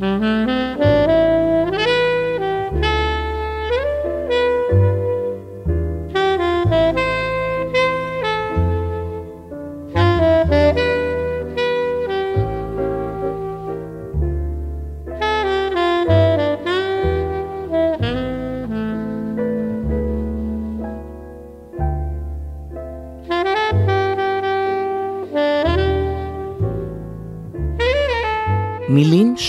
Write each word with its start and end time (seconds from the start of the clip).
מילים 0.00 0.49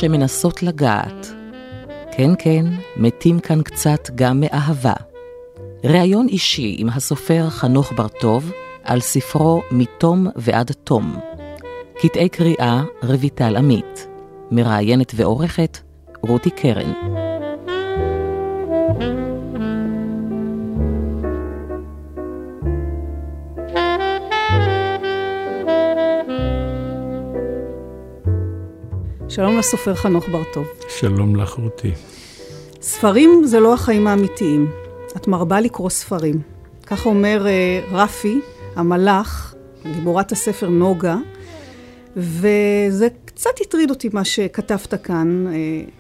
שמנסות 0.02 0.64
לגעת. 0.64 1.28
כן, 2.12 2.32
כן, 2.40 2.66
מתים 2.98 3.40
כאן 3.40 3.62
קצת 3.62 4.09
גם 4.16 4.40
מאהבה. 4.40 4.94
ראיון 5.84 6.28
אישי 6.28 6.76
עם 6.80 6.90
הסופר 6.90 7.50
חנוך 7.50 7.94
בר-טוב 7.94 8.52
על 8.84 9.00
ספרו 9.00 9.62
מתום 9.72 10.28
ועד 10.36 10.72
תום. 10.84 11.20
קטעי 12.00 12.30
קריאה 12.30 12.84
רויטל 13.04 13.58
עמית. 13.58 14.08
מראיינת 14.52 15.12
ועורכת 15.16 15.78
רותי 16.22 16.50
קרן. 16.50 17.20
שלום 29.41 29.58
לסופר 29.58 29.95
חנוך 29.95 30.30
בר-טוב. 30.30 30.68
שלום 30.90 31.36
לך, 31.36 31.54
רותי. 31.54 31.91
ספרים 32.81 33.42
זה 33.45 33.59
לא 33.59 33.73
החיים 33.73 34.08
האמיתיים. 34.08 34.72
את 35.17 35.28
מרבה 35.28 35.59
לקרוא 35.59 35.89
ספרים. 35.89 36.42
ככה 36.86 37.09
אומר 37.09 37.45
uh, 37.45 37.94
רפי, 37.94 38.39
המלאך, 38.75 39.56
גיבורת 39.94 40.31
הספר 40.31 40.69
נוגה, 40.69 41.17
וזה 42.17 43.08
קצת 43.25 43.50
הטריד 43.62 43.89
אותי 43.89 44.09
מה 44.14 44.25
שכתבת 44.25 44.94
כאן. 45.03 45.47
Uh, 45.47 45.92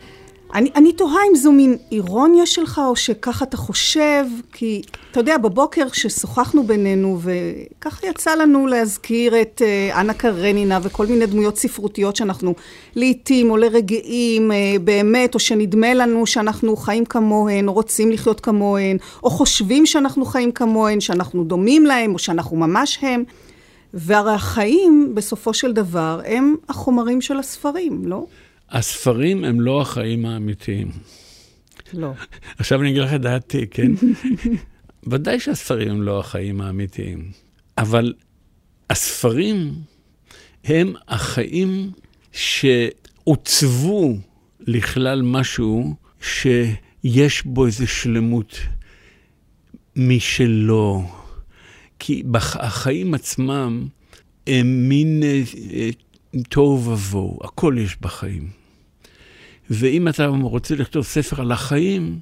אני, 0.53 0.69
אני 0.75 0.93
תוהה 0.93 1.19
אם 1.31 1.35
זו 1.35 1.51
מין 1.51 1.77
אירוניה 1.91 2.45
שלך, 2.45 2.81
או 2.87 2.95
שככה 2.95 3.45
אתה 3.45 3.57
חושב, 3.57 4.25
כי 4.53 4.81
אתה 5.11 5.19
יודע, 5.19 5.37
בבוקר 5.37 5.89
כששוחחנו 5.89 6.63
בינינו, 6.63 7.19
וככה 7.21 8.07
יצא 8.07 8.35
לנו 8.35 8.67
להזכיר 8.67 9.41
את 9.41 9.61
uh, 9.61 9.95
אנה 9.99 10.13
קרנינה 10.13 10.79
וכל 10.83 11.05
מיני 11.05 11.25
דמויות 11.25 11.57
ספרותיות 11.57 12.15
שאנחנו 12.15 12.53
לעיתים 12.95 13.49
או 13.51 13.57
לרגעים 13.57 14.51
uh, 14.51 14.79
באמת, 14.83 15.33
או 15.33 15.39
שנדמה 15.39 15.93
לנו 15.93 16.27
שאנחנו 16.27 16.75
חיים 16.75 17.05
כמוהן, 17.05 17.67
או 17.67 17.73
רוצים 17.73 18.11
לחיות 18.11 18.39
כמוהן, 18.39 18.97
או 19.23 19.29
חושבים 19.29 19.85
שאנחנו 19.85 20.25
חיים 20.25 20.51
כמוהן, 20.51 21.01
שאנחנו 21.01 21.43
דומים 21.43 21.85
להם, 21.85 22.13
או 22.13 22.19
שאנחנו 22.19 22.57
ממש 22.57 22.99
הם. 23.01 23.23
והרי 23.93 24.33
החיים, 24.33 25.11
בסופו 25.13 25.53
של 25.53 25.73
דבר, 25.73 26.21
הם 26.25 26.55
החומרים 26.69 27.21
של 27.21 27.37
הספרים, 27.37 28.01
לא? 28.05 28.25
הספרים 28.71 29.43
הם 29.43 29.61
לא 29.61 29.81
החיים 29.81 30.25
האמיתיים. 30.25 30.91
לא. 31.93 32.13
עכשיו 32.57 32.81
אני 32.81 32.89
אגיד 32.89 33.01
לך 33.01 33.13
את 33.13 33.21
דעתי, 33.21 33.67
כן? 33.67 33.91
ודאי 35.11 35.39
שהספרים 35.39 35.89
הם 35.89 36.01
לא 36.01 36.19
החיים 36.19 36.61
האמיתיים, 36.61 37.31
אבל 37.77 38.13
הספרים 38.89 39.73
הם 40.63 40.93
החיים 41.07 41.91
שעוצבו 42.31 44.17
לכלל 44.59 45.21
משהו 45.21 45.95
שיש 46.21 47.45
בו 47.45 47.65
איזו 47.65 47.87
שלמות 47.87 48.59
משלו. 49.95 51.03
כי 51.99 52.23
החיים 52.55 53.13
עצמם 53.13 53.87
הם 54.47 54.89
מין 54.89 55.23
אה, 55.23 55.41
אה, 55.73 55.89
תוהו 56.49 56.85
ובוהו, 56.85 57.39
הכל 57.43 57.75
יש 57.79 57.97
בחיים. 58.01 58.60
ואם 59.73 60.07
אתה 60.07 60.27
רוצה 60.27 60.75
לכתוב 60.75 61.03
ספר 61.03 61.41
על 61.41 61.51
החיים, 61.51 62.19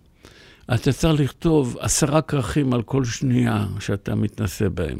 אתה 0.73 0.91
צריך 0.91 1.21
לכתוב 1.21 1.77
עשרה 1.79 2.21
כרכים 2.21 2.73
על 2.73 2.81
כל 2.81 3.05
שנייה 3.05 3.67
שאתה 3.79 4.15
מתנסה 4.15 4.69
בהם. 4.69 4.99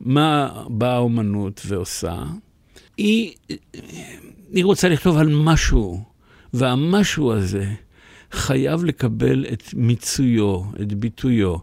מה 0.00 0.62
באה 0.68 0.94
האומנות 0.94 1.62
ועושה? 1.66 2.22
היא, 2.96 3.34
היא 4.52 4.64
רוצה 4.64 4.88
לכתוב 4.88 5.16
על 5.16 5.28
משהו, 5.34 6.04
והמשהו 6.52 7.32
הזה 7.32 7.72
חייב 8.32 8.84
לקבל 8.84 9.46
את 9.52 9.62
מיצויו, 9.74 10.62
את 10.82 10.92
ביטויו. 10.92 11.56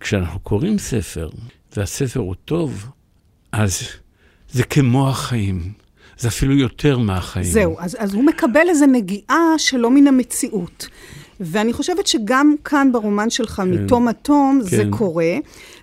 כשאנחנו 0.00 0.40
קוראים 0.40 0.78
ספר, 0.78 1.28
והספר 1.76 2.20
הוא 2.20 2.34
טוב, 2.44 2.90
אז 3.52 3.88
זה 4.50 4.64
כמו 4.64 5.08
החיים. 5.08 5.72
זה 6.18 6.28
אפילו 6.28 6.56
יותר 6.56 6.98
מהחיים. 6.98 7.46
זהו, 7.46 7.76
אז, 7.78 7.96
אז 7.98 8.14
הוא 8.14 8.24
מקבל 8.24 8.68
איזו 8.68 8.86
נגיעה 8.86 9.54
שלא 9.58 9.90
מן 9.90 10.06
המציאות. 10.06 10.88
ואני 11.40 11.72
חושבת 11.72 12.06
שגם 12.06 12.54
כאן 12.64 12.92
ברומן 12.92 13.30
שלך, 13.30 13.52
כן. 13.56 13.70
מתום 13.70 14.08
התום, 14.08 14.60
כן. 14.62 14.76
זה 14.76 14.84
קורה. 14.90 15.34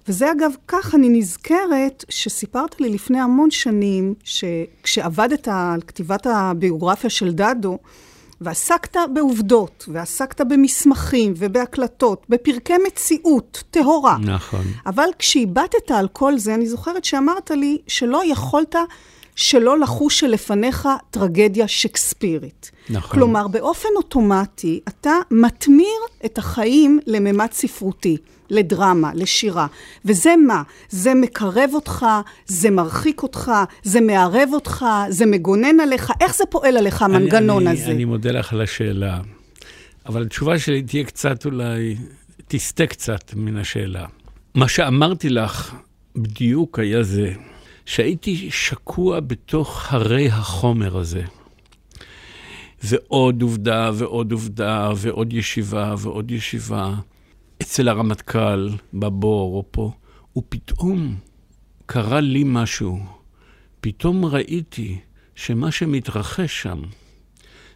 וזה 0.08 0.32
אגב, 0.32 0.52
כך 0.68 0.96
אני 0.96 1.10
נזכרת 1.10 2.06
שסיפרת 2.10 2.82
לי 2.82 2.90
לפני 2.90 3.20
המון 3.20 3.52
שנים, 3.52 4.14
שכשעבדת 4.24 5.48
על 5.48 5.82
כתיבת 5.88 6.28
הביוגרפיה 6.30 7.10
של 7.10 7.32
דדו, 7.32 7.78
ועסקת 8.42 8.98
בעובדות, 9.14 9.86
ועסקת 9.88 10.42
במסמכים 10.42 11.34
ובהקלטות, 11.38 12.26
בפרקי 12.30 12.74
מציאות 12.88 13.64
טהורה. 13.72 14.18
נכון. 14.22 14.66
אבל 14.86 15.08
כשאיבדת 15.20 15.92
על 15.92 16.08
כל 16.08 16.38
זה, 16.38 16.56
אני 16.56 16.68
זוכרת 16.68 17.06
שאמרת 17.06 17.52
לי 17.52 17.78
שלא 17.88 18.22
יכולת 18.26 18.76
שלא 19.36 19.80
לחוש 19.80 20.20
שלפניך 20.20 20.90
טרגדיה 21.12 21.68
שקספירית. 21.68 22.72
נכון. 22.90 23.12
כלומר, 23.12 23.48
באופן 23.48 23.90
אוטומטי, 23.96 24.80
אתה 24.88 25.12
מתמיר 25.32 26.00
את 26.26 26.38
החיים 26.38 27.00
לממד 27.08 27.48
ספרותי, 27.52 28.18
לדרמה, 28.50 29.12
לשירה. 29.14 29.68
וזה 30.06 30.34
מה? 30.48 30.64
זה 30.90 31.14
מקרב 31.14 31.70
אותך, 31.74 32.06
זה 32.46 32.70
מרחיק 32.70 33.24
אותך, 33.24 33.52
זה 33.84 34.02
מערב 34.02 34.50
אותך, 34.54 34.86
זה 35.10 35.26
מגונן 35.26 35.80
עליך. 35.80 36.12
איך 36.22 36.36
זה 36.36 36.44
פועל 36.50 36.78
עליך, 36.78 37.02
המנגנון 37.02 37.68
אני, 37.68 37.82
הזה? 37.82 37.92
אני 37.92 38.06
מודה 38.06 38.32
לך 38.32 38.54
על 38.54 38.62
השאלה, 38.62 39.20
אבל 40.06 40.22
התשובה 40.22 40.60
שלי 40.60 40.82
תהיה 40.82 41.04
קצת 41.04 41.46
אולי, 41.46 41.96
תסטה 42.48 42.88
קצת 42.88 43.34
מן 43.36 43.58
השאלה. 43.58 44.06
מה 44.56 44.68
שאמרתי 44.68 45.30
לך 45.30 45.76
בדיוק 46.16 46.80
היה 46.80 47.04
זה. 47.04 47.34
שהייתי 47.86 48.52
שקוע 48.52 49.20
בתוך 49.20 49.94
הרי 49.94 50.28
החומר 50.28 50.98
הזה. 50.98 51.24
ועוד 52.84 53.42
עובדה 53.42 53.92
ועוד 53.94 54.32
עובדה 54.32 54.92
ועוד 54.98 55.34
ישיבה 55.34 55.96
ועוד 55.98 56.32
ישיבה 56.32 56.96
אצל 57.62 57.90
הרמטכ"ל, 57.90 58.70
בבור 58.94 59.56
או 59.58 59.66
פה, 59.72 59.92
ופתאום 60.38 61.16
קרה 61.86 62.20
לי 62.20 62.44
משהו. 62.46 63.00
פתאום 63.82 64.26
ראיתי 64.26 65.00
שמה 65.36 65.72
שמתרחש 65.72 66.62
שם 66.62 66.82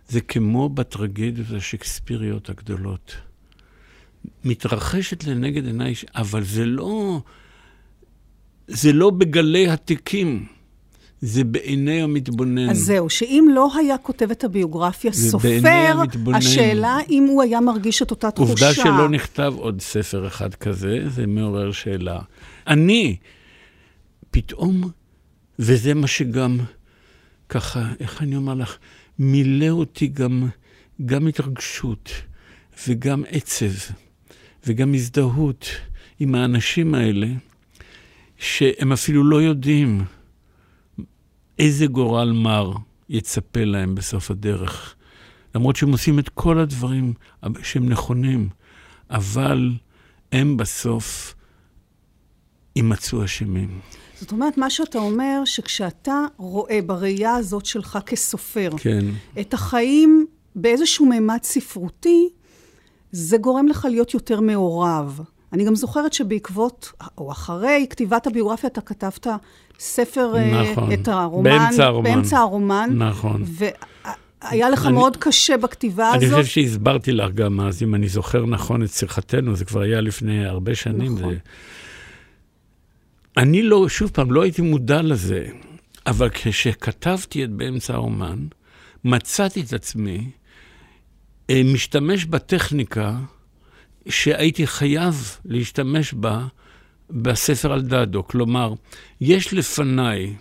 זה 0.07 0.21
כמו 0.21 0.69
בטרגדיות 0.69 1.51
השקספיריות 1.51 2.49
הגדולות. 2.49 3.15
מתרחשת 4.43 5.23
לנגד 5.23 5.65
עיניי, 5.65 5.93
אבל 6.15 6.43
זה 6.43 6.65
לא 6.65 7.21
זה 8.67 8.93
לא 8.93 9.09
בגלי 9.09 9.67
התיקים, 9.67 10.45
זה 11.21 11.43
בעיני 11.43 12.01
המתבונן. 12.01 12.69
אז 12.69 12.77
זהו, 12.77 13.09
שאם 13.09 13.47
לא 13.53 13.71
היה 13.77 13.97
כותב 13.97 14.31
את 14.31 14.43
הביוגרפיה 14.43 15.13
סופר, 15.13 15.59
השאלה 16.33 16.97
אם 17.09 17.23
הוא 17.23 17.43
היה 17.43 17.61
מרגיש 17.61 18.01
את 18.01 18.11
אותה 18.11 18.31
תחושה. 18.31 18.51
עובדה 18.51 18.73
שלא 18.73 19.09
נכתב 19.09 19.53
עוד 19.57 19.81
ספר 19.81 20.27
אחד 20.27 20.55
כזה, 20.55 20.99
זה 21.09 21.27
מעורר 21.27 21.71
שאלה. 21.71 22.19
אני, 22.67 23.15
פתאום, 24.31 24.89
וזה 25.59 25.93
מה 25.93 26.07
שגם, 26.07 26.59
ככה, 27.49 27.91
איך 27.99 28.21
אני 28.21 28.35
אומר 28.35 28.53
לך, 28.53 28.77
מילא 29.19 29.69
אותי 29.69 30.07
גם, 30.07 30.47
גם 31.05 31.27
התרגשות, 31.27 32.09
וגם 32.87 33.23
עצב, 33.29 33.93
וגם 34.65 34.93
הזדהות 34.93 35.67
עם 36.19 36.35
האנשים 36.35 36.95
האלה. 36.95 37.27
שהם 38.37 38.91
אפילו 38.91 39.23
לא 39.23 39.41
יודעים 39.41 40.03
איזה 41.59 41.85
גורל 41.87 42.31
מר 42.31 42.73
יצפה 43.09 43.63
להם 43.63 43.95
בסוף 43.95 44.31
הדרך. 44.31 44.95
למרות 45.55 45.75
שהם 45.75 45.91
עושים 45.91 46.19
את 46.19 46.29
כל 46.29 46.59
הדברים 46.59 47.13
שהם 47.63 47.89
נכונים, 47.89 48.49
אבל 49.09 49.71
הם 50.31 50.57
בסוף 50.57 51.35
יימצאו 52.75 53.23
אשמים. 53.23 53.79
זאת 54.19 54.31
אומרת, 54.31 54.57
מה 54.57 54.69
שאתה 54.69 54.97
אומר, 54.97 55.41
שכשאתה 55.45 56.21
רואה 56.37 56.79
בראייה 56.85 57.35
הזאת 57.35 57.65
שלך 57.65 57.99
כסופר, 58.05 58.69
כן. 58.77 59.05
את 59.39 59.53
החיים 59.53 60.25
באיזשהו 60.55 61.05
מימד 61.05 61.39
ספרותי, 61.43 62.29
זה 63.11 63.37
גורם 63.37 63.67
לך 63.67 63.87
להיות 63.89 64.13
יותר 64.13 64.41
מעורב. 64.41 65.21
אני 65.53 65.65
גם 65.65 65.75
זוכרת 65.75 66.13
שבעקבות, 66.13 66.91
או 67.17 67.31
אחרי 67.31 67.85
כתיבת 67.89 68.27
הביוגרפיה, 68.27 68.69
אתה 68.69 68.81
כתבת 68.81 69.27
ספר, 69.79 70.35
אה, 70.35 70.71
נכון. 70.71 70.91
את 70.91 71.07
הרומן. 71.07 71.43
באמצע 71.49 71.85
הרומן. 71.85 72.13
באמצע 72.13 72.39
הרומן. 72.39 72.89
נכון. 72.93 73.43
והיה 73.47 74.69
לך 74.69 74.85
אני, 74.85 74.93
מאוד 74.93 75.17
קשה 75.17 75.57
בכתיבה 75.57 76.09
אני 76.13 76.25
הזאת. 76.25 76.37
אני 76.37 76.43
חושב 76.43 76.53
שהסברתי 76.53 77.11
לך 77.11 77.31
גם 77.33 77.59
אז, 77.59 77.83
אם 77.83 77.95
אני 77.95 78.07
זוכר 78.07 78.45
נכון 78.45 78.83
את 78.83 78.89
שיחתנו, 78.89 79.55
זה 79.55 79.65
כבר 79.65 79.81
היה 79.81 80.01
לפני 80.01 80.45
הרבה 80.45 80.75
שנים. 80.75 81.15
נכון. 81.15 81.33
זה... 81.33 81.37
אני 83.37 83.61
לא, 83.61 83.89
שוב 83.89 84.11
פעם, 84.13 84.31
לא 84.31 84.41
הייתי 84.41 84.61
מודע 84.61 85.01
לזה, 85.01 85.45
אבל 86.05 86.29
כשכתבתי 86.29 87.43
את 87.43 87.49
באמצע 87.49 87.93
הרומן, 87.93 88.39
מצאתי 89.03 89.61
את 89.61 89.73
עצמי 89.73 90.29
אה, 91.49 91.61
משתמש 91.65 92.25
בטכניקה 92.25 93.17
שהייתי 94.09 94.67
חייב 94.67 95.37
להשתמש 95.45 96.13
בה 96.13 96.47
בספר 97.09 97.73
על 97.73 97.81
דדו. 97.81 98.27
כלומר, 98.27 98.73
יש 99.21 99.53
לפניי 99.53 100.35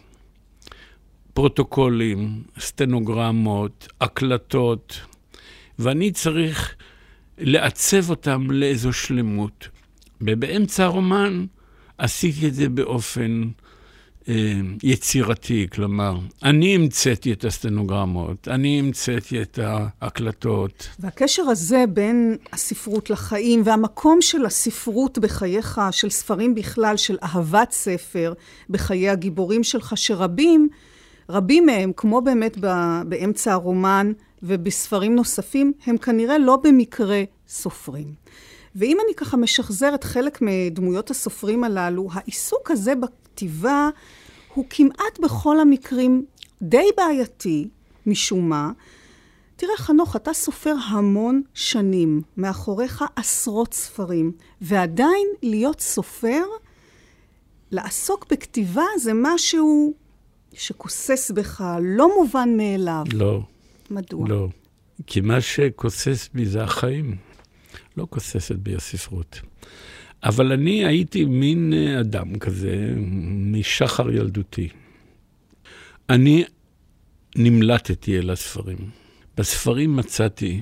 פרוטוקולים, 1.35 2.43
סטנוגרמות, 2.59 3.89
הקלטות, 4.01 5.01
ואני 5.79 6.11
צריך 6.11 6.75
לעצב 7.39 8.11
אותם 8.11 8.51
לאיזו 8.51 8.93
שלמות. 8.93 9.69
ובאמצע 10.21 10.85
הרומן 10.85 11.47
עשיתי 11.99 12.49
את 12.49 12.55
זה 12.55 12.69
באופן 12.69 13.43
יצירתי, 14.82 15.67
כלומר, 15.73 16.19
אני 16.43 16.75
המצאתי 16.75 17.32
את 17.32 17.44
הסטנוגרמות, 17.44 18.49
אני 18.49 18.78
המצאתי 18.78 19.43
את 19.43 19.58
ההקלטות. 19.62 20.88
והקשר 20.99 21.43
הזה 21.43 21.84
בין 21.88 22.37
הספרות 22.52 23.11
לחיים 23.11 23.62
והמקום 23.64 24.23
של 24.23 24.46
הספרות 24.46 25.19
בחייך, 25.19 25.81
של 25.90 26.11
ספרים 26.11 26.55
בכלל, 26.55 26.96
של 26.96 27.17
אהבת 27.23 27.73
ספר 27.73 28.32
בחיי 28.70 29.08
הגיבורים 29.08 29.64
שלך, 29.64 29.93
שרבים, 29.96 30.69
רבים 31.29 31.67
מהם, 31.67 31.93
כמו 31.96 32.20
באמת 32.20 32.58
באמצע 33.08 33.52
הרומן 33.52 34.12
ובספרים 34.43 35.17
נוספים, 35.17 35.72
הם 35.87 35.99
כנראה 35.99 36.38
לא 36.38 36.58
במקרה 36.64 37.22
סופרים. 37.49 38.26
ואם 38.76 38.99
אני 39.06 39.14
ככה 39.14 39.37
משחזרת 39.37 40.05
חלק 40.05 40.38
מדמויות 40.43 41.11
הסופרים 41.11 41.64
הללו, 41.64 42.08
העיסוק 42.12 42.70
הזה 42.70 42.94
בכתיבה 42.94 43.90
הוא 44.55 44.64
כמעט 44.70 45.19
בכל 45.23 45.61
המקרים 45.61 46.25
די 46.62 46.88
בעייתי, 46.96 47.69
משום 48.06 48.49
מה. 48.49 48.70
תראה, 49.56 49.76
חנוך, 49.76 50.17
אתה 50.17 50.32
סופר 50.32 50.75
המון 50.88 51.43
שנים, 51.55 52.23
מאחוריך 52.37 53.05
עשרות 53.17 53.75
ספרים, 53.75 54.32
ועדיין 54.61 55.29
להיות 55.43 55.81
סופר, 55.81 56.44
לעסוק 57.70 58.26
בכתיבה 58.32 58.84
זה 58.99 59.12
משהו 59.14 59.94
שכוסס 60.52 61.31
בך, 61.31 61.64
לא 61.82 62.11
מובן 62.17 62.56
מאליו. 62.56 63.05
לא. 63.12 63.40
מדוע? 63.90 64.29
לא. 64.29 64.49
כי 65.06 65.20
מה 65.20 65.40
שכוסס 65.40 66.29
בי 66.34 66.46
זה 66.46 66.62
החיים. 66.62 67.25
לא 67.96 68.06
כוססת 68.10 68.56
בי 68.56 68.75
הספרות. 68.75 69.40
אבל 70.25 70.52
אני 70.52 70.84
הייתי 70.84 71.25
מין 71.25 71.72
אה, 71.72 72.00
אדם 72.00 72.38
כזה, 72.38 72.94
משחר 73.52 74.10
ילדותי. 74.10 74.69
אני 76.10 76.44
נמלטתי 77.37 78.19
אל 78.19 78.31
הספרים. 78.31 78.78
בספרים 79.37 79.96
מצאתי 79.96 80.60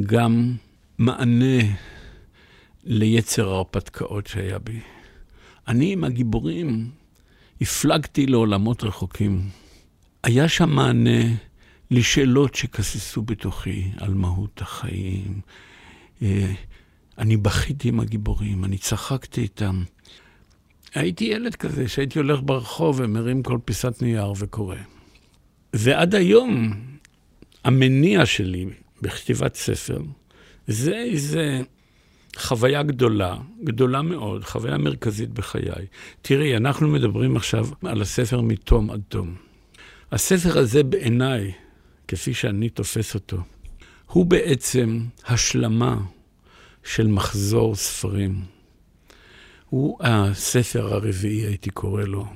גם 0.00 0.54
מענה 0.98 1.62
ליצר 2.84 3.48
ההרפתקאות 3.48 4.26
שהיה 4.26 4.58
בי. 4.58 4.80
אני 5.68 5.92
עם 5.92 6.04
הגיבורים 6.04 6.90
הפלגתי 7.60 8.26
לעולמות 8.26 8.84
רחוקים. 8.84 9.48
היה 10.24 10.48
שם 10.48 10.70
מענה 10.70 11.24
לשאלות 11.90 12.54
שכססו 12.54 13.22
בתוכי 13.22 13.90
על 13.96 14.14
מהות 14.14 14.62
החיים, 14.62 15.40
אני 17.18 17.36
בכיתי 17.36 17.88
עם 17.88 18.00
הגיבורים, 18.00 18.64
אני 18.64 18.78
צחקתי 18.78 19.40
איתם. 19.40 19.82
הייתי 20.94 21.24
ילד 21.24 21.54
כזה 21.54 21.88
שהייתי 21.88 22.18
הולך 22.18 22.40
ברחוב 22.42 23.00
ומרים 23.02 23.42
כל 23.42 23.58
פיסת 23.64 24.02
נייר 24.02 24.32
וקורא. 24.38 24.76
ועד 25.72 26.14
היום, 26.14 26.74
המניע 27.64 28.26
שלי 28.26 28.66
בכתיבת 29.02 29.54
ספר, 29.54 29.98
זה 30.66 30.94
איזה 30.94 31.60
חוויה 32.36 32.82
גדולה, 32.82 33.36
גדולה 33.64 34.02
מאוד, 34.02 34.44
חוויה 34.44 34.78
מרכזית 34.78 35.30
בחיי. 35.30 35.86
תראי, 36.22 36.56
אנחנו 36.56 36.88
מדברים 36.88 37.36
עכשיו 37.36 37.68
על 37.82 38.02
הספר 38.02 38.40
מתום 38.40 38.90
עד 38.90 39.00
תום. 39.08 39.34
הספר 40.12 40.58
הזה 40.58 40.82
בעיניי, 40.82 41.52
כפי 42.08 42.34
שאני 42.34 42.68
תופס 42.68 43.14
אותו, 43.14 43.38
הוא 44.14 44.26
בעצם 44.26 45.00
השלמה 45.26 45.96
של 46.84 47.06
מחזור 47.06 47.74
ספרים. 47.74 48.44
הוא 49.68 49.98
הספר 50.00 50.94
הרביעי, 50.94 51.46
הייתי 51.46 51.70
קורא 51.70 52.02
לו, 52.02 52.26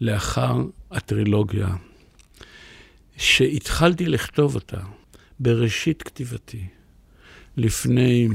לאחר 0.00 0.56
הטרילוגיה, 0.90 1.68
שהתחלתי 3.16 4.06
לכתוב 4.06 4.54
אותה 4.54 4.80
בראשית 5.40 6.02
כתיבתי, 6.02 6.66
לפני 7.56 8.28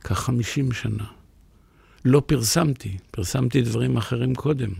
כחמישים 0.00 0.72
שנה. 0.72 1.06
לא 2.04 2.22
פרסמתי, 2.26 2.98
פרסמתי 3.10 3.60
דברים 3.62 3.96
אחרים 3.96 4.34
קודם. 4.34 4.70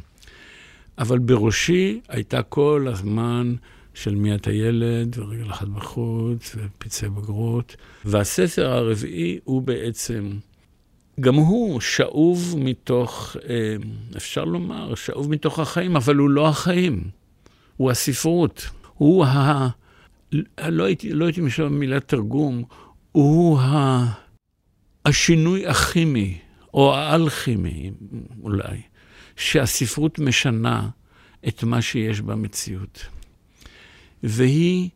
אבל 0.99 1.19
בראשי 1.19 2.01
הייתה 2.09 2.43
כל 2.43 2.87
הזמן 2.93 3.55
של 3.95 4.15
מי 4.15 4.35
אתה 4.35 4.53
ילד, 4.53 5.19
ורגל 5.19 5.51
אחת 5.51 5.69
בחוץ, 5.69 6.57
ופצעי 6.57 7.09
בגרות. 7.09 7.77
והספר 8.05 8.67
הרביעי 8.67 9.39
הוא 9.45 9.63
בעצם, 9.63 10.31
גם 11.21 11.35
הוא 11.35 11.81
שאוב 11.81 12.55
מתוך, 12.59 13.37
אה, 13.49 13.77
אפשר 14.17 14.45
לומר, 14.45 14.95
שאוב 14.95 15.31
מתוך 15.31 15.59
החיים, 15.59 15.97
אבל 15.97 16.17
הוא 16.17 16.31
לא 16.31 16.49
החיים, 16.49 17.03
הוא 17.77 17.91
הספרות. 17.91 18.67
הוא 18.95 19.25
ה... 19.25 19.69
לא 20.69 20.85
הייתי, 20.85 21.13
לא 21.13 21.25
הייתי 21.25 21.41
משלם 21.41 21.67
במילה 21.67 22.01
תרגום, 22.01 22.65
הוא 23.13 23.61
ה... 23.61 24.05
השינוי 25.05 25.67
הכימי, 25.67 26.39
או 26.75 26.95
האלכימי 26.95 27.91
אולי, 28.43 28.81
שהספרות 29.37 30.19
משנה 30.19 30.89
את 31.49 31.65
מה 31.65 31.83
שיש 31.83 32.21
במציאות. 32.21 33.07
והיא 34.25 34.91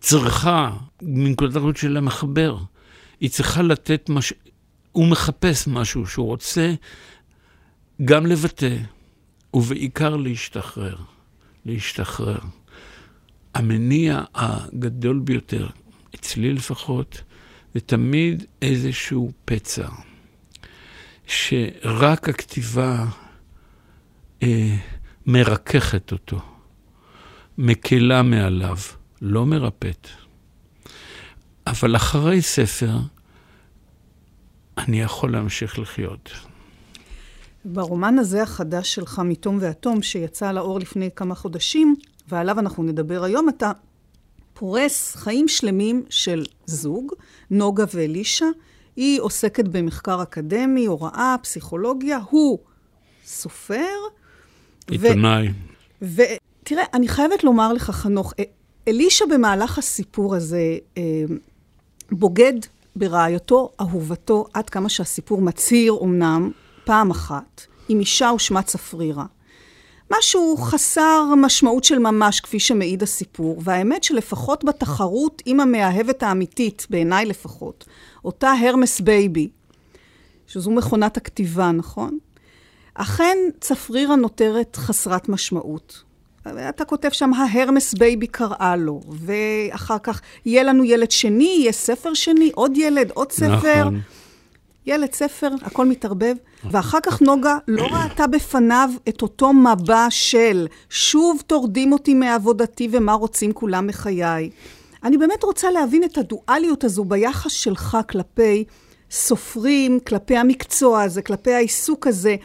צריכה, 0.00 0.70
מנקודת 1.02 1.56
הראות 1.56 1.76
של 1.76 1.96
המחבר, 1.96 2.58
היא 3.20 3.30
צריכה 3.30 3.62
לתת 3.62 4.08
משהו, 4.08 4.36
הוא 4.92 5.06
מחפש 5.06 5.68
משהו 5.68 6.06
שהוא 6.06 6.26
רוצה 6.26 6.74
גם 8.04 8.26
לבטא, 8.26 8.76
ובעיקר 9.54 10.16
להשתחרר. 10.16 10.96
להשתחרר. 11.66 12.38
המניע 13.54 14.22
הגדול 14.34 15.18
ביותר, 15.18 15.68
אצלי 16.14 16.52
לפחות, 16.52 17.22
זה 17.74 17.80
תמיד 17.80 18.44
איזשהו 18.62 19.32
פצע, 19.44 19.88
שרק 21.26 22.28
הכתיבה 22.28 23.06
אה, 24.42 24.76
מרככת 25.26 26.12
אותו. 26.12 26.40
מקלה 27.58 28.22
מעליו, 28.22 28.76
לא 29.22 29.46
מרפאת. 29.46 30.08
אבל 31.66 31.96
אחרי 31.96 32.42
ספר, 32.42 32.96
אני 34.78 35.00
יכול 35.00 35.32
להמשיך 35.32 35.78
לחיות. 35.78 36.30
ברומן 37.64 38.18
הזה 38.18 38.42
החדש 38.42 38.94
שלך, 38.94 39.22
מתום 39.24 39.58
ואטום, 39.60 40.02
שיצא 40.02 40.52
לאור 40.52 40.78
לפני 40.78 41.10
כמה 41.16 41.34
חודשים, 41.34 41.96
ועליו 42.28 42.58
אנחנו 42.58 42.82
נדבר 42.82 43.24
היום, 43.24 43.48
אתה 43.48 43.72
פורס 44.54 45.16
חיים 45.16 45.48
שלמים 45.48 46.04
של 46.10 46.44
זוג, 46.66 47.12
נוגה 47.50 47.84
ואלישע. 47.94 48.46
היא 48.96 49.20
עוסקת 49.20 49.64
במחקר 49.64 50.22
אקדמי, 50.22 50.86
הוראה, 50.86 51.36
פסיכולוגיה, 51.42 52.18
הוא 52.30 52.58
סופר. 53.24 53.98
עיתונאי. 54.90 55.48
ו- 56.02 56.22
תראה, 56.70 56.84
אני 56.94 57.08
חייבת 57.08 57.44
לומר 57.44 57.72
לך, 57.72 57.90
חנוך, 57.90 58.34
אה, 58.38 58.44
אלישע 58.88 59.24
במהלך 59.26 59.78
הסיפור 59.78 60.34
הזה 60.34 60.78
אה, 60.96 61.02
בוגד 62.12 62.52
ברעייתו, 62.96 63.72
אהובתו, 63.80 64.46
עד 64.54 64.70
כמה 64.70 64.88
שהסיפור 64.88 65.42
מצהיר 65.42 65.98
אמנם, 66.02 66.50
פעם 66.84 67.10
אחת, 67.10 67.66
עם 67.88 68.00
אישה 68.00 68.30
ושמה 68.36 68.62
צפרירה. 68.62 69.24
משהו 70.10 70.56
חסר 70.56 71.24
משמעות 71.36 71.84
של 71.84 71.98
ממש, 71.98 72.40
כפי 72.40 72.60
שמעיד 72.60 73.02
הסיפור. 73.02 73.60
והאמת 73.64 74.04
שלפחות 74.04 74.64
בתחרות 74.64 75.42
עם 75.46 75.60
המאהבת 75.60 76.22
האמיתית, 76.22 76.86
בעיניי 76.90 77.26
לפחות, 77.26 77.84
אותה 78.24 78.52
Hermes 78.52 79.00
Baby, 79.00 79.48
שזו 80.46 80.70
מכונת 80.70 81.16
הכתיבה, 81.16 81.72
נכון? 81.72 82.18
אכן 82.94 83.38
צפרירה 83.60 84.16
נותרת 84.16 84.76
חסרת 84.76 85.28
משמעות. 85.28 86.09
אתה 86.68 86.84
כותב 86.84 87.08
שם, 87.12 87.34
ה 87.34 87.43
Hermes 87.43 87.94
Baby 87.94 88.26
קראה 88.26 88.76
לו, 88.76 89.00
ואחר 89.10 89.98
כך, 89.98 90.20
יהיה 90.46 90.62
לנו 90.62 90.84
ילד 90.84 91.10
שני, 91.10 91.56
יהיה 91.58 91.72
ספר 91.72 92.14
שני, 92.14 92.50
עוד 92.54 92.72
ילד, 92.76 93.10
עוד 93.10 93.32
ספר. 93.32 93.84
נכון. 93.84 94.00
ילד, 94.86 95.14
ספר, 95.14 95.48
הכל 95.62 95.86
מתערבב. 95.86 96.36
ואחר 96.70 96.98
כך 97.02 97.22
נוגה 97.22 97.56
לא 97.68 97.82
ראתה 97.82 98.26
בפניו 98.26 98.90
את 99.08 99.22
אותו 99.22 99.52
מבע 99.52 100.06
של 100.10 100.66
שוב 100.90 101.42
טורדים 101.46 101.92
אותי 101.92 102.14
מעבודתי 102.14 102.88
ומה 102.90 103.12
רוצים 103.12 103.52
כולם 103.52 103.86
מחיי. 103.86 104.50
אני 105.04 105.18
באמת 105.18 105.42
רוצה 105.44 105.70
להבין 105.70 106.04
את 106.04 106.18
הדואליות 106.18 106.84
הזו 106.84 107.04
ביחס 107.04 107.52
שלך 107.52 107.98
כלפי 108.10 108.64
סופרים, 109.10 110.00
כלפי 110.06 110.36
המקצוע 110.36 111.02
הזה, 111.02 111.22
כלפי 111.22 111.52
העיסוק 111.52 112.06
הזה. 112.06 112.36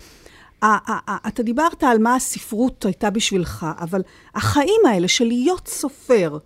אתה 1.28 1.44
דיברת 1.44 1.84
על 1.84 1.98
מה 1.98 2.16
הספרות 2.16 2.86
הייתה 2.86 3.10
בשבילך, 3.10 3.66
אבל 3.80 4.02
החיים 4.36 4.82
האלה 4.88 5.08
של 5.08 5.26
להיות 5.26 5.68
סופר. 5.68 6.38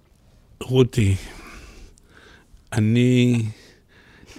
רותי, 0.61 1.15
אני 2.73 3.45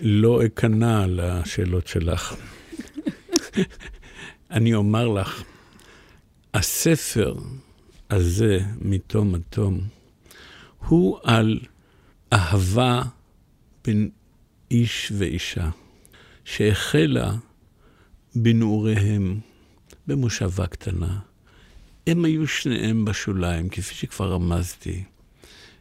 לא 0.01 0.47
אכנע 0.47 1.05
לשאלות 1.09 1.87
שלך. 1.87 2.35
אני 4.51 4.75
אומר 4.75 5.09
לך, 5.09 5.43
הספר 6.55 7.35
הזה, 8.11 8.59
מתום 8.81 9.35
עד 9.35 9.43
תום, 9.51 9.81
הוא 10.87 11.19
על 11.23 11.61
אהבה 12.33 13.03
בין 13.85 14.11
איש 14.71 15.13
ואישה, 15.19 15.69
שהחלה 16.45 17.33
בנעוריהם, 18.35 19.41
במושבה 20.11 20.67
קטנה. 20.67 21.19
הם 22.07 22.25
היו 22.25 22.49
שניהם 22.49 23.05
בשוליים, 23.05 23.69
כפי 23.69 23.95
שכבר 23.95 24.33
רמזתי. 24.33 25.05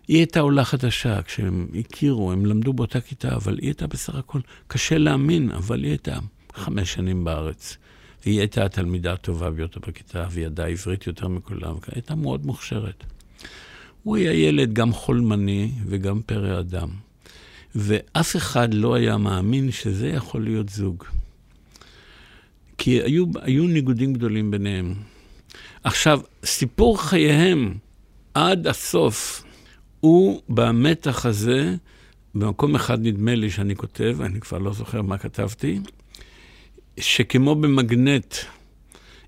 היא 0.07 0.17
הייתה 0.17 0.39
עולה 0.39 0.65
חדשה, 0.65 1.21
כשהם 1.21 1.67
הכירו, 1.79 2.31
הם 2.31 2.45
למדו 2.45 2.73
באותה 2.73 3.01
כיתה, 3.01 3.35
אבל 3.35 3.57
היא 3.57 3.67
הייתה 3.67 3.87
בסך 3.87 4.15
הכל, 4.15 4.39
קשה 4.67 4.97
להאמין, 4.97 5.51
אבל 5.51 5.83
היא 5.83 5.91
הייתה 5.91 6.19
חמש 6.53 6.93
שנים 6.93 7.23
בארץ. 7.23 7.77
והיא 8.25 8.39
הייתה 8.39 8.65
התלמידה 8.65 9.13
הטובה 9.13 9.51
ביותר 9.51 9.79
בכיתה, 9.87 10.27
והיא 10.31 10.45
ידעה 10.45 10.67
עברית 10.67 11.07
יותר 11.07 11.27
מכולם, 11.27 11.71
והיא 11.71 11.95
הייתה 11.95 12.15
מאוד 12.15 12.45
מוכשרת. 12.45 13.03
הוא 14.03 14.17
היה 14.17 14.33
ילד 14.33 14.73
גם 14.73 14.93
חולמני 14.93 15.71
וגם 15.85 16.21
פרא 16.25 16.59
אדם. 16.59 16.89
ואף 17.75 18.35
אחד 18.35 18.73
לא 18.73 18.95
היה 18.95 19.17
מאמין 19.17 19.71
שזה 19.71 20.07
יכול 20.07 20.43
להיות 20.43 20.69
זוג. 20.69 21.03
כי 22.79 23.01
היו, 23.03 23.25
היו 23.41 23.67
ניגודים 23.67 24.13
גדולים 24.13 24.51
ביניהם. 24.51 24.93
עכשיו, 25.83 26.21
סיפור 26.45 27.01
חייהם 27.01 27.73
עד 28.33 28.67
הסוף 28.67 29.43
הוא 29.99 30.41
במתח 30.49 31.25
הזה, 31.25 31.75
במקום 32.35 32.75
אחד 32.75 32.99
נדמה 33.01 33.35
לי 33.35 33.51
שאני 33.51 33.75
כותב, 33.75 34.17
אני 34.21 34.39
כבר 34.39 34.57
לא 34.57 34.73
זוכר 34.73 35.01
מה 35.01 35.17
כתבתי, 35.17 35.79
שכמו 36.99 37.55
במגנט, 37.55 38.35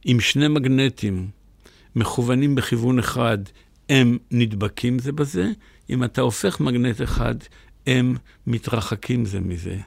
עם 0.05 0.19
שני 0.19 0.47
מגנטים 0.47 1.29
מכוונים 1.95 2.55
בכיוון 2.55 2.99
אחד, 2.99 3.37
הם 3.89 4.17
נדבקים 4.31 4.99
זה 4.99 5.11
בזה, 5.11 5.51
אם 5.89 6.03
אתה 6.03 6.21
הופך 6.21 6.59
מגנט 6.59 7.01
אחד, 7.01 7.35
הם 7.87 8.15
מתרחקים 8.47 9.25
זה 9.25 9.39
מזה. 9.39 9.77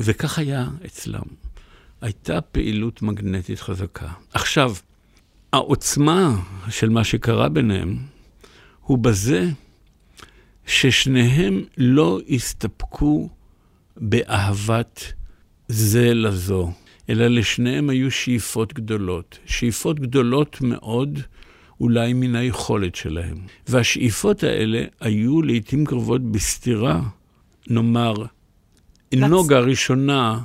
וכך 0.00 0.38
היה 0.38 0.68
אצלם. 0.86 1.51
הייתה 2.02 2.40
פעילות 2.40 3.02
מגנטית 3.02 3.60
חזקה. 3.60 4.08
עכשיו, 4.32 4.74
העוצמה 5.52 6.36
של 6.70 6.88
מה 6.88 7.04
שקרה 7.04 7.48
ביניהם 7.48 7.96
הוא 8.80 8.98
בזה 8.98 9.48
ששניהם 10.66 11.64
לא 11.78 12.20
הסתפקו 12.30 13.28
באהבת 13.96 15.12
זה 15.68 16.14
לזו, 16.14 16.72
אלא 17.10 17.26
לשניהם 17.26 17.90
היו 17.90 18.10
שאיפות 18.10 18.72
גדולות. 18.72 19.38
שאיפות 19.46 20.00
גדולות 20.00 20.60
מאוד, 20.60 21.18
אולי 21.80 22.12
מן 22.12 22.34
היכולת 22.34 22.94
שלהם. 22.94 23.36
והשאיפות 23.68 24.42
האלה 24.42 24.84
היו 25.00 25.42
לעיתים 25.42 25.86
קרובות 25.86 26.22
בסתירה. 26.22 27.00
נאמר, 27.68 28.14
נוגה 29.14 29.56
הראשונה, 29.56 30.38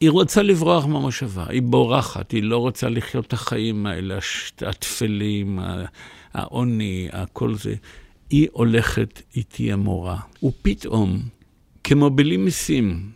היא 0.00 0.10
רוצה 0.10 0.42
לברוח 0.42 0.86
מהמושבה, 0.86 1.44
היא 1.48 1.62
בורחת, 1.62 2.30
היא 2.30 2.42
לא 2.42 2.58
רוצה 2.58 2.88
לחיות 2.88 3.26
את 3.26 3.32
החיים 3.32 3.86
האלה, 3.86 4.18
הטפלים, 4.66 5.58
העוני, 6.34 7.08
הכל 7.12 7.54
זה. 7.54 7.74
היא 8.30 8.48
הולכת 8.52 9.22
איתי 9.36 9.72
המורה. 9.72 10.20
ופתאום, 10.42 11.22
כמו 11.84 12.10
בלי 12.10 12.36
מיסים, 12.36 13.10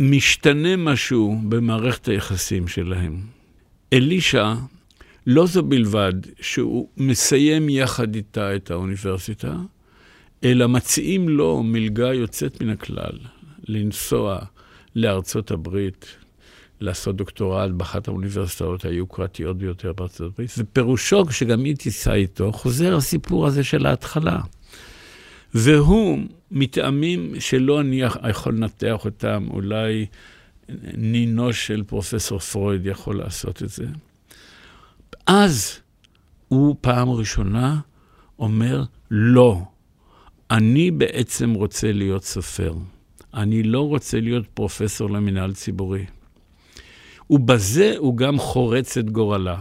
משתנה 0.00 0.76
משהו 0.76 1.38
במערכת 1.48 2.08
היחסים 2.08 2.68
שלהם. 2.68 3.20
אלישע, 3.92 4.54
לא 5.26 5.46
זו 5.46 5.62
בלבד 5.62 6.12
שהוא 6.40 6.88
מסיים 6.96 7.68
יחד 7.68 8.14
איתה 8.14 8.56
את 8.56 8.70
האוניברסיטה, 8.70 9.56
אלא 10.44 10.66
מציעים 10.66 11.28
לו 11.28 11.62
מלגה 11.62 12.14
יוצאת 12.14 12.62
מן 12.62 12.70
הכלל, 12.70 13.18
לנסוע 13.68 14.38
לארצות 14.98 15.50
הברית, 15.50 16.06
לעשות 16.80 17.16
דוקטורט 17.16 17.70
באחת 17.70 18.08
האוניברסיטאות 18.08 18.84
היוקרתיות 18.84 19.58
ביותר 19.58 19.92
בארצות 19.92 20.32
הברית, 20.32 20.50
ופירושו, 20.58 21.26
כשגם 21.26 21.64
היא 21.64 21.76
תיסע 21.76 22.14
איתו, 22.14 22.52
חוזר 22.52 22.96
הסיפור 22.96 23.46
הזה 23.46 23.64
של 23.64 23.86
ההתחלה. 23.86 24.40
והוא, 25.54 26.18
מטעמים 26.50 27.34
שלא 27.40 27.80
אני 27.80 28.02
יכול 28.30 28.54
לנתח 28.54 29.04
אותם, 29.04 29.46
אולי 29.50 30.06
נינו 30.96 31.52
של 31.52 31.82
פרופסור 31.86 32.38
פרויד 32.38 32.86
יכול 32.86 33.18
לעשות 33.18 33.62
את 33.62 33.68
זה. 33.68 33.86
אז 35.26 35.78
הוא 36.48 36.76
פעם 36.80 37.10
ראשונה 37.10 37.80
אומר, 38.38 38.84
לא, 39.10 39.62
אני 40.50 40.90
בעצם 40.90 41.52
רוצה 41.52 41.92
להיות 41.92 42.24
סופר. 42.24 42.74
אני 43.38 43.62
לא 43.62 43.80
רוצה 43.80 44.20
להיות 44.20 44.46
פרופסור 44.54 45.10
למינהל 45.10 45.52
ציבורי. 45.52 46.04
ובזה 47.30 47.94
הוא 47.98 48.16
גם 48.16 48.38
חורץ 48.38 48.96
את 48.98 49.10
גורלה. 49.10 49.56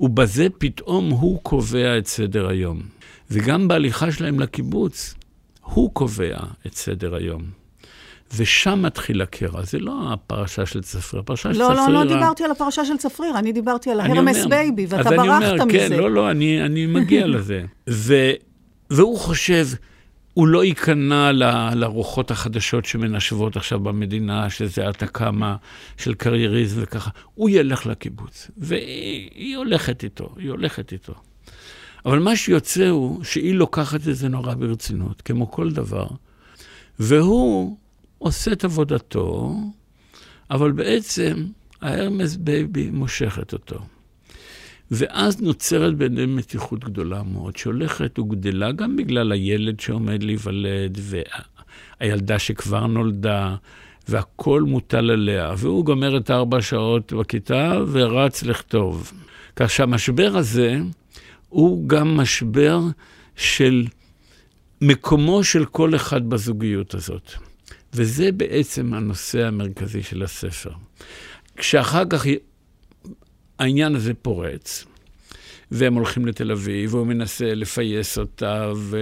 ובזה 0.00 0.46
פתאום 0.58 1.10
הוא 1.10 1.40
קובע 1.42 1.98
את 1.98 2.06
סדר 2.06 2.48
היום. 2.48 2.82
וגם 3.30 3.68
בהליכה 3.68 4.12
שלהם 4.12 4.40
לקיבוץ, 4.40 5.14
הוא 5.60 5.90
קובע 5.92 6.36
את 6.66 6.74
סדר 6.74 7.14
היום. 7.14 7.42
ושם 8.36 8.82
מתחיל 8.82 9.22
הקרע. 9.22 9.62
זה 9.62 9.78
לא 9.78 10.12
הפרשה 10.12 10.66
של 10.66 10.82
צפרירה, 10.82 11.20
הפרשה 11.20 11.54
של 11.54 11.60
לא, 11.60 11.64
צפרירה... 11.64 11.88
לא, 11.88 11.92
לא, 11.92 12.04
לא 12.04 12.14
דיברתי 12.14 12.44
על 12.44 12.50
הפרשה 12.50 12.84
של 12.84 12.96
צפרירה, 12.96 13.38
אני 13.38 13.52
דיברתי 13.52 13.90
על 13.90 14.00
ה 14.00 14.07
Hermes 14.07 14.46
Baby, 14.46 14.86
ואתה 14.88 15.10
ברחת 15.10 15.42
אומר, 15.42 15.64
מזה. 15.64 15.78
כן, 15.78 15.92
לא, 15.92 16.10
לא, 16.10 16.30
אני, 16.30 16.64
אני 16.64 16.86
מגיע 16.86 17.26
לזה. 17.26 17.64
ו, 17.90 18.14
והוא 18.90 19.18
חושב, 19.18 19.66
הוא 20.38 20.48
לא 20.48 20.64
ייכנע 20.64 21.32
ל, 21.32 21.74
לרוחות 21.74 22.30
החדשות 22.30 22.84
שמנשבות 22.84 23.56
עכשיו 23.56 23.80
במדינה, 23.80 24.50
שזה 24.50 24.88
התקמה 24.88 25.56
של 25.96 26.14
קרייריזם 26.14 26.80
וככה. 26.82 27.10
הוא 27.34 27.50
ילך 27.50 27.86
לקיבוץ, 27.86 28.50
והיא 28.56 29.56
הולכת 29.56 30.04
איתו, 30.04 30.34
היא 30.36 30.50
הולכת 30.50 30.92
איתו. 30.92 31.14
אבל 32.06 32.18
מה 32.18 32.36
שיוצא 32.36 32.88
הוא 32.88 33.24
שהיא 33.24 33.54
לוקחת 33.54 34.08
את 34.08 34.16
זה 34.16 34.28
נורא 34.28 34.54
ברצינות, 34.54 35.22
כמו 35.22 35.50
כל 35.50 35.70
דבר, 35.70 36.06
והוא 36.98 37.76
עושה 38.18 38.52
את 38.52 38.64
עבודתו, 38.64 39.56
אבל 40.50 40.72
בעצם 40.72 41.46
ה 41.82 41.90
Hermes 41.90 42.36
Baby 42.36 42.90
מושכת 42.90 43.52
אותו. 43.52 43.78
ואז 44.90 45.40
נוצרת 45.40 45.96
ביניהם 45.96 46.36
מתיחות 46.36 46.84
גדולה 46.84 47.22
מאוד, 47.22 47.56
שהולכת 47.56 48.18
וגדלה 48.18 48.72
גם 48.72 48.96
בגלל 48.96 49.32
הילד 49.32 49.80
שעומד 49.80 50.22
להיוולד, 50.22 50.98
והילדה 52.00 52.38
שכבר 52.38 52.86
נולדה, 52.86 53.56
והכל 54.08 54.62
מוטל 54.62 55.10
עליה. 55.10 55.52
והוא 55.56 55.84
גומר 55.84 56.16
את 56.16 56.30
ארבע 56.30 56.62
שעות 56.62 57.12
בכיתה 57.12 57.72
ורץ 57.92 58.42
לכתוב. 58.42 59.12
כך 59.56 59.70
שהמשבר 59.70 60.32
הזה 60.34 60.78
הוא 61.48 61.88
גם 61.88 62.16
משבר 62.16 62.80
של 63.36 63.86
מקומו 64.80 65.44
של 65.44 65.64
כל 65.64 65.94
אחד 65.94 66.28
בזוגיות 66.28 66.94
הזאת. 66.94 67.32
וזה 67.94 68.32
בעצם 68.32 68.94
הנושא 68.94 69.46
המרכזי 69.46 70.02
של 70.02 70.22
הספר. 70.22 70.70
כשאחר 71.56 72.02
כך 72.10 72.26
העניין 73.58 73.94
הזה 73.94 74.14
פורץ, 74.14 74.84
והם 75.70 75.94
הולכים 75.94 76.26
לתל 76.26 76.52
אביב, 76.52 76.94
והוא 76.94 77.06
מנסה 77.06 77.54
לפייס 77.54 78.18
אותה, 78.18 78.72
ו... 78.76 78.98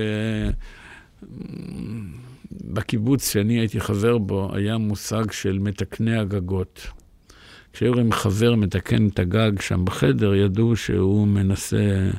בקיבוץ 2.64 3.30
שאני 3.32 3.58
הייתי 3.58 3.80
חבר 3.80 4.18
בו, 4.18 4.50
היה 4.54 4.78
מושג 4.78 5.30
של 5.30 5.58
מתקני 5.58 6.16
הגגות. 6.16 6.86
כשהיו 7.72 7.92
רואים 7.92 8.12
חבר 8.12 8.54
מתקן 8.54 9.08
את 9.08 9.18
הגג 9.18 9.60
שם 9.60 9.84
בחדר, 9.84 10.34
ידעו 10.34 10.76
שהוא 10.76 11.28
מנסה 11.28 12.10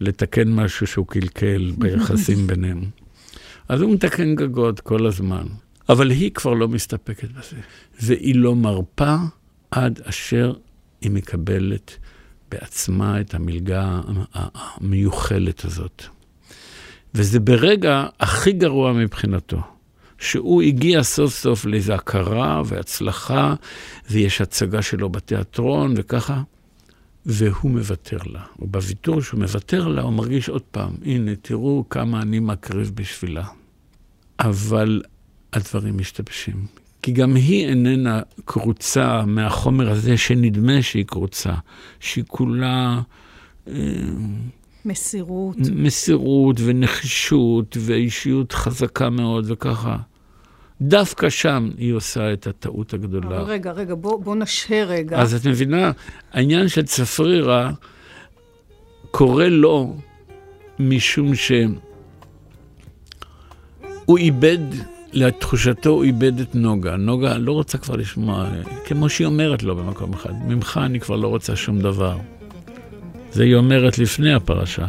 לתקן 0.00 0.52
משהו 0.52 0.86
שהוא 0.86 1.06
קלקל 1.06 1.72
ביחסים 1.78 2.46
ביניהם. 2.48 2.84
אז 3.68 3.80
הוא 3.80 3.94
מתקן 3.94 4.34
גגות 4.34 4.80
כל 4.80 5.06
הזמן. 5.06 5.46
אבל 5.88 6.10
היא 6.10 6.30
כבר 6.30 6.54
לא 6.54 6.68
מסתפקת 6.68 7.28
בזה, 7.30 7.56
והיא 8.02 8.34
לא 8.34 8.54
מרפה 8.54 9.16
עד 9.70 10.00
אשר 10.04 10.52
היא 11.00 11.10
מקבלת 11.10 11.98
בעצמה 12.50 13.20
את 13.20 13.34
המלגה 13.34 14.00
המיוחלת 14.34 15.64
הזאת. 15.64 16.02
וזה 17.14 17.40
ברגע 17.40 18.06
הכי 18.20 18.52
גרוע 18.52 18.92
מבחינתו, 18.92 19.60
שהוא 20.18 20.62
הגיע 20.62 21.02
סוף 21.02 21.34
סוף 21.34 21.64
לאיזו 21.64 21.92
הכרה 21.92 22.62
והצלחה, 22.66 23.54
ויש 24.10 24.40
הצגה 24.40 24.82
שלו 24.82 25.08
בתיאטרון 25.08 25.94
וככה, 25.96 26.42
והוא 27.26 27.70
מוותר 27.70 28.18
לה. 28.26 28.42
ובוויתור 28.58 29.22
שהוא 29.22 29.40
מוותר 29.40 29.88
לה, 29.88 30.02
הוא 30.02 30.12
מרגיש 30.12 30.48
עוד 30.48 30.62
פעם, 30.62 30.92
הנה, 31.04 31.36
תראו 31.42 31.84
כמה 31.90 32.22
אני 32.22 32.38
מקריב 32.38 32.90
בשבילה. 32.94 33.44
אבל 34.40 35.02
הדברים 35.52 35.98
משתבשים. 35.98 36.85
כי 37.06 37.12
גם 37.12 37.36
היא 37.36 37.68
איננה 37.68 38.20
קרוצה 38.44 39.22
מהחומר 39.26 39.90
הזה 39.90 40.16
שנדמה 40.16 40.82
שהיא 40.82 41.04
קרוצה, 41.06 41.52
שהיא 42.00 42.24
כולה... 42.28 43.00
אה, 43.68 43.74
מסירות. 44.84 45.56
מסירות 45.72 46.56
ונחישות 46.64 47.76
ואישיות 47.80 48.52
חזקה 48.52 49.10
מאוד 49.10 49.44
וככה. 49.48 49.96
דווקא 50.80 51.30
שם 51.30 51.70
היא 51.78 51.92
עושה 51.92 52.32
את 52.32 52.46
הטעות 52.46 52.94
הגדולה. 52.94 53.40
אבל 53.40 53.50
רגע, 53.50 53.72
רגע, 53.72 53.94
בוא, 53.94 54.24
בוא 54.24 54.36
נשהה 54.36 54.84
רגע. 54.84 55.20
אז 55.20 55.34
את 55.34 55.46
מבינה, 55.46 55.92
העניין 56.32 56.68
של 56.68 56.82
צפרירה 56.82 57.70
קורה 59.10 59.48
לו 59.48 59.96
משום 60.78 61.34
שהוא 61.34 61.78
איבד, 64.18 64.95
לתחושתו 65.16 65.90
הוא 65.90 66.04
איבד 66.04 66.40
את 66.40 66.54
נוגה. 66.54 66.96
נוגה 66.96 67.38
לא 67.38 67.52
רוצה 67.52 67.78
כבר 67.78 67.96
לשמוע, 67.96 68.46
כמו 68.84 69.08
שהיא 69.08 69.26
אומרת 69.26 69.62
לו 69.62 69.76
במקום 69.76 70.12
אחד, 70.12 70.32
ממך 70.46 70.80
אני 70.84 71.00
כבר 71.00 71.16
לא 71.16 71.28
רוצה 71.28 71.56
שום 71.56 71.78
דבר. 71.78 72.16
זה 73.32 73.42
היא 73.42 73.54
אומרת 73.54 73.98
לפני 73.98 74.34
הפרשה. 74.34 74.86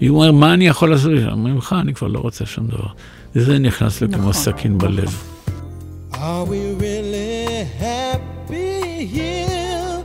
היא 0.00 0.10
אומרת, 0.10 0.34
מה 0.34 0.54
אני 0.54 0.66
יכול 0.66 0.90
לעשות? 0.90 1.12
ממך 1.36 1.76
אני 1.80 1.94
כבר 1.94 2.08
לא 2.08 2.18
רוצה 2.18 2.46
שום 2.46 2.66
דבר. 2.66 2.86
וזה 3.34 3.58
נכנס 3.58 4.00
לו 4.00 4.08
כמו 4.08 4.18
נכון. 4.18 4.32
סכין 4.32 4.78
בלב. 4.78 5.22
Are 6.12 6.44
we 6.44 6.60
really 6.80 7.64
happy 7.80 9.06
here 9.16 10.04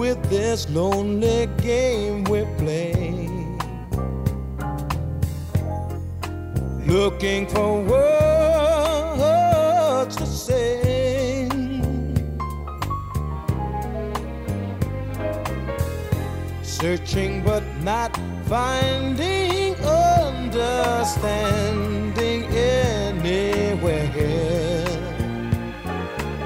with 0.00 0.20
this 0.30 0.68
lonely 0.76 1.48
game 1.68 2.24
we 2.32 2.40
play? 2.58 3.28
Looking 6.86 7.42
for 7.52 7.70
words 7.90 8.23
Searching 16.84 17.40
but 17.42 17.64
not 17.82 18.14
finding 18.44 19.74
understanding 19.76 22.44
anywhere. 22.44 24.10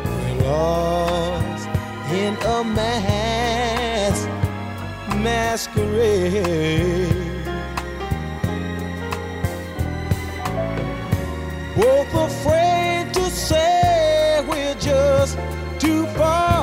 We're 0.07 0.35
lost 0.47 1.69
in 2.13 2.37
a 2.37 2.63
mass 2.63 4.29
masquerade. 5.17 5.75
Both 11.75 12.15
afraid 12.15 13.13
to 13.15 13.29
say 13.29 14.45
we're 14.49 14.77
just 14.77 15.37
too 15.81 16.07
far 16.17 16.58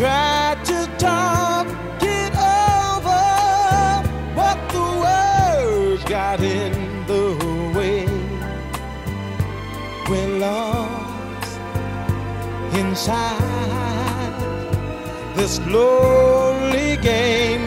tried 0.00 0.64
to 0.64 0.86
talk 0.96 1.66
it 2.00 2.32
over, 2.32 3.26
but 4.34 4.58
the 4.72 4.86
words 5.04 6.02
got 6.04 6.40
in 6.40 6.72
the 7.06 7.26
way. 7.76 8.06
We're 10.08 10.38
lost 10.38 11.60
inside 12.72 14.32
this 15.36 15.58
lonely 15.66 16.96
game 16.96 17.59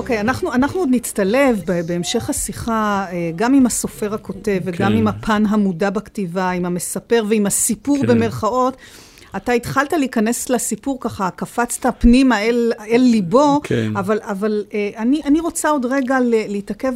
אוקיי, 0.00 0.18
okay, 0.18 0.20
אנחנו, 0.20 0.52
אנחנו 0.52 0.80
עוד 0.80 0.88
נצטלב 0.92 1.62
בהמשך 1.86 2.30
השיחה 2.30 3.06
אה, 3.12 3.30
גם 3.36 3.54
עם 3.54 3.66
הסופר 3.66 4.14
הכותב 4.14 4.60
וגם 4.64 4.92
כן. 4.92 4.98
עם 4.98 5.08
הפן 5.08 5.46
המודע 5.46 5.90
בכתיבה, 5.90 6.50
עם 6.50 6.64
המספר 6.64 7.24
ועם 7.28 7.46
הסיפור 7.46 7.98
כן. 8.00 8.06
במרכאות. 8.06 8.76
אתה 9.36 9.52
התחלת 9.52 9.92
להיכנס 9.92 10.50
לסיפור 10.50 10.98
ככה, 11.00 11.30
קפצת 11.30 11.86
פנימה 11.98 12.42
אל, 12.42 12.72
אל 12.80 13.00
ליבו, 13.00 13.60
כן. 13.62 13.96
אבל, 13.96 14.18
אבל 14.22 14.64
אה, 14.74 14.90
אני, 14.96 15.20
אני 15.24 15.40
רוצה 15.40 15.70
עוד 15.70 15.86
רגע 15.86 16.18
להתעכב 16.22 16.92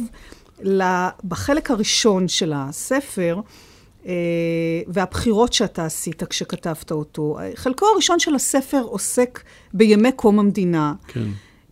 בחלק 1.23 1.71
הראשון 1.71 2.27
של 2.27 2.53
הספר. 2.55 3.39
אה, 4.07 4.13
והבחירות 4.87 5.53
שאתה 5.53 5.85
עשית 5.85 6.23
כשכתבת 6.23 6.91
אותו. 6.91 7.37
חלקו 7.55 7.85
הראשון 7.93 8.19
של 8.19 8.35
הספר 8.35 8.81
עוסק 8.81 9.39
בימי 9.73 10.11
קום 10.11 10.39
המדינה. 10.39 10.93
כן. 11.07 11.25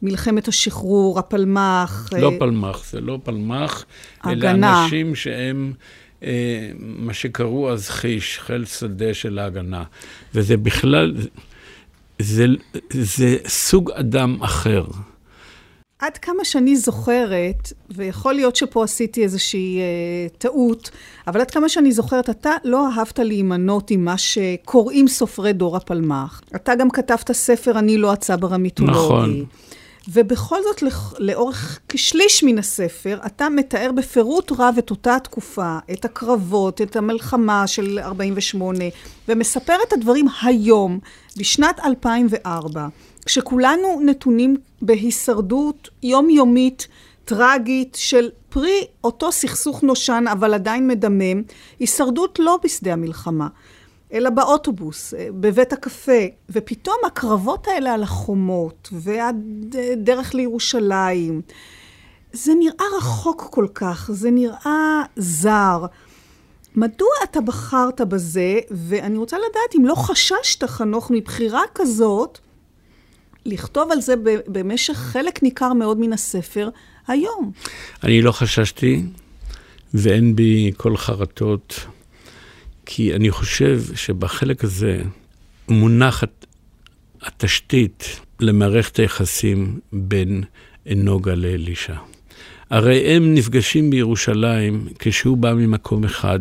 מלחמת 0.03 0.47
השחרור, 0.47 1.19
הפלמ"ח. 1.19 2.09
לא 2.17 2.31
אה, 2.31 2.39
פלמ"ח, 2.39 2.91
זה 2.91 3.01
לא 3.01 3.19
פלמ"ח, 3.23 3.85
אלה 4.25 4.51
אנשים 4.51 5.15
שהם... 5.15 5.73
אה, 6.23 6.71
מה 6.77 7.13
שקראו 7.13 7.71
אז 7.71 7.89
חיש, 7.89 8.39
חיל 8.39 8.65
שדה 8.65 9.13
של 9.13 9.39
ההגנה. 9.39 9.83
וזה 10.33 10.57
בכלל, 10.57 11.13
זה, 12.19 12.45
זה 12.91 13.37
סוג 13.47 13.91
אדם 13.91 14.37
אחר. 14.41 14.85
עד 15.99 16.17
כמה 16.17 16.45
שאני 16.45 16.75
זוכרת, 16.75 17.73
ויכול 17.89 18.33
להיות 18.33 18.55
שפה 18.55 18.83
עשיתי 18.83 19.23
איזושהי 19.23 19.79
אה, 19.79 20.27
טעות, 20.37 20.89
אבל 21.27 21.41
עד 21.41 21.51
כמה 21.51 21.69
שאני 21.69 21.91
זוכרת, 21.91 22.29
אתה 22.29 22.51
לא 22.63 22.89
אהבת 22.89 23.19
להימנות 23.19 23.91
עם 23.91 24.05
מה 24.05 24.17
שקוראים 24.17 25.07
סופרי 25.07 25.53
דור 25.53 25.77
הפלמ"ח. 25.77 26.41
אתה 26.55 26.75
גם 26.75 26.89
כתבת 26.89 27.31
ספר 27.31 27.79
"אני 27.79 27.97
לא 27.97 28.13
הצבר 28.13 28.53
המיתולוגי". 28.53 28.95
נכון. 28.95 29.45
ובכל 30.07 30.57
זאת, 30.63 30.83
לאורך 31.19 31.79
כשליש 31.89 32.43
מן 32.43 32.57
הספר, 32.57 33.19
אתה 33.25 33.49
מתאר 33.49 33.91
בפירוט 33.95 34.51
רב 34.51 34.75
את 34.79 34.89
אותה 34.89 35.15
התקופה, 35.15 35.77
את 35.91 36.05
הקרבות, 36.05 36.81
את 36.81 36.95
המלחמה 36.95 37.67
של 37.67 37.99
48, 37.99 38.85
ומספר 39.27 39.75
את 39.87 39.93
הדברים 39.93 40.27
היום, 40.41 40.99
בשנת 41.37 41.79
2004, 41.85 42.87
כשכולנו 43.25 44.01
נתונים 44.05 44.57
בהישרדות 44.81 45.89
יומיומית, 46.03 46.87
טרגית, 47.25 47.97
של 47.99 48.29
פרי 48.49 48.85
אותו 49.03 49.31
סכסוך 49.31 49.83
נושן, 49.83 50.25
אבל 50.31 50.53
עדיין 50.53 50.87
מדמם, 50.87 51.41
הישרדות 51.79 52.39
לא 52.39 52.59
בשדה 52.63 52.93
המלחמה. 52.93 53.47
אלא 54.13 54.29
באוטובוס, 54.29 55.13
אה, 55.13 55.27
בבית 55.31 55.73
הקפה, 55.73 56.21
ופתאום 56.49 56.97
הקרבות 57.05 57.67
האלה 57.67 57.93
על 57.93 58.03
החומות, 58.03 58.89
והדרך 58.91 60.33
לירושלים, 60.33 61.41
זה 62.33 62.51
נראה 62.59 62.85
רחוק 62.97 63.47
כל 63.51 63.67
כך, 63.73 64.09
זה 64.13 64.31
נראה 64.31 65.01
זר. 65.15 65.85
מדוע 66.75 67.09
אתה 67.23 67.41
בחרת 67.41 68.01
בזה, 68.01 68.59
ואני 68.71 69.17
רוצה 69.17 69.37
לדעת 69.37 69.75
אם 69.75 69.85
לא 69.85 69.95
חששת, 69.95 70.63
חנוך, 70.63 71.11
מבחירה 71.11 71.61
כזאת, 71.75 72.39
לכתוב 73.45 73.91
על 73.91 74.01
זה 74.01 74.13
במשך 74.47 74.93
חלק 74.93 75.43
ניכר 75.43 75.73
מאוד 75.73 75.99
מן 75.99 76.13
הספר 76.13 76.69
היום. 77.07 77.51
אני 78.03 78.21
לא 78.21 78.31
חששתי, 78.31 79.03
ואין 79.93 80.35
בי 80.35 80.71
כל 80.77 80.97
חרטות. 80.97 81.85
כי 82.85 83.15
אני 83.15 83.31
חושב 83.31 83.81
שבחלק 83.95 84.63
הזה 84.63 85.03
מונחת 85.69 86.45
התשתית 87.21 88.19
למערכת 88.39 88.97
היחסים 88.97 89.79
בין 89.93 90.43
נוגה 90.85 91.35
לאלישע. 91.35 91.95
הרי 92.69 93.15
הם 93.15 93.33
נפגשים 93.33 93.89
בירושלים 93.89 94.87
כשהוא 94.99 95.37
בא 95.37 95.53
ממקום 95.53 96.03
אחד, 96.03 96.39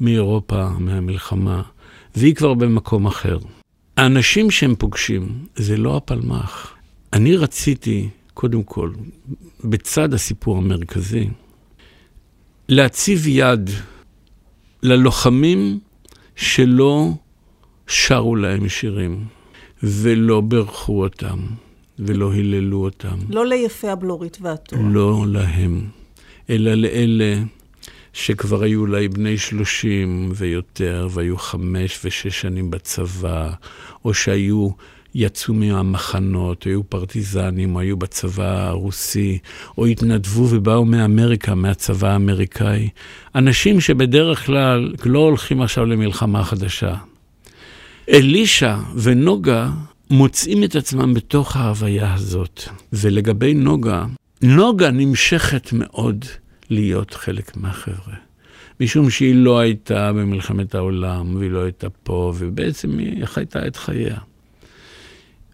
מאירופה, 0.00 0.68
מהמלחמה, 0.68 1.62
והיא 2.16 2.34
כבר 2.34 2.54
במקום 2.54 3.06
אחר. 3.06 3.38
האנשים 3.96 4.50
שהם 4.50 4.74
פוגשים 4.74 5.46
זה 5.56 5.76
לא 5.76 5.96
הפלמ"ח. 5.96 6.74
אני 7.12 7.36
רציתי, 7.36 8.08
קודם 8.34 8.62
כל, 8.62 8.90
בצד 9.64 10.14
הסיפור 10.14 10.58
המרכזי, 10.58 11.28
להציב 12.68 13.26
יד 13.26 13.70
ללוחמים 14.82 15.78
שלא 16.36 17.08
שרו 17.86 18.36
להם 18.36 18.68
שירים 18.68 19.24
ולא 19.82 20.40
בירכו 20.40 21.02
אותם 21.02 21.38
ולא 21.98 22.32
היללו 22.32 22.84
אותם. 22.84 23.18
לא 23.28 23.46
ליפי 23.46 23.88
הבלורית 23.88 24.38
והתואר. 24.40 24.80
לא 24.84 25.24
להם, 25.28 25.86
אלא 26.50 26.74
לאלה 26.74 27.42
שכבר 28.12 28.62
היו 28.62 28.80
אולי 28.80 29.08
בני 29.08 29.38
שלושים 29.38 30.32
ויותר, 30.34 31.08
והיו 31.10 31.38
חמש 31.38 32.00
ושש 32.04 32.40
שנים 32.40 32.70
בצבא, 32.70 33.50
או 34.04 34.14
שהיו, 34.14 34.68
יצאו 35.14 35.54
מהמחנות, 35.54 36.62
היו 36.62 36.84
פרטיזנים, 36.84 37.76
היו 37.76 37.96
בצבא 37.96 38.68
הרוסי, 38.68 39.38
או 39.78 39.86
התנדבו 39.86 40.48
ובאו 40.50 40.84
מאמריקה, 40.84 41.54
מהצבא 41.54 42.08
האמריקאי. 42.08 42.88
אנשים 43.34 43.80
שבדרך 43.80 44.46
כלל 44.46 44.92
לא 45.04 45.18
הולכים 45.18 45.62
עכשיו 45.62 45.86
למלחמה 45.86 46.44
חדשה. 46.44 46.94
אלישע 48.08 48.76
ונוגה 48.96 49.70
מוצאים 50.10 50.64
את 50.64 50.76
עצמם 50.76 51.14
בתוך 51.14 51.56
ההוויה 51.56 52.14
הזאת. 52.14 52.62
ולגבי 52.92 53.54
נוגה, 53.54 54.04
נוגה 54.42 54.90
נמשכת 54.90 55.72
מאוד 55.72 56.24
להיות 56.70 57.14
חלק 57.14 57.56
מהחבר'ה. 57.56 58.14
משום 58.80 59.10
שהיא 59.10 59.34
לא 59.34 59.58
הייתה 59.58 60.12
במלחמת 60.12 60.74
העולם, 60.74 61.36
והיא 61.36 61.50
לא 61.50 61.62
הייתה 61.62 61.90
פה, 61.90 62.32
ובעצם 62.38 62.98
היא 62.98 63.24
חייתה 63.24 63.66
את 63.66 63.76
חייה. 63.76 64.16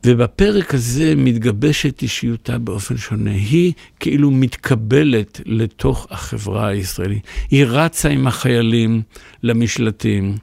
ובפרק 0.05 0.75
הזה 0.75 1.15
מתגבשת 1.17 2.03
אישיותה 2.03 2.59
באופן 2.59 2.97
שונה. 2.97 3.31
היא 3.31 3.73
כאילו 4.01 4.31
מתקבלת 4.31 5.41
לתוך 5.47 6.07
החברה 6.11 6.69
הישראלית. 6.69 7.23
היא 7.51 7.65
רצה 7.69 8.09
עם 8.09 8.27
החיילים 8.27 9.03
למשלטים. 9.43 10.35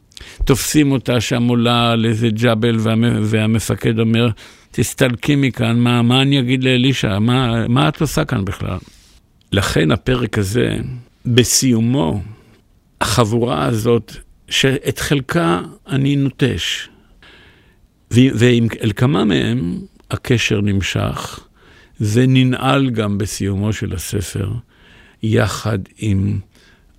תופסים 0.46 0.92
אותה 0.92 1.22
שם 1.22 1.48
עולה 1.48 1.92
על 1.92 2.06
איזה 2.06 2.30
ג'אבל, 2.30 2.78
והמפקד 3.24 4.00
אומר, 4.00 4.30
תסתלקי 4.72 5.36
מכאן, 5.36 5.80
מה, 5.80 6.02
מה 6.02 6.22
אני 6.22 6.40
אגיד 6.40 6.64
לאלישע? 6.64 7.20
מה, 7.20 7.68
מה 7.68 7.90
את 7.90 8.02
עושה 8.02 8.26
כאן 8.26 8.46
בכלל? 8.46 8.78
לכן 9.52 9.92
הפרק 9.92 10.38
הזה, 10.38 10.78
בסיומו, 11.26 12.22
החבורה 13.02 13.66
הזאת, 13.66 14.16
שאת 14.50 15.00
חלקה 15.00 15.62
אני 15.88 16.16
נוטש, 16.16 16.88
ואל 18.12 18.92
כמה 18.96 19.26
מהם 19.26 19.80
הקשר 20.12 20.62
נמשך, 20.62 21.40
וננעל 22.02 22.90
גם 22.90 23.18
בסיומו 23.18 23.74
של 23.74 23.94
הספר, 23.94 24.52
יחד 25.24 25.80
עם 25.98 26.40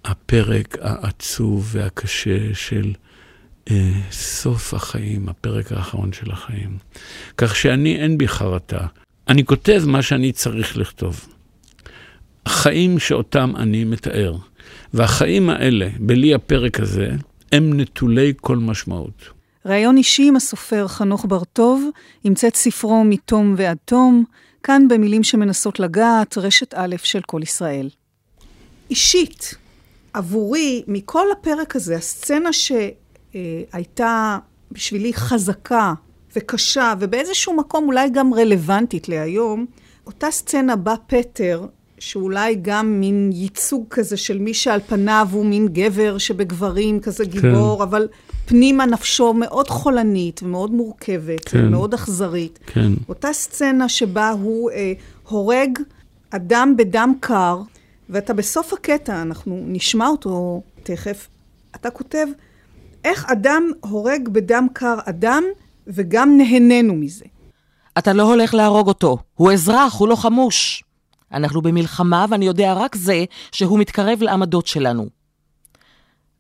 הפרק 0.04 0.76
העצוב 0.80 1.70
והקשה 1.72 2.54
של 2.54 2.92
אה, 3.70 3.92
סוף 4.10 4.74
החיים, 4.74 5.28
הפרק 5.28 5.72
האחרון 5.72 6.12
של 6.12 6.30
החיים. 6.30 6.78
כך 7.36 7.56
שאני, 7.56 7.96
אין 7.96 8.18
בי 8.18 8.28
חרטה. 8.28 8.86
אני 9.28 9.44
כותב 9.44 9.82
מה 9.86 10.02
שאני 10.02 10.32
צריך 10.32 10.76
לכתוב. 10.76 11.28
החיים 12.46 12.98
שאותם 12.98 13.52
אני 13.56 13.84
מתאר, 13.84 14.36
והחיים 14.94 15.50
האלה, 15.50 15.88
בלי 15.98 16.34
הפרק 16.34 16.80
הזה, 16.80 17.10
הם 17.52 17.80
נטולי 17.80 18.32
כל 18.40 18.56
משמעות. 18.56 19.41
ראיון 19.66 19.96
אישי 19.96 20.28
עם 20.28 20.36
הסופר 20.36 20.88
חנוך 20.88 21.24
בר-טוב, 21.28 21.88
המצאת 22.24 22.56
ספרו 22.56 23.04
מתום 23.04 23.54
ועד 23.56 23.76
תום, 23.84 24.24
כאן 24.62 24.88
במילים 24.88 25.22
שמנסות 25.22 25.80
לגעת, 25.80 26.38
רשת 26.38 26.74
א' 26.74 26.96
של 27.02 27.20
כל 27.26 27.40
ישראל. 27.42 27.90
אישית, 28.90 29.54
עבורי, 30.12 30.82
מכל 30.86 31.26
הפרק 31.32 31.76
הזה, 31.76 31.96
הסצנה 31.96 32.50
שהייתה 33.32 34.38
בשבילי 34.70 35.14
חזקה 35.14 35.92
וקשה, 36.36 36.94
ובאיזשהו 37.00 37.56
מקום 37.56 37.84
אולי 37.86 38.10
גם 38.10 38.34
רלוונטית 38.34 39.08
להיום, 39.08 39.66
אותה 40.06 40.30
סצנה 40.30 40.76
בה 40.76 40.94
פטר 41.06 41.66
שאולי 42.02 42.56
גם 42.62 43.00
מין 43.00 43.30
ייצוג 43.32 43.84
כזה 43.90 44.16
של 44.16 44.38
מי 44.38 44.54
שעל 44.54 44.80
פניו 44.86 45.28
הוא 45.32 45.46
מין 45.46 45.68
גבר 45.68 46.18
שבגברים 46.18 47.00
כזה 47.00 47.24
כן. 47.24 47.30
גיבור, 47.30 47.76
כן. 47.76 47.82
אבל 47.82 48.08
פנימה 48.46 48.86
נפשו 48.86 49.34
מאוד 49.34 49.68
חולנית 49.68 50.40
ומאוד 50.42 50.70
מורכבת, 50.70 51.48
כן. 51.48 51.66
ומאוד 51.66 51.94
אכזרית. 51.94 52.58
כן. 52.66 52.92
אותה 53.08 53.32
סצנה 53.32 53.88
שבה 53.88 54.30
הוא 54.30 54.70
אה, 54.70 54.92
הורג 55.28 55.78
אדם 56.30 56.74
בדם 56.76 57.14
קר, 57.20 57.60
ואתה 58.10 58.34
בסוף 58.34 58.72
הקטע, 58.72 59.22
אנחנו 59.22 59.62
נשמע 59.66 60.06
אותו 60.06 60.62
תכף, 60.82 61.28
אתה 61.74 61.90
כותב, 61.90 62.26
איך 63.04 63.30
אדם 63.30 63.62
הורג 63.80 64.28
בדם 64.28 64.66
קר 64.72 64.98
אדם, 65.04 65.44
וגם 65.86 66.36
נהנינו 66.36 66.94
מזה. 66.94 67.24
אתה 67.98 68.12
לא 68.12 68.22
הולך 68.22 68.54
להרוג 68.54 68.88
אותו, 68.88 69.18
הוא 69.34 69.52
אזרח, 69.52 69.94
הוא 69.94 70.08
לא 70.08 70.16
חמוש. 70.16 70.84
אנחנו 71.32 71.62
במלחמה, 71.62 72.26
ואני 72.30 72.44
יודע 72.44 72.72
רק 72.72 72.96
זה 72.96 73.24
שהוא 73.52 73.78
מתקרב 73.78 74.22
לעמדות 74.22 74.66
שלנו. 74.66 75.06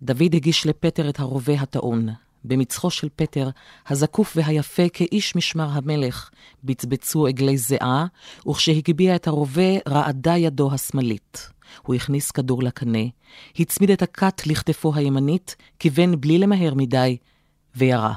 דוד 0.02 0.34
הגיש 0.34 0.66
לפטר 0.66 1.08
את 1.08 1.20
הרובה 1.20 1.54
הטעון. 1.54 2.08
במצחו 2.44 2.90
של 2.90 3.08
פטר, 3.16 3.50
הזקוף 3.88 4.32
והיפה 4.36 4.88
כאיש 4.88 5.36
משמר 5.36 5.68
המלך, 5.72 6.30
בצבצו 6.64 7.26
עגלי 7.26 7.58
זיעה, 7.58 8.06
וכשהגביה 8.48 9.16
את 9.16 9.26
הרובה, 9.26 9.78
רעדה 9.88 10.36
ידו 10.36 10.72
השמאלית. 10.72 11.50
הוא 11.82 11.94
הכניס 11.94 12.30
כדור 12.30 12.62
לקנה, 12.62 12.98
הצמיד 13.58 13.90
את 13.90 14.02
הכת 14.02 14.46
לכתפו 14.46 14.94
הימנית, 14.94 15.56
כיוון 15.78 16.20
בלי 16.20 16.38
למהר 16.38 16.74
מדי, 16.74 17.16
וירה. 17.76 18.14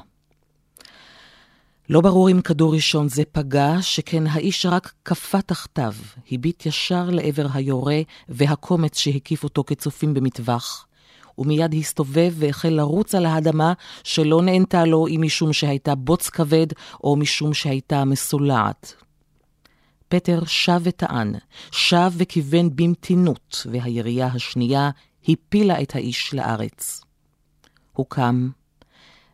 לא 1.90 2.02
ברור 2.02 2.32
אם 2.32 2.42
כדור 2.42 2.74
ראשון 2.74 3.10
זה 3.10 3.24
פגע, 3.32 3.74
שכן 3.82 4.28
האיש 4.28 4.66
רק 4.66 4.94
קפא 5.04 5.38
תחתיו, 5.46 5.94
הביט 6.32 6.66
ישר 6.66 7.10
לעבר 7.10 7.48
היורה 7.54 8.02
והקומץ 8.30 8.98
שהקיף 8.98 9.44
אותו 9.44 9.64
כצופים 9.64 10.14
במטווח. 10.14 10.88
ומיד 11.38 11.74
הסתובב 11.74 12.34
והחל 12.36 12.70
לרוץ 12.70 13.16
על 13.16 13.26
האדמה, 13.26 13.74
שלא 14.04 14.42
נענתה 14.42 14.86
לו 14.86 15.08
אם 15.08 15.22
משום 15.26 15.54
שהייתה 15.54 15.96
בוץ 15.96 16.30
כבד, 16.30 16.68
או 17.04 17.16
משום 17.16 17.54
שהייתה 17.54 18.06
מסולעת. 18.06 18.94
פטר 20.08 20.46
שב 20.46 20.82
וטען, 20.84 21.34
שב 21.72 22.12
וכיוון 22.18 22.70
במתינות, 22.76 23.66
והירייה 23.72 24.28
השנייה 24.28 24.90
הפילה 25.28 25.82
את 25.82 25.96
האיש 25.96 26.34
לארץ. 26.34 27.02
הוא 27.94 28.06
קם, 28.10 28.50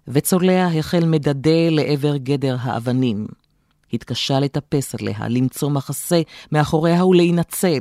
וצולע 0.07 0.67
החל 0.67 1.05
מדדה 1.05 1.69
לעבר 1.69 2.17
גדר 2.17 2.55
האבנים. 2.59 3.27
התקשה 3.93 4.39
לטפס 4.39 4.95
עליה, 4.95 5.27
למצוא 5.27 5.69
מחסה 5.69 6.21
מאחוריה 6.51 7.05
ולהינצל. 7.05 7.79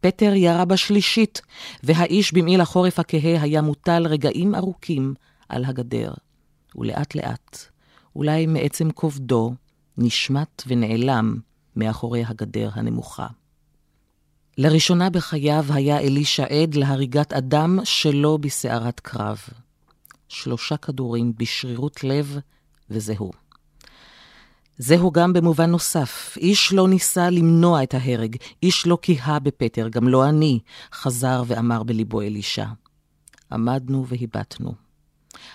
פטר 0.00 0.34
ירה 0.34 0.64
בשלישית, 0.64 1.42
והאיש 1.82 2.32
במעיל 2.32 2.60
החורף 2.60 2.98
הכהה 2.98 3.42
היה 3.42 3.62
מוטל 3.62 4.06
רגעים 4.06 4.54
ארוכים 4.54 5.14
על 5.48 5.64
הגדר. 5.64 6.12
ולאט 6.76 7.14
לאט, 7.14 7.58
אולי 8.16 8.46
מעצם 8.46 8.90
כובדו, 8.90 9.54
נשמט 9.98 10.62
ונעלם 10.66 11.36
מאחורי 11.76 12.24
הגדר 12.26 12.70
הנמוכה. 12.72 13.26
לראשונה 14.58 15.10
בחייו 15.10 15.64
היה 15.68 15.98
אלישע 15.98 16.44
עד 16.44 16.74
להריגת 16.74 17.32
אדם 17.32 17.78
שלא 17.84 18.38
בסערת 18.40 19.00
קרב. 19.00 19.38
שלושה 20.28 20.76
כדורים 20.76 21.32
בשרירות 21.36 22.04
לב, 22.04 22.38
וזהו. 22.90 23.30
זהו 24.78 25.10
גם 25.12 25.32
במובן 25.32 25.70
נוסף. 25.70 26.36
איש 26.36 26.72
לא 26.72 26.88
ניסה 26.88 27.30
למנוע 27.30 27.82
את 27.82 27.94
ההרג, 27.94 28.36
איש 28.62 28.86
לא 28.86 28.98
קיהה 29.02 29.38
בפטר, 29.38 29.88
גם 29.88 30.08
לא 30.08 30.28
אני, 30.28 30.60
חזר 30.92 31.42
ואמר 31.46 31.82
בליבו 31.82 32.20
אלישע. 32.20 32.66
עמדנו 33.52 34.06
והבטנו. 34.06 34.74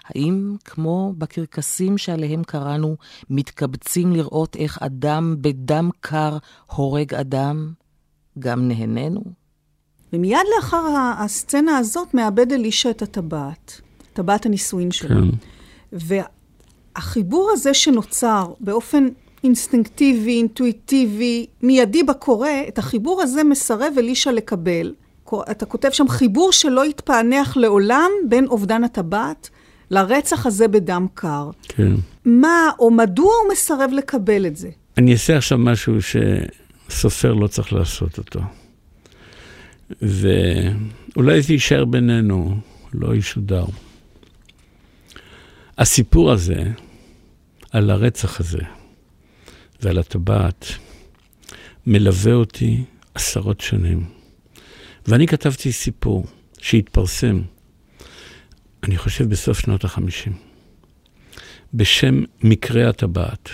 האם, 0.05 0.55
כמו 0.65 1.13
בקרקסים 1.17 1.97
שעליהם 1.97 2.43
קראנו, 2.43 2.95
מתקבצים 3.29 4.13
לראות 4.13 4.55
איך 4.55 4.77
אדם 4.81 5.35
בדם 5.41 5.89
קר 5.99 6.37
הורג 6.67 7.13
אדם, 7.13 7.73
גם 8.39 8.67
נהנינו? 8.67 9.23
ומיד 10.13 10.45
לאחר 10.55 10.83
הסצנה 11.17 11.77
הזאת 11.77 12.13
מאבד 12.13 12.51
אלישע 12.51 12.89
את 12.89 13.01
הטבעת. 13.01 13.81
טבעת 14.13 14.45
הנישואין 14.45 14.91
שלו. 14.91 15.21
כן. 15.99 16.21
החיבור 16.95 17.49
הזה 17.53 17.73
שנוצר 17.73 18.45
באופן 18.59 19.07
אינסטינקטיבי, 19.43 20.37
אינטואיטיבי, 20.37 21.45
מיידי 21.63 22.03
בקורא, 22.03 22.49
את 22.67 22.77
החיבור 22.77 23.21
הזה 23.21 23.43
מסרב 23.43 23.93
אלישע 23.97 24.31
לקבל. 24.31 24.93
אתה 25.51 25.65
כותב 25.65 25.89
שם 25.91 26.07
חיבור 26.07 26.51
שלא 26.51 26.85
יתפענח 26.85 27.57
לעולם 27.57 28.11
בין 28.29 28.45
אובדן 28.47 28.83
הטבעת 28.83 29.49
לרצח 29.91 30.45
הזה 30.45 30.67
בדם 30.67 31.07
קר. 31.13 31.49
כן. 31.67 31.93
מה 32.25 32.69
או 32.79 32.91
מדוע 32.91 33.31
הוא 33.43 33.51
מסרב 33.51 33.89
לקבל 33.93 34.45
את 34.45 34.57
זה? 34.57 34.69
אני 34.97 35.13
אעשה 35.13 35.37
עכשיו 35.37 35.57
משהו 35.57 35.93
שסופר 36.89 37.33
לא 37.33 37.47
צריך 37.47 37.73
לעשות 37.73 38.17
אותו. 38.17 38.39
ואולי 40.01 41.41
זה 41.41 41.53
יישאר 41.53 41.85
בינינו, 41.85 42.57
לא 42.93 43.15
ישודר. 43.15 43.65
הסיפור 45.81 46.31
הזה, 46.31 46.63
על 47.71 47.89
הרצח 47.89 48.39
הזה 48.39 48.61
ועל 49.81 49.99
הטבעת, 49.99 50.65
מלווה 51.85 52.33
אותי 52.33 52.83
עשרות 53.13 53.61
שנים. 53.61 54.05
ואני 55.07 55.27
כתבתי 55.27 55.71
סיפור 55.71 56.25
שהתפרסם, 56.59 57.41
אני 58.83 58.97
חושב 58.97 59.29
בסוף 59.29 59.59
שנות 59.59 59.83
החמישים, 59.83 60.33
בשם 61.73 62.23
מקרה 62.43 62.89
הטבעת, 62.89 63.49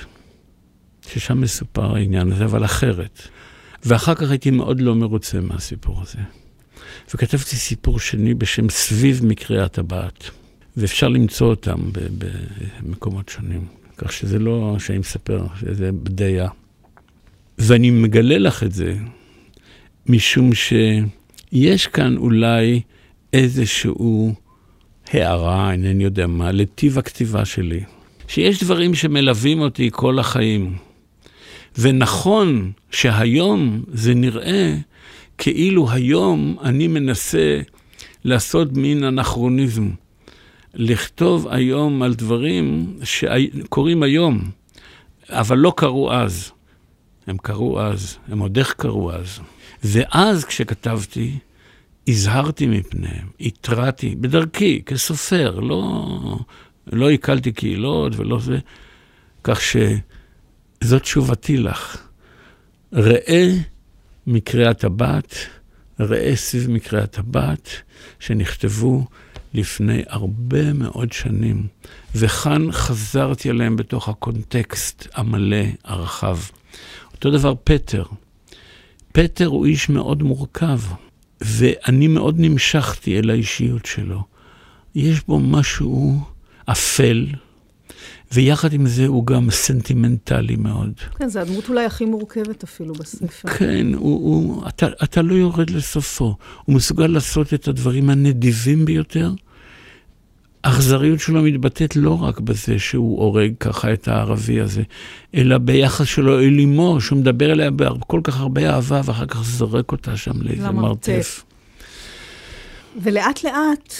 ששם 1.10 1.42
מסופר 1.42 1.96
העניין 1.96 2.32
הזה, 2.32 2.46
אבל 2.46 2.66
אחרת. 2.66 3.22
ואחר 3.86 4.16
כך 4.16 4.30
הייתי 4.30 4.52
מאוד 4.52 4.82
לא 4.82 4.96
מרוצה 4.96 5.42
מהסיפור 5.42 6.02
הזה. 6.02 6.20
וכתבתי 7.14 7.56
סיפור 7.56 8.00
שני 8.00 8.34
בשם 8.34 8.70
סביב 8.70 9.26
מקרה 9.26 9.66
הטבעת, 9.66 10.30
ואפשר 10.78 11.08
למצוא 11.08 11.48
אותם 11.48 11.80
במקומות 12.82 13.30
שונים. 13.30 13.62
כך 13.98 14.12
שזה 14.12 14.40
לא 14.40 14.76
שאני 14.80 14.98
מספר, 14.98 15.46
שזה 15.60 15.92
בדיה. 15.92 16.48
ואני 17.58 17.92
מגלה 17.92 18.38
לך 18.38 18.64
את 18.64 18.72
זה, 18.72 18.96
משום 20.06 20.50
שיש 20.54 21.88
כאן 21.88 22.18
אולי 22.18 22.82
איזשהו 23.34 24.34
הערה, 25.14 25.72
אינני 25.72 26.04
יודע 26.04 26.28
מה, 26.28 26.52
לטיב 26.52 27.00
הכתיבה 27.00 27.46
שלי. 27.46 27.84
שיש 28.28 28.64
דברים 28.64 28.96
שמלווים 28.96 29.60
אותי 29.60 29.90
כל 29.94 30.20
החיים. 30.20 30.76
ונכון 31.78 32.72
שהיום 32.92 33.84
זה 33.94 34.14
נראה 34.14 34.76
כאילו 35.38 35.92
היום 35.92 36.58
אני 36.64 36.88
מנסה 36.88 37.62
לעשות 38.24 38.74
מין 38.74 39.04
אנכרוניזם. 39.04 39.90
לכתוב 40.78 41.48
היום 41.48 42.04
על 42.04 42.14
דברים 42.14 42.98
שקורים 43.04 44.04
היום, 44.04 44.52
אבל 45.30 45.58
לא 45.58 45.74
קרו 45.78 46.12
אז. 46.12 46.52
הם 47.28 47.38
קרו 47.38 47.82
אז, 47.82 48.18
הם 48.28 48.40
עוד 48.40 48.58
איך 48.58 48.74
קרו 48.74 49.12
אז. 49.12 49.40
ואז 49.84 50.46
כשכתבתי, 50.46 51.38
הזהרתי 52.08 52.68
מפניהם, 52.68 53.28
התרעתי, 53.40 54.16
בדרכי, 54.16 54.82
כסופר, 54.86 55.60
לא, 55.60 56.40
לא 56.88 57.10
עיכלתי 57.10 57.52
קהילות 57.52 58.14
ולא 58.16 58.40
זה, 58.40 58.58
כך 59.44 59.62
שזאת 59.62 61.02
תשובתי 61.02 61.58
לך. 61.58 62.08
ראה 62.94 63.54
מקרי 64.28 64.68
הטבעת, 64.68 65.36
ראה 66.00 66.36
סביב 66.36 66.70
מקרי 66.70 67.02
הטבעת, 67.02 67.70
שנכתבו 68.20 69.06
לפני 69.58 70.04
הרבה 70.08 70.74
מאוד 70.74 71.12
שנים, 71.12 71.68
וכאן 72.16 72.72
חזרתי 72.72 73.50
עליהם 73.50 73.76
בתוך 73.76 74.10
הקונטקסט 74.10 75.08
המלא, 75.14 75.66
הרחב. 75.84 76.38
אותו 77.14 77.32
דבר 77.32 77.54
פטר. 77.64 78.04
פטר 79.12 79.46
הוא 79.46 79.66
איש 79.66 79.90
מאוד 79.90 80.24
מורכב, 80.24 80.80
ואני 81.42 82.08
מאוד 82.08 82.36
נמשכתי 82.40 83.20
אל 83.20 83.30
האישיות 83.30 83.86
שלו. 83.86 84.24
יש 84.96 85.24
בו 85.28 85.40
משהו 85.40 86.22
אפל, 86.66 87.28
ויחד 88.32 88.74
עם 88.74 88.88
זה 88.88 89.08
הוא 89.08 89.26
גם 89.26 89.52
סנטימנטלי 89.52 90.56
מאוד. 90.56 90.94
כן, 91.18 91.30
זו 91.30 91.40
הדמות 91.40 91.70
אולי 91.70 91.86
הכי 91.86 92.06
מורכבת 92.06 92.64
אפילו 92.64 92.94
בספר. 92.94 93.50
כן, 93.50 93.94
הוא, 93.94 94.02
הוא, 94.02 94.68
אתה, 94.68 94.88
אתה 95.04 95.22
לא 95.22 95.34
יורד 95.34 95.70
לסופו. 95.70 96.36
הוא 96.66 96.76
מסוגל 96.76 97.08
לעשות 97.08 97.54
את 97.54 97.68
הדברים 97.68 98.10
הנדיבים 98.10 98.86
ביותר. 98.86 99.32
האכזריות 100.68 101.20
שלו 101.20 101.44
מתבטאת 101.44 101.96
לא 101.96 102.24
רק 102.24 102.40
בזה 102.40 102.80
שהוא 102.80 103.22
הורג 103.22 103.54
ככה 103.60 103.94
את 103.94 104.08
הערבי 104.08 104.62
הזה, 104.62 104.82
אלא 105.36 105.58
ביחס 105.58 106.08
שלו 106.08 106.40
אל 106.40 106.60
אמו, 106.60 107.02
שהוא 107.02 107.20
מדבר 107.20 107.52
אליה 107.52 107.72
בכל 107.72 108.22
כך 108.24 108.40
הרבה 108.40 108.70
אהבה, 108.70 109.02
ואחר 109.06 109.26
כך 109.26 109.44
זורק 109.44 109.92
אותה 109.92 110.18
שם 110.18 110.42
לאיזה 110.42 110.72
מרתף. 110.72 111.44
ולאט 113.02 113.44
לאט 113.44 113.94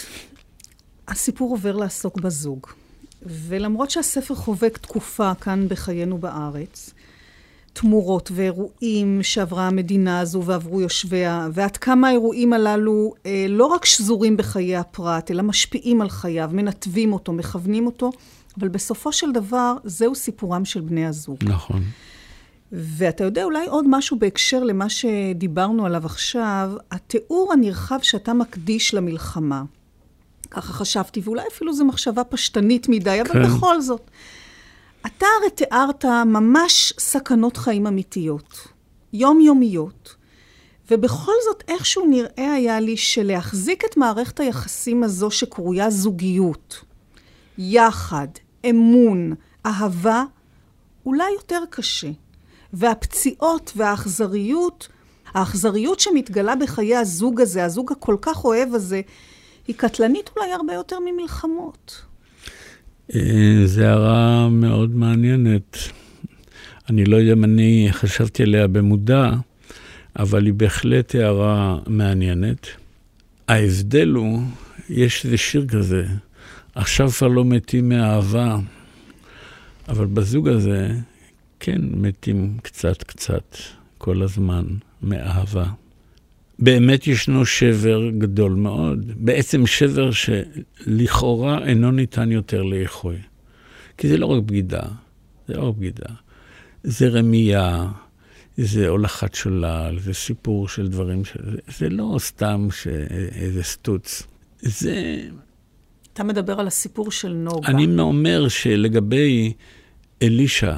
הסיפור 1.08 1.50
עובר 1.50 1.76
לעסוק 1.76 2.20
בזוג. 2.20 2.66
ולמרות 3.22 3.90
שהספר 3.90 4.34
חובק 4.34 4.78
תקופה 4.78 5.34
כאן 5.34 5.66
בחיינו 5.68 6.18
בארץ, 6.18 6.90
תמורות 7.80 8.30
ואירועים 8.34 9.22
שעברה 9.22 9.66
המדינה 9.66 10.20
הזו 10.20 10.42
ועברו 10.44 10.80
יושביה, 10.80 11.48
ועד 11.52 11.76
כמה 11.76 12.08
האירועים 12.08 12.52
הללו 12.52 13.14
אה, 13.26 13.46
לא 13.48 13.66
רק 13.66 13.84
שזורים 13.84 14.36
בחיי 14.36 14.76
הפרט, 14.76 15.30
אלא 15.30 15.42
משפיעים 15.42 16.00
על 16.00 16.08
חייו, 16.08 16.50
מנתבים 16.52 17.12
אותו, 17.12 17.32
מכוונים 17.32 17.86
אותו, 17.86 18.10
אבל 18.60 18.68
בסופו 18.68 19.12
של 19.12 19.32
דבר, 19.32 19.76
זהו 19.84 20.14
סיפורם 20.14 20.64
של 20.64 20.80
בני 20.80 21.06
הזוג. 21.06 21.36
נכון. 21.42 21.82
ואתה 22.72 23.24
יודע 23.24 23.44
אולי 23.44 23.66
עוד 23.66 23.84
משהו 23.88 24.18
בהקשר 24.18 24.64
למה 24.64 24.88
שדיברנו 24.88 25.86
עליו 25.86 26.06
עכשיו, 26.06 26.72
התיאור 26.90 27.52
הנרחב 27.52 27.98
שאתה 28.02 28.32
מקדיש 28.32 28.94
למלחמה. 28.94 29.62
ככה 30.50 30.72
חשבתי, 30.72 31.20
ואולי 31.24 31.42
אפילו 31.52 31.72
זו 31.72 31.84
מחשבה 31.84 32.24
פשטנית 32.24 32.88
מדי, 32.88 33.20
אבל 33.20 33.32
כן. 33.32 33.42
בכל 33.42 33.80
זאת. 33.80 34.10
אתה 35.06 35.26
הרי 35.40 35.50
תיארת 35.50 36.04
ממש 36.04 36.92
סכנות 36.98 37.56
חיים 37.56 37.86
אמיתיות, 37.86 38.68
יומיומיות, 39.12 40.14
ובכל 40.90 41.32
זאת 41.44 41.64
איכשהו 41.68 42.06
נראה 42.06 42.52
היה 42.52 42.80
לי 42.80 42.96
שלהחזיק 42.96 43.84
את 43.84 43.96
מערכת 43.96 44.40
היחסים 44.40 45.04
הזו 45.04 45.30
שקרויה 45.30 45.90
זוגיות, 45.90 46.80
יחד, 47.58 48.28
אמון, 48.70 49.34
אהבה, 49.66 50.24
אולי 51.06 51.30
יותר 51.30 51.62
קשה. 51.70 52.10
והפציעות 52.72 53.72
והאכזריות, 53.76 54.88
האכזריות 55.34 56.00
שמתגלה 56.00 56.56
בחיי 56.56 56.96
הזוג 56.96 57.40
הזה, 57.40 57.64
הזוג 57.64 57.92
הכל 57.92 58.16
כך 58.22 58.44
אוהב 58.44 58.74
הזה, 58.74 59.00
היא 59.66 59.76
קטלנית 59.76 60.30
אולי 60.36 60.52
הרבה 60.52 60.74
יותר 60.74 60.98
ממלחמות. 61.04 62.07
אה, 63.14 63.62
זו 63.64 63.82
הערה 63.82 64.48
מאוד 64.48 64.94
מעניינת. 64.94 65.78
אני 66.90 67.04
לא 67.04 67.16
יודע 67.16 67.32
אם 67.32 67.44
אני 67.44 67.88
חשבתי 67.90 68.42
עליה 68.42 68.66
במודע, 68.66 69.30
אבל 70.18 70.46
היא 70.46 70.54
בהחלט 70.54 71.14
הערה 71.14 71.78
מעניינת. 71.86 72.66
ההבדל 73.48 74.08
הוא, 74.08 74.42
יש 74.90 75.24
איזה 75.24 75.36
שיר 75.36 75.66
כזה, 75.66 76.06
עכשיו 76.74 77.10
כבר 77.10 77.28
לא 77.28 77.44
מתים 77.44 77.88
מאהבה, 77.88 78.56
אבל 79.88 80.06
בזוג 80.06 80.48
הזה 80.48 80.90
כן 81.60 81.80
מתים 81.82 82.56
קצת 82.62 83.02
קצת 83.02 83.56
כל 83.98 84.22
הזמן 84.22 84.64
מאהבה. 85.02 85.66
באמת 86.58 87.06
ישנו 87.06 87.46
שבר 87.46 88.10
גדול 88.18 88.52
מאוד, 88.52 89.12
בעצם 89.16 89.66
שבר 89.66 90.10
שלכאורה 90.10 91.64
אינו 91.64 91.90
ניתן 91.90 92.32
יותר 92.32 92.62
לאחוי. 92.62 93.16
כי 93.98 94.08
זה 94.08 94.16
לא 94.16 94.26
רק 94.26 94.42
בגידה, 94.42 94.82
זה 95.48 95.54
לא 95.56 95.68
רק 95.68 95.74
בגידה, 95.76 96.14
זה 96.82 97.08
רמייה, 97.08 97.88
זה 98.56 98.88
הולכת 98.88 99.34
שולל, 99.34 99.98
זה 100.00 100.14
סיפור 100.14 100.68
של 100.68 100.88
דברים, 100.88 101.24
ש... 101.24 101.36
זה 101.78 101.88
לא 101.88 102.16
סתם 102.18 102.68
ש... 102.72 102.88
איזה 103.34 103.62
סטוץ, 103.62 104.22
זה... 104.60 105.20
אתה 106.12 106.24
מדבר 106.24 106.60
על 106.60 106.66
הסיפור 106.66 107.10
של 107.10 107.32
נוגה. 107.32 107.68
אני 107.68 108.00
אומר 108.00 108.48
שלגבי 108.48 109.52
אלישע, 110.22 110.76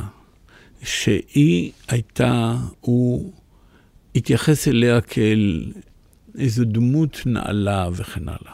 שהיא 0.82 1.72
הייתה, 1.88 2.56
הוא 2.80 3.32
התייחס 4.14 4.68
אליה 4.68 5.00
כאל 5.00 5.72
איזו 6.38 6.64
דמות 6.64 7.22
נעלה 7.26 7.88
וכן 7.92 8.28
הלאה. 8.28 8.52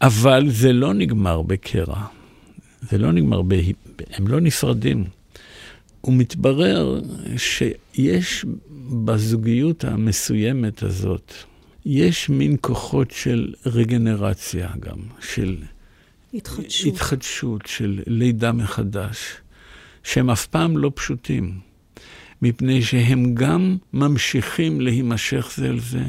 אבל 0.00 0.48
זה 0.48 0.72
לא 0.72 0.94
נגמר 0.94 1.42
בקרע. 1.42 2.06
זה 2.90 2.98
לא 2.98 3.12
נגמר, 3.12 3.42
ב... 3.42 3.54
הם 4.10 4.28
לא 4.28 4.40
נפרדים. 4.40 5.04
ומתברר 6.04 7.00
שיש 7.36 8.44
בזוגיות 9.04 9.84
המסוימת 9.84 10.82
הזאת, 10.82 11.32
יש 11.86 12.28
מין 12.28 12.56
כוחות 12.60 13.10
של 13.10 13.54
רגנרציה 13.66 14.70
גם, 14.80 14.98
של 15.20 15.56
התחדשות. 16.34 16.94
התחדשות 16.94 17.66
של 17.66 18.02
לידה 18.06 18.52
מחדש, 18.52 19.18
שהם 20.02 20.30
אף 20.30 20.46
פעם 20.46 20.78
לא 20.78 20.92
פשוטים, 20.94 21.60
מפני 22.42 22.82
שהם 22.82 23.34
גם 23.34 23.76
ממשיכים 23.92 24.80
להימשך 24.80 25.52
זה 25.56 25.72
לזה, 25.72 26.04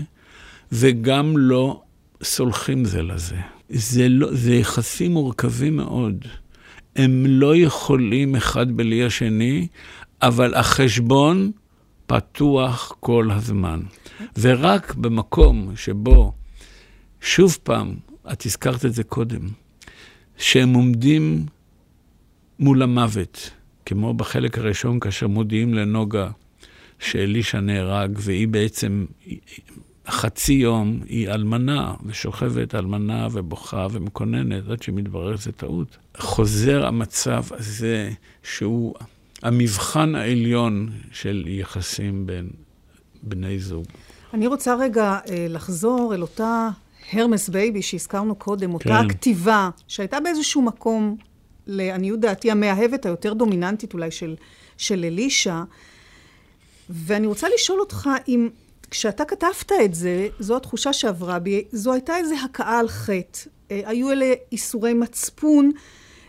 וגם 0.71 1.37
לא 1.37 1.81
סולחים 2.23 2.85
זה 2.85 3.01
לזה. 3.01 3.37
זה, 3.69 4.09
לא, 4.09 4.33
זה 4.33 4.55
יחסים 4.55 5.11
מורכבים 5.13 5.75
מאוד. 5.75 6.25
הם 6.95 7.25
לא 7.27 7.55
יכולים 7.55 8.35
אחד 8.35 8.71
בלי 8.71 9.05
השני, 9.05 9.67
אבל 10.21 10.55
החשבון 10.55 11.51
פתוח 12.07 12.95
כל 12.99 13.29
הזמן. 13.31 13.81
ורק 14.39 14.95
במקום 14.95 15.71
שבו, 15.75 16.33
שוב 17.21 17.57
פעם, 17.63 17.95
את 18.31 18.45
הזכרת 18.45 18.85
את 18.85 18.93
זה 18.93 19.03
קודם, 19.03 19.41
שהם 20.37 20.73
עומדים 20.73 21.45
מול 22.59 22.81
המוות, 22.81 23.51
כמו 23.89 24.13
בחלק 24.13 24.57
הראשון, 24.57 24.99
כאשר 24.99 25.27
מודיעים 25.27 25.73
לנוגה 25.73 26.29
שאלישע 26.99 27.59
נהרג, 27.59 28.11
והיא 28.17 28.47
בעצם 28.47 29.05
חצי 30.07 30.53
יום 30.53 30.99
היא 31.05 31.29
אלמנה, 31.29 31.93
ושוכבת 32.05 32.75
אלמנה 32.75 33.27
ובוכה 33.31 33.87
ומקוננת 33.91 34.69
עד 34.69 34.81
שמתברר 34.81 35.35
שזה 35.35 35.51
טעות. 35.51 35.97
חוזר 36.17 36.85
המצב 36.85 37.43
הזה, 37.51 38.11
שהוא 38.43 38.95
המבחן 39.43 40.15
העליון 40.15 40.89
של 41.11 41.43
יחסים 41.47 42.25
בין 42.25 42.49
בני 43.23 43.59
זוג. 43.59 43.85
אני 44.33 44.47
רוצה 44.47 44.75
רגע 44.75 45.19
אה, 45.29 45.45
לחזור 45.49 46.15
אל 46.15 46.21
אותה 46.21 46.69
Hermes 47.13 47.49
Baby 47.49 47.81
שהזכרנו 47.81 48.35
קודם, 48.35 48.73
אותה 48.73 48.99
כן. 49.01 49.09
כתיבה 49.09 49.69
שהייתה 49.87 50.19
באיזשהו 50.19 50.61
מקום, 50.61 51.17
לעניות 51.69 52.19
דעתי, 52.19 52.51
המאהבת 52.51 53.05
היותר 53.05 53.33
דומיננטית 53.33 53.93
אולי 53.93 54.11
של, 54.11 54.35
של 54.77 55.03
אלישע. 55.03 55.63
ואני 56.89 57.27
רוצה 57.27 57.47
לשאול 57.55 57.79
אותך 57.79 58.09
אם 58.27 58.49
כשאתה 58.91 59.25
כתבת 59.25 59.71
את 59.85 59.93
זה, 59.93 60.27
זו 60.39 60.55
התחושה 60.55 60.93
שעברה 60.93 61.39
בי, 61.39 61.63
זו 61.71 61.93
הייתה 61.93 62.17
איזו 62.17 62.35
הכאה 62.45 62.79
על 62.79 62.87
חטא. 62.87 63.39
אה, 63.71 63.81
היו 63.85 64.11
אלה 64.11 64.33
ייסורי 64.51 64.93
מצפון, 64.93 65.71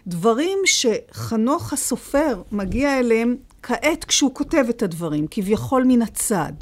דברים 0.06 0.58
שחנוך 0.64 1.72
הסופר 1.72 2.42
מגיע 2.52 2.98
אליהם 2.98 3.36
כעת 3.62 4.04
כשהוא 4.04 4.34
כותב 4.34 4.64
את 4.70 4.82
הדברים, 4.82 5.26
כביכול 5.30 5.84
מן 5.84 6.02
הצד. 6.02 6.52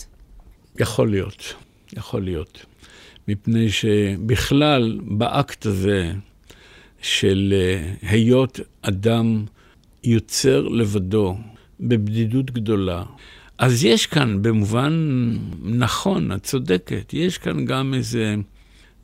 יכול 0.80 1.10
להיות, 1.10 1.54
יכול 1.92 2.22
להיות. 2.22 2.66
מפני 3.28 3.70
שבכלל, 3.70 5.00
באקט 5.02 5.66
הזה 5.66 6.12
של 7.02 7.54
אה, 7.56 7.92
היות 8.10 8.60
אדם 8.82 9.44
יוצר 10.04 10.62
לבדו, 10.62 11.36
בבדידות 11.80 12.50
גדולה, 12.50 13.04
אז 13.58 13.84
יש 13.84 14.06
כאן, 14.06 14.42
במובן 14.42 14.92
נכון, 15.62 16.32
את 16.32 16.42
צודקת, 16.42 17.14
יש 17.14 17.38
כאן 17.38 17.64
גם 17.64 17.94
איזה 17.94 18.34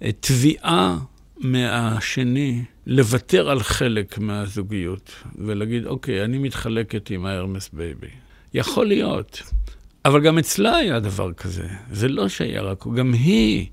אה, 0.03 0.11
תביעה 0.21 0.99
מהשני 1.39 2.65
לוותר 2.87 3.51
על 3.51 3.63
חלק 3.63 4.19
מהזוגיות 4.19 5.13
ולהגיד, 5.39 5.87
אוקיי, 5.87 6.25
אני 6.25 6.39
מתחלקת 6.39 7.11
עם 7.11 7.27
ה 7.27 7.33
Hermes 7.33 7.71
Baby. 7.73 8.07
יכול 8.55 8.87
להיות, 8.87 9.43
אבל 10.05 10.21
גם 10.21 10.39
אצלה 10.39 10.77
היה 10.77 11.01
דבר 11.01 11.33
כזה. 11.33 11.69
זה 11.91 12.09
לא 12.09 12.29
שהיה 12.29 12.63
רק, 12.63 12.87
גם 12.97 13.13
היא, 13.13 13.67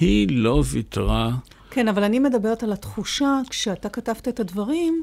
היא 0.00 0.28
לא 0.30 0.62
ויתרה. 0.66 1.30
כן, 1.74 1.88
אבל 1.88 2.04
אני 2.04 2.18
מדברת 2.18 2.62
על 2.62 2.72
התחושה, 2.72 3.40
כשאתה 3.50 3.88
כתבת 3.88 4.28
את 4.28 4.40
הדברים, 4.40 5.02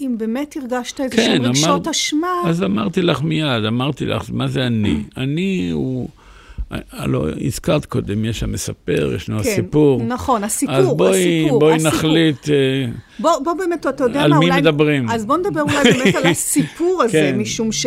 אם 0.00 0.14
באמת 0.18 0.56
הרגשת 0.56 1.00
איזה 1.00 1.16
כן, 1.16 1.22
שהם 1.24 1.42
רגשות 1.42 1.82
אמר... 1.86 1.90
אשמה... 1.90 2.42
אז 2.46 2.62
אמרתי 2.62 3.02
לך 3.02 3.22
מיד, 3.22 3.64
אמרתי 3.68 4.06
לך, 4.06 4.30
מה 4.32 4.48
זה 4.48 4.66
אני? 4.66 5.02
אני 5.16 5.70
הוא... 5.72 6.08
הלוא 6.92 7.28
הזכרת 7.44 7.86
קודם, 7.86 8.24
יש 8.24 8.40
שם 8.40 8.52
מספר, 8.52 9.14
ישנו 9.16 9.42
כן, 9.42 9.50
הסיפור. 9.50 10.02
נכון, 10.02 10.44
הסיפור, 10.44 10.76
אז 10.76 10.88
בואי, 10.96 11.40
הסיפור. 11.40 11.60
בואי 11.60 11.74
הסיפור. 11.74 11.92
נחליט 11.92 12.50
אה, 12.50 12.86
בוא, 13.18 13.30
בוא 13.44 13.52
באמת, 13.52 13.86
אתה 13.86 14.04
יודע 14.04 14.22
על 14.22 14.30
מה, 14.30 14.38
מי 14.38 14.46
אולי... 14.46 14.60
מדברים. 14.60 15.10
אז 15.10 15.26
בוא 15.26 15.36
נדבר 15.36 15.60
אולי 15.60 15.92
באמת 15.92 16.14
על 16.14 16.26
הסיפור 16.30 17.02
הזה, 17.02 17.12
כן. 17.12 17.38
משום 17.38 17.72
ש... 17.72 17.86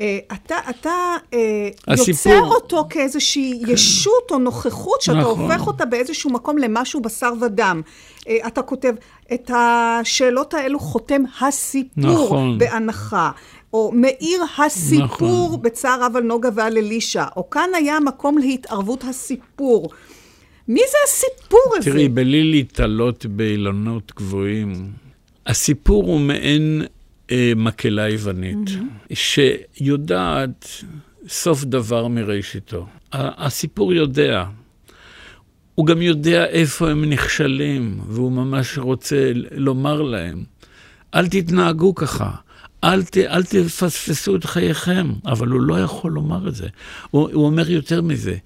Uh, 0.00 0.02
אתה, 0.34 0.56
אתה 0.70 1.16
uh, 1.30 1.34
הסיפור... 1.88 2.32
יוצר 2.32 2.54
אותו 2.54 2.86
כאיזושהי 2.90 3.62
כן. 3.66 3.72
ישות 3.72 4.30
או 4.30 4.38
נוכחות, 4.38 5.02
שאתה 5.02 5.18
נכון. 5.18 5.50
הופך 5.50 5.66
אותה 5.66 5.84
באיזשהו 5.84 6.30
מקום 6.30 6.58
למשהו 6.58 7.00
בשר 7.00 7.32
ודם. 7.40 7.82
Uh, 8.18 8.30
אתה 8.46 8.62
כותב, 8.62 8.94
את 9.34 9.50
השאלות 9.54 10.54
האלו 10.54 10.78
חותם 10.78 11.22
הסיפור 11.40 12.24
נכון. 12.24 12.58
בהנחה. 12.58 13.30
או 13.72 13.92
מאיר 13.94 14.42
הסיפור 14.58 15.46
נכון. 15.46 15.62
בצער 15.62 16.02
רב 16.02 16.16
על 16.16 16.22
נוגה 16.22 16.48
ועל 16.54 16.78
אלישע, 16.78 17.24
או 17.36 17.50
כאן 17.50 17.68
היה 17.74 18.00
מקום 18.00 18.38
להתערבות 18.38 19.04
הסיפור. 19.04 19.90
מי 20.68 20.80
זה 20.90 20.96
הסיפור 21.08 21.74
הזה? 21.76 21.90
תראי, 21.90 22.08
בלי 22.08 22.44
להתעלות 22.44 23.26
באילנות 23.26 24.12
גבוהים, 24.16 24.90
הסיפור 25.46 26.04
הוא 26.04 26.20
מעין 26.20 26.82
אה, 26.82 26.99
מקהלה 27.56 28.08
יוונית, 28.08 28.68
mm-hmm. 28.68 29.14
שיודעת 29.14 30.66
סוף 31.28 31.64
דבר 31.64 32.08
מראשיתו. 32.08 32.86
הסיפור 33.12 33.92
יודע. 33.92 34.44
הוא 35.74 35.86
גם 35.86 36.02
יודע 36.02 36.46
איפה 36.46 36.90
הם 36.90 37.04
נכשלים, 37.04 38.00
והוא 38.06 38.32
ממש 38.32 38.78
רוצה 38.78 39.32
לומר 39.50 40.02
להם, 40.02 40.44
אל 41.14 41.28
תתנהגו 41.28 41.94
ככה. 41.94 42.30
אל, 42.84 43.02
ת, 43.02 43.16
אל 43.16 43.42
תפספסו 43.42 44.36
את 44.36 44.44
חייכם, 44.44 45.12
אבל 45.26 45.48
הוא 45.48 45.60
לא 45.60 45.80
יכול 45.80 46.12
לומר 46.12 46.48
את 46.48 46.54
זה. 46.54 46.68
הוא, 47.10 47.30
הוא 47.32 47.46
אומר 47.46 47.70
יותר 47.70 48.02
מזה, 48.02 48.36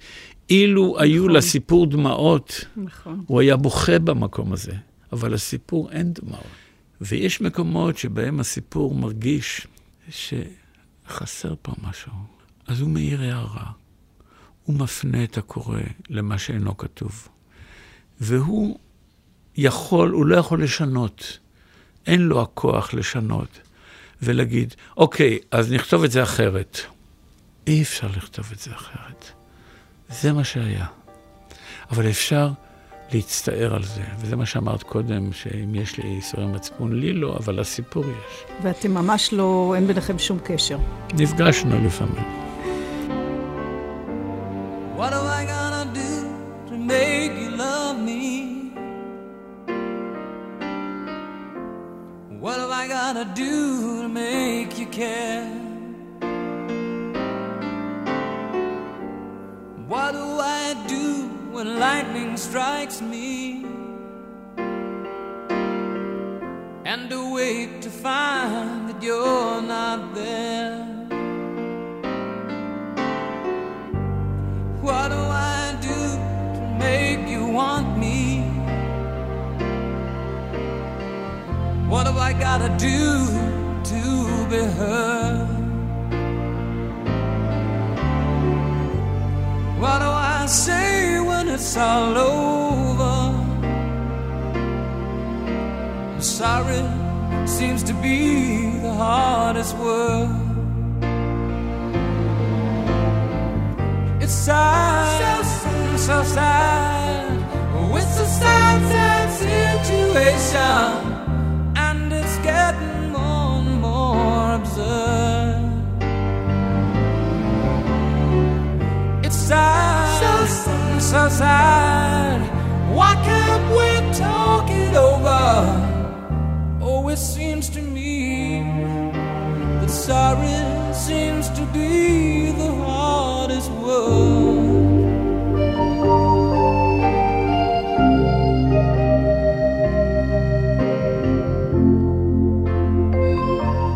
אילו 0.49 0.87
נכון. 0.87 1.03
היו 1.03 1.27
לסיפור 1.27 1.87
דמעות, 1.87 2.65
נכון. 2.77 3.23
הוא 3.27 3.41
היה 3.41 3.55
בוכה 3.55 3.99
במקום 3.99 4.53
הזה, 4.53 4.71
אבל 5.13 5.33
לסיפור 5.33 5.91
אין 5.91 6.13
דמעות. 6.13 6.64
ויש 7.01 7.41
מקומות 7.41 7.97
שבהם 7.97 8.39
הסיפור 8.39 8.95
מרגיש 8.95 9.67
שחסר 10.09 11.53
פה 11.61 11.71
משהו, 11.83 12.11
אז 12.67 12.81
הוא 12.81 12.89
מעיר 12.89 13.21
הערה. 13.21 13.71
הוא 14.63 14.75
מפנה 14.75 15.23
את 15.23 15.37
הקורא 15.37 15.79
למה 16.09 16.37
שאינו 16.37 16.77
כתוב. 16.77 17.27
והוא 18.19 18.79
יכול, 19.57 20.09
הוא 20.09 20.25
לא 20.25 20.35
יכול 20.35 20.63
לשנות. 20.63 21.39
אין 22.07 22.21
לו 22.21 22.41
הכוח 22.41 22.93
לשנות. 22.93 23.59
ולהגיד, 24.21 24.75
אוקיי, 24.97 25.39
אז 25.51 25.71
נכתוב 25.71 26.03
את 26.03 26.11
זה 26.11 26.23
אחרת. 26.23 26.79
אי 27.67 27.81
אפשר 27.81 28.07
לכתוב 28.07 28.49
את 28.53 28.59
זה 28.59 28.75
אחרת. 28.75 29.31
זה 30.09 30.33
מה 30.33 30.43
שהיה. 30.43 30.85
אבל 31.91 32.09
אפשר 32.09 32.51
להצטער 33.15 33.75
על 33.75 33.83
זה, 33.83 34.01
וזה 34.19 34.35
מה 34.35 34.45
שאמרת 34.45 34.83
קודם, 34.83 35.33
שאם 35.33 35.75
יש 35.75 35.97
לי 35.97 36.09
ייסורי 36.09 36.45
מצפון, 36.45 36.99
לי 36.99 37.13
לא, 37.13 37.37
אבל 37.39 37.59
לסיפור 37.59 38.03
יש. 38.03 38.43
ואתם 38.61 38.93
ממש 38.93 39.33
לא, 39.33 39.73
אין 39.75 39.87
ביניכם 39.87 40.19
שום 40.19 40.39
קשר. 40.43 40.77
נפגשנו 41.13 41.85
לפעמים. 41.85 42.44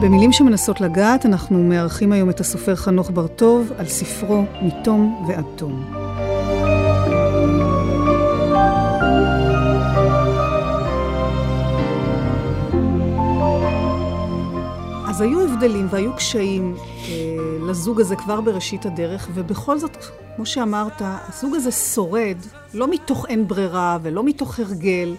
במילים 0.02 0.32
שמנסות 0.32 0.82
לגעת, 0.82 1.26
אנחנו 1.26 1.64
מארחים 1.64 2.12
היום 2.12 2.30
את 2.30 2.40
הסופר 2.40 2.76
חנוך 2.76 3.12
בר-טוב 3.12 3.72
על 3.78 3.86
ספרו 3.86 4.44
מתום 4.62 5.26
ועד 5.28 5.46
תום. 5.56 5.94
אז 15.10 15.22
היו 15.22 15.42
הבדלים 15.42 15.88
והיו 15.90 16.16
קשיים 16.16 16.76
אה, 16.78 17.14
לזוג 17.70 18.02
הזה 18.02 18.16
כבר 18.16 18.42
בראשית 18.42 18.86
הדרך, 18.86 19.30
ובכל 19.34 19.80
זאת, 19.80 19.98
כמו 20.36 20.46
שאמרת, 20.46 21.02
הזוג 21.02 21.56
הזה 21.56 21.72
שורד 21.72 22.38
לא 22.74 22.88
מתוך 22.88 23.26
אין 23.30 23.48
ברירה 23.48 23.98
ולא 24.02 24.24
מתוך 24.24 24.60
הרגל, 24.60 25.16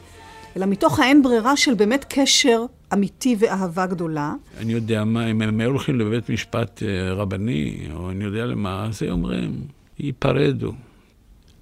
אלא 0.56 0.66
מתוך 0.66 1.00
האין 1.00 1.22
ברירה 1.22 1.56
של 1.56 1.74
באמת 1.74 2.04
קשר 2.08 2.66
אמיתי 2.92 3.36
ואהבה 3.38 3.86
גדולה. 3.86 4.34
אני 4.58 4.72
יודע 4.72 5.04
מה, 5.04 5.30
אם 5.30 5.42
הם 5.42 5.60
היו 5.60 5.70
הולכים 5.70 6.00
לבית 6.00 6.30
משפט 6.30 6.82
אה, 6.82 7.12
רבני, 7.12 7.88
או 7.92 8.10
אני 8.10 8.24
יודע 8.24 8.46
למה, 8.46 8.86
אז 8.86 9.02
הם 9.02 9.10
אומרים, 9.10 9.60
ייפרדו. 9.98 10.72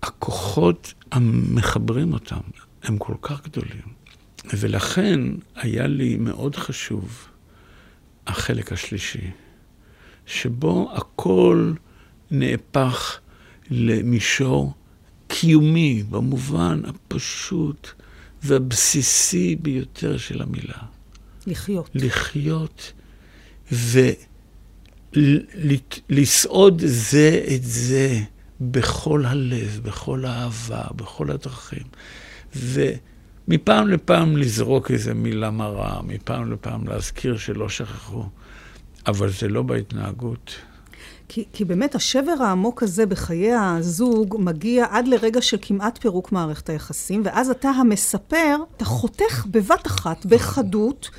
הכוחות 0.03 0.95
המחברים 1.13 2.13
אותם 2.13 2.41
הם 2.83 2.99
כל 2.99 3.15
כך 3.23 3.45
גדולים. 3.45 3.99
ולכן 4.53 5.21
היה 5.57 5.87
לי 5.87 6.17
מאוד 6.17 6.57
חשוב 6.57 7.29
החלק 8.27 8.73
השלישי, 8.73 9.31
שבו 10.27 10.91
הכל 10.95 11.73
נהפך 12.31 13.19
למישור 13.71 14.73
קיומי, 15.27 16.03
במובן 16.11 16.83
הפשוט 16.85 17.89
והבסיסי 18.43 19.57
ביותר 19.57 20.17
של 20.17 20.43
המילה. 20.43 20.79
לחיות. 21.49 21.91
לחיות 21.95 22.93
ולסעוד 26.11 26.83
זה 26.87 27.45
את 27.55 27.63
זה 27.63 28.21
בכל 28.61 29.25
הלב, 29.27 29.81
בכל 29.83 30.25
האהבה, 30.25 30.83
בכל 30.97 31.31
הדרכים. 31.31 31.87
ומפעם 32.57 33.89
לפעם 33.89 34.37
לזרוק 34.37 34.91
איזו 34.91 35.15
מילה 35.15 35.51
מרה, 35.51 36.03
מפעם 36.03 36.53
לפעם 36.53 36.89
להזכיר 36.89 37.37
שלא 37.37 37.69
שכחו, 37.69 38.25
אבל 39.07 39.31
זה 39.31 39.49
לא 39.49 39.63
בהתנהגות. 39.63 40.55
כי, 41.29 41.45
כי 41.53 41.65
באמת 41.65 41.95
השבר 41.95 42.35
העמוק 42.41 42.83
הזה 42.83 43.07
בחיי 43.07 43.55
הזוג 43.55 44.37
מגיע 44.39 44.87
עד 44.91 45.09
לרגע 45.09 45.43
של 45.43 45.57
כמעט 45.63 45.99
פירוק 45.99 46.33
מערכת 46.33 46.69
היחסים, 46.69 47.23
ואז 47.25 47.51
אתה 47.51 47.69
המספר, 47.69 48.57
אתה 48.77 48.85
חותך 48.85 49.47
בבת 49.51 49.87
אחת, 49.87 50.27
בחדות, 50.27 51.11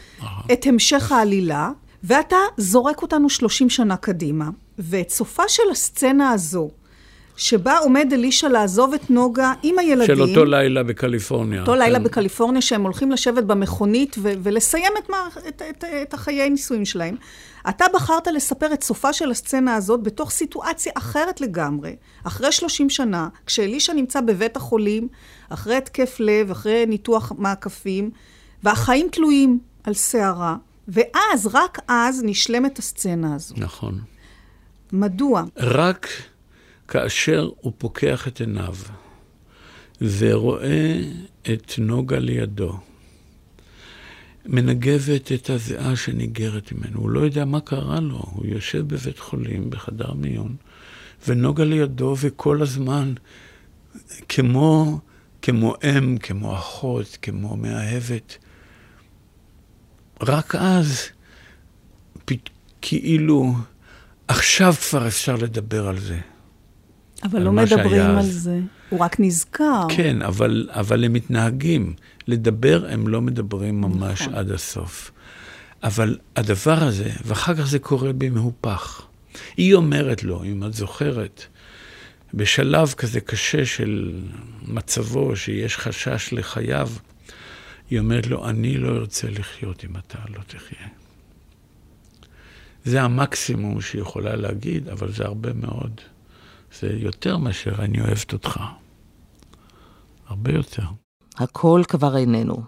את 0.54 0.66
המשך 0.66 1.12
העלילה, 1.12 1.72
ואתה 2.04 2.38
זורק 2.58 3.02
אותנו 3.02 3.30
30 3.30 3.70
שנה 3.70 3.98
קדימה. 3.98 4.50
ואת 4.80 5.10
סופה 5.10 5.44
של 5.48 5.64
הסצנה 5.72 6.30
הזו, 6.30 6.70
שבה 7.40 7.78
עומד 7.78 8.10
אלישע 8.14 8.50
לעזוב 8.50 8.94
את 8.94 9.10
נוגה 9.10 9.54
עם 9.64 9.80
הילדים. 9.80 10.16
של 10.16 10.22
אותו 10.22 10.46
לילה 10.46 10.84
בקליפורניה. 10.84 11.62
אותו 11.62 11.72
כן. 11.72 11.78
לילה 11.78 12.00
בקליפורניה, 12.00 12.62
שהם 12.62 12.84
הולכים 12.84 13.12
לשבת 13.12 13.44
במכונית 13.44 14.16
ו- 14.20 14.34
ולסיים 14.44 14.94
את, 15.04 15.10
מערכ... 15.10 15.38
את, 15.48 15.62
את, 15.70 15.84
את 16.02 16.14
החיי 16.14 16.42
הנישואים 16.42 16.86
שלהם. 16.86 17.16
אתה 17.70 17.86
בחרת 17.94 18.28
לספר 18.28 18.74
את 18.74 18.84
סופה 18.84 19.14
של 19.14 19.32
הסצנה 19.32 19.76
הזאת 19.76 20.04
בתוך 20.04 20.32
סיטואציה 20.32 20.92
אחרת 20.96 21.42
לגמרי, 21.42 21.96
אחרי 22.24 22.52
30 22.52 22.90
שנה, 22.90 23.28
כשאלישע 23.46 23.94
נמצא 23.94 24.22
בבית 24.22 24.58
החולים, 24.58 25.08
אחרי 25.50 25.76
התקף 25.76 26.16
לב, 26.20 26.52
אחרי 26.52 26.86
ניתוח 26.86 27.32
מעקפים, 27.38 28.10
והחיים 28.64 29.08
תלויים 29.12 29.60
על 29.84 29.94
שערה, 29.94 30.56
ואז, 30.88 31.50
רק 31.54 31.80
אז, 31.88 32.22
נשלמת 32.26 32.80
הסצנה 32.80 33.36
הזו. 33.36 33.56
נכון. 33.58 34.00
מדוע? 34.92 35.44
רק 35.58 36.08
כאשר 36.90 37.50
הוא 37.62 37.74
פוקח 37.78 38.28
את 38.28 38.40
עיניו 38.40 38.76
ורואה 40.02 41.02
את 41.54 41.74
נוגה 41.78 42.20
לידו, 42.20 42.80
מנגבת 44.46 45.32
את 45.32 45.50
הזיעה 45.50 45.96
שניגרת 45.96 46.72
ממנו. 46.72 47.00
הוא 47.00 47.10
לא 47.10 47.20
יודע 47.20 47.46
מה 47.46 47.62
קרה 47.62 48.00
לו. 48.00 48.18
הוא 48.18 48.46
יושב 48.46 48.88
בבית 48.88 49.20
חולים, 49.20 49.70
בחדר 49.70 50.14
מיון, 50.14 50.56
ונוגה 51.28 51.64
לידו, 51.64 52.16
וכל 52.20 52.62
הזמן, 52.62 53.14
כמו, 54.30 55.00
כמו 55.42 55.76
אם, 55.84 56.18
כמו 56.18 56.56
אחות, 56.56 57.18
כמו 57.22 57.58
מאהבת, 57.58 58.38
רק 60.22 60.56
אז, 60.56 61.02
פת, 62.26 62.50
כאילו, 62.82 63.54
עכשיו 64.28 64.74
כבר 64.74 65.08
אפשר 65.08 65.36
לדבר 65.36 65.88
על 65.88 66.00
זה. 66.00 66.20
אבל 67.24 67.42
לא 67.42 67.52
מדברים 67.52 68.02
על 68.02 68.26
זה. 68.26 68.60
הוא 68.90 69.00
רק 69.00 69.16
נזכר. 69.20 69.88
כן, 69.90 70.22
אבל, 70.22 70.70
אבל 70.72 71.04
הם 71.04 71.14
מתנהגים. 71.14 71.94
לדבר 72.28 72.86
הם 72.90 73.08
לא 73.08 73.22
מדברים 73.22 73.82
ממש 73.82 74.22
נכון. 74.22 74.34
עד 74.36 74.52
הסוף. 74.52 75.12
אבל 75.84 76.18
הדבר 76.36 76.84
הזה, 76.84 77.10
ואחר 77.26 77.56
כך 77.56 77.68
זה 77.68 77.80
קורה 77.80 78.14
במהופך. 78.14 79.02
היא 79.58 79.74
אומרת 79.74 80.24
לו, 80.24 80.44
אם 80.44 80.64
את 80.64 80.74
זוכרת, 80.74 81.44
בשלב 82.34 82.94
כזה 82.98 83.22
קשה 83.22 83.66
של 83.66 84.22
מצבו, 84.62 85.36
שיש 85.36 85.78
חשש 85.78 86.34
לחייו, 86.34 86.90
היא 87.90 88.00
אומרת 88.00 88.28
לו, 88.28 88.50
אני 88.50 88.78
לא 88.78 88.90
ארצה 88.90 89.28
לחיות 89.30 89.86
אם 89.86 89.98
אתה 89.98 90.20
לא 90.30 90.42
תחיה. 90.48 90.88
זה 92.86 93.02
המקסימום 93.02 93.82
שהיא 93.82 94.02
יכולה 94.02 94.36
להגיד, 94.36 94.90
אבל 94.90 95.12
זה 95.12 95.26
הרבה 95.26 95.54
מאוד. 95.54 96.02
זה 96.80 96.88
יותר 96.94 97.38
מאשר 97.38 97.76
אני 97.80 98.02
אוהבת 98.02 98.34
אותך. 98.34 98.60
הרבה 100.28 100.52
יותר. 100.52 100.84
הכל 101.38 101.82
כבר 101.88 102.18
איננו. 102.18 102.64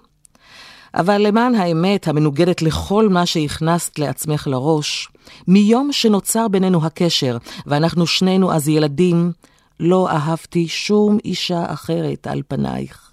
אבל 0.94 1.22
למען 1.28 1.56
האמת 1.56 2.08
המנוגדת 2.08 2.62
לכל 2.62 3.10
מה 3.10 3.26
שהכנסת 3.26 4.00
לעצמך 4.00 4.48
לראש, 4.48 5.08
מיום 5.48 5.92
שנוצר 5.92 6.48
בינינו 6.48 6.86
הקשר, 6.86 7.38
ואנחנו 7.66 8.08
שנינו 8.08 8.54
אז 8.54 8.68
ילדים, 8.68 9.32
לא 9.80 10.10
אהבתי 10.10 10.68
שום 10.68 11.18
אישה 11.26 11.74
אחרת 11.74 12.28
על 12.28 12.42
פנייך. 12.48 13.12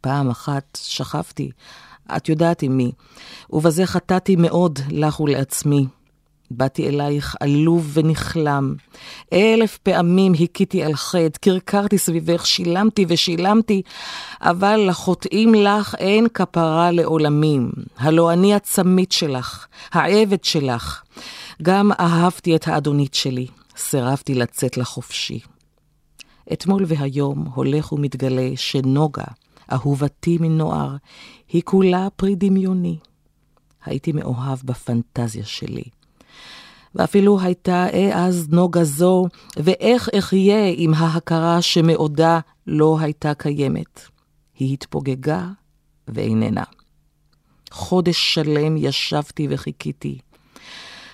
פעם 0.00 0.30
אחת 0.30 0.78
שכבתי, 0.82 1.50
את 2.16 2.28
יודעת 2.28 2.62
עם 2.62 2.76
מי, 2.76 2.92
ובזה 3.50 3.86
חטאתי 3.86 4.36
מאוד 4.36 4.78
לך 4.90 5.20
ולעצמי. 5.20 5.86
באתי 6.50 6.88
אלייך 6.88 7.36
עלוב 7.40 7.90
ונכלם. 7.94 8.74
אלף 9.32 9.78
פעמים 9.78 10.32
הכיתי 10.40 10.82
על 10.82 10.94
חטא, 10.94 11.38
קרקרתי 11.40 11.98
סביבך, 11.98 12.46
שילמתי 12.46 13.04
ושילמתי, 13.08 13.82
אבל 14.40 14.86
לחוטאים 14.88 15.54
לך 15.54 15.94
אין 15.98 16.26
כפרה 16.34 16.90
לעולמים. 16.90 17.72
הלא 17.98 18.32
אני 18.32 18.54
הצמית 18.54 19.12
שלך, 19.12 19.66
העבד 19.92 20.44
שלך. 20.44 21.02
גם 21.62 21.90
אהבתי 22.00 22.56
את 22.56 22.68
האדונית 22.68 23.14
שלי, 23.14 23.46
סירבתי 23.76 24.34
לצאת 24.34 24.76
לחופשי. 24.76 25.40
אתמול 26.52 26.84
והיום 26.86 27.44
הולך 27.54 27.92
ומתגלה 27.92 28.50
שנוגה, 28.56 29.24
אהובתי 29.72 30.38
מנוער, 30.40 30.96
היא 31.48 31.62
כולה 31.64 32.08
פרי 32.16 32.34
דמיוני. 32.34 32.98
הייתי 33.84 34.12
מאוהב 34.12 34.58
בפנטזיה 34.64 35.44
שלי. 35.44 35.84
ואפילו 36.94 37.40
הייתה 37.40 37.86
אז 38.12 38.48
נוגה 38.50 38.84
זו, 38.84 39.24
ואיך 39.56 40.08
אחיה 40.18 40.72
עם 40.76 40.94
ההכרה 40.94 41.62
שמעודה 41.62 42.40
לא 42.66 42.98
הייתה 43.00 43.34
קיימת. 43.34 44.00
היא 44.58 44.72
התפוגגה 44.72 45.48
ואיננה. 46.08 46.64
חודש 47.70 48.34
שלם 48.34 48.76
ישבתי 48.76 49.46
וחיכיתי. 49.50 50.18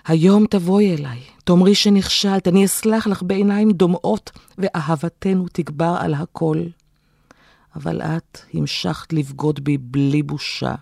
היום 0.07 0.47
תבואי 0.47 0.97
אליי, 0.97 1.21
תאמרי 1.45 1.75
שנכשלת, 1.75 2.49
אני 2.49 2.65
אסלח 2.65 3.07
לך 3.07 3.23
בעיניים 3.23 3.71
דומעות, 3.71 4.31
ואהבתנו 4.59 5.47
תגבר 5.53 5.97
על 5.99 6.15
הכל. 6.15 6.63
אבל 7.77 8.03
את 8.03 8.39
המשכת 8.55 9.13
לבגוד 9.13 9.65
בי 9.65 9.79
בלי 9.79 10.23
בושה, 10.23 10.75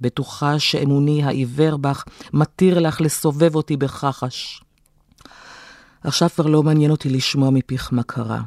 בטוחה 0.00 0.58
שאמוני 0.58 1.22
העיוור 1.22 1.76
בך 1.76 2.04
מתיר 2.32 2.78
לך 2.78 3.00
לסובב 3.00 3.54
אותי 3.54 3.76
בכחש. 3.76 4.62
עכשיו 6.04 6.28
כבר 6.30 6.46
לא 6.46 6.62
מעניין 6.62 6.90
אותי 6.90 7.08
לשמוע 7.08 7.50
מפיך 7.50 7.92
מה 7.92 8.02
קרה. 8.02 8.42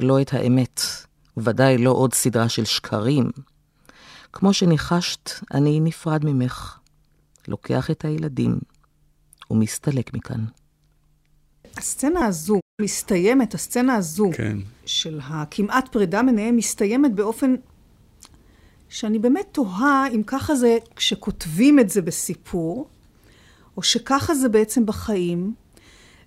לא 0.00 0.20
את 0.20 0.34
האמת, 0.34 0.80
ודאי 1.36 1.78
לא 1.78 1.90
עוד 1.90 2.14
סדרה 2.14 2.48
של 2.48 2.64
שקרים. 2.64 3.30
כמו 4.32 4.52
שניחשת, 4.52 5.30
אני 5.54 5.80
נפרד 5.80 6.24
ממך. 6.24 6.78
לוקח 7.48 7.90
את 7.90 8.04
הילדים 8.04 8.58
ומסתלק 9.50 10.14
מכאן. 10.14 10.44
הסצנה 11.76 12.26
הזו 12.26 12.60
מסתיימת, 12.80 13.54
הסצנה 13.54 13.94
הזו 13.94 14.30
כן. 14.34 14.58
של 14.86 15.20
הכמעט 15.22 15.88
פרידה 15.92 16.22
מניהם 16.22 16.56
מסתיימת 16.56 17.14
באופן 17.14 17.54
שאני 18.94 19.18
באמת 19.18 19.46
תוהה 19.52 20.06
אם 20.14 20.22
ככה 20.26 20.54
זה 20.54 20.78
כשכותבים 20.96 21.80
את 21.80 21.90
זה 21.90 22.02
בסיפור, 22.02 22.88
או 23.76 23.82
שככה 23.82 24.34
זה 24.34 24.48
בעצם 24.48 24.86
בחיים, 24.86 25.54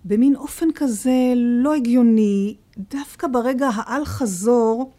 במין 0.06 0.36
אופן 0.36 0.68
כזה 0.76 1.34
לא 1.36 1.76
הגיוני, 1.76 2.56
דווקא 2.78 3.28
ברגע 3.28 3.70
האל-חזור, 3.74 4.92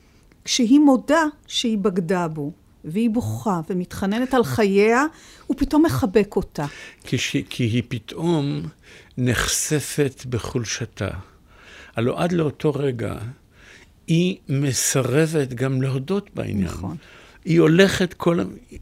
כשהיא 0.44 0.78
מודה 0.78 1.22
שהיא 1.46 1.78
בגדה 1.78 2.28
בו, 2.28 2.52
והיא 2.84 3.10
בוכה 3.10 3.60
ומתחננת 3.70 4.34
על 4.34 4.44
חייה, 4.44 5.04
הוא 5.46 5.56
פתאום 5.58 5.84
מחבק 5.84 6.36
אותה. 6.36 6.66
כש, 7.04 7.36
כי 7.50 7.64
היא 7.64 7.82
פתאום 7.88 8.62
נחשפת 9.18 10.26
בחולשתה. 10.28 11.10
הלוא 11.96 12.14
עד 12.18 12.32
לאותו 12.32 12.70
רגע 12.70 13.18
היא 14.06 14.36
מסרבת 14.48 15.52
גם 15.54 15.82
להודות 15.82 16.30
בעניין. 16.34 16.64
נכון. 16.64 16.96
היא 17.48 17.60
הולכת 17.60 18.14
כל... 18.14 18.40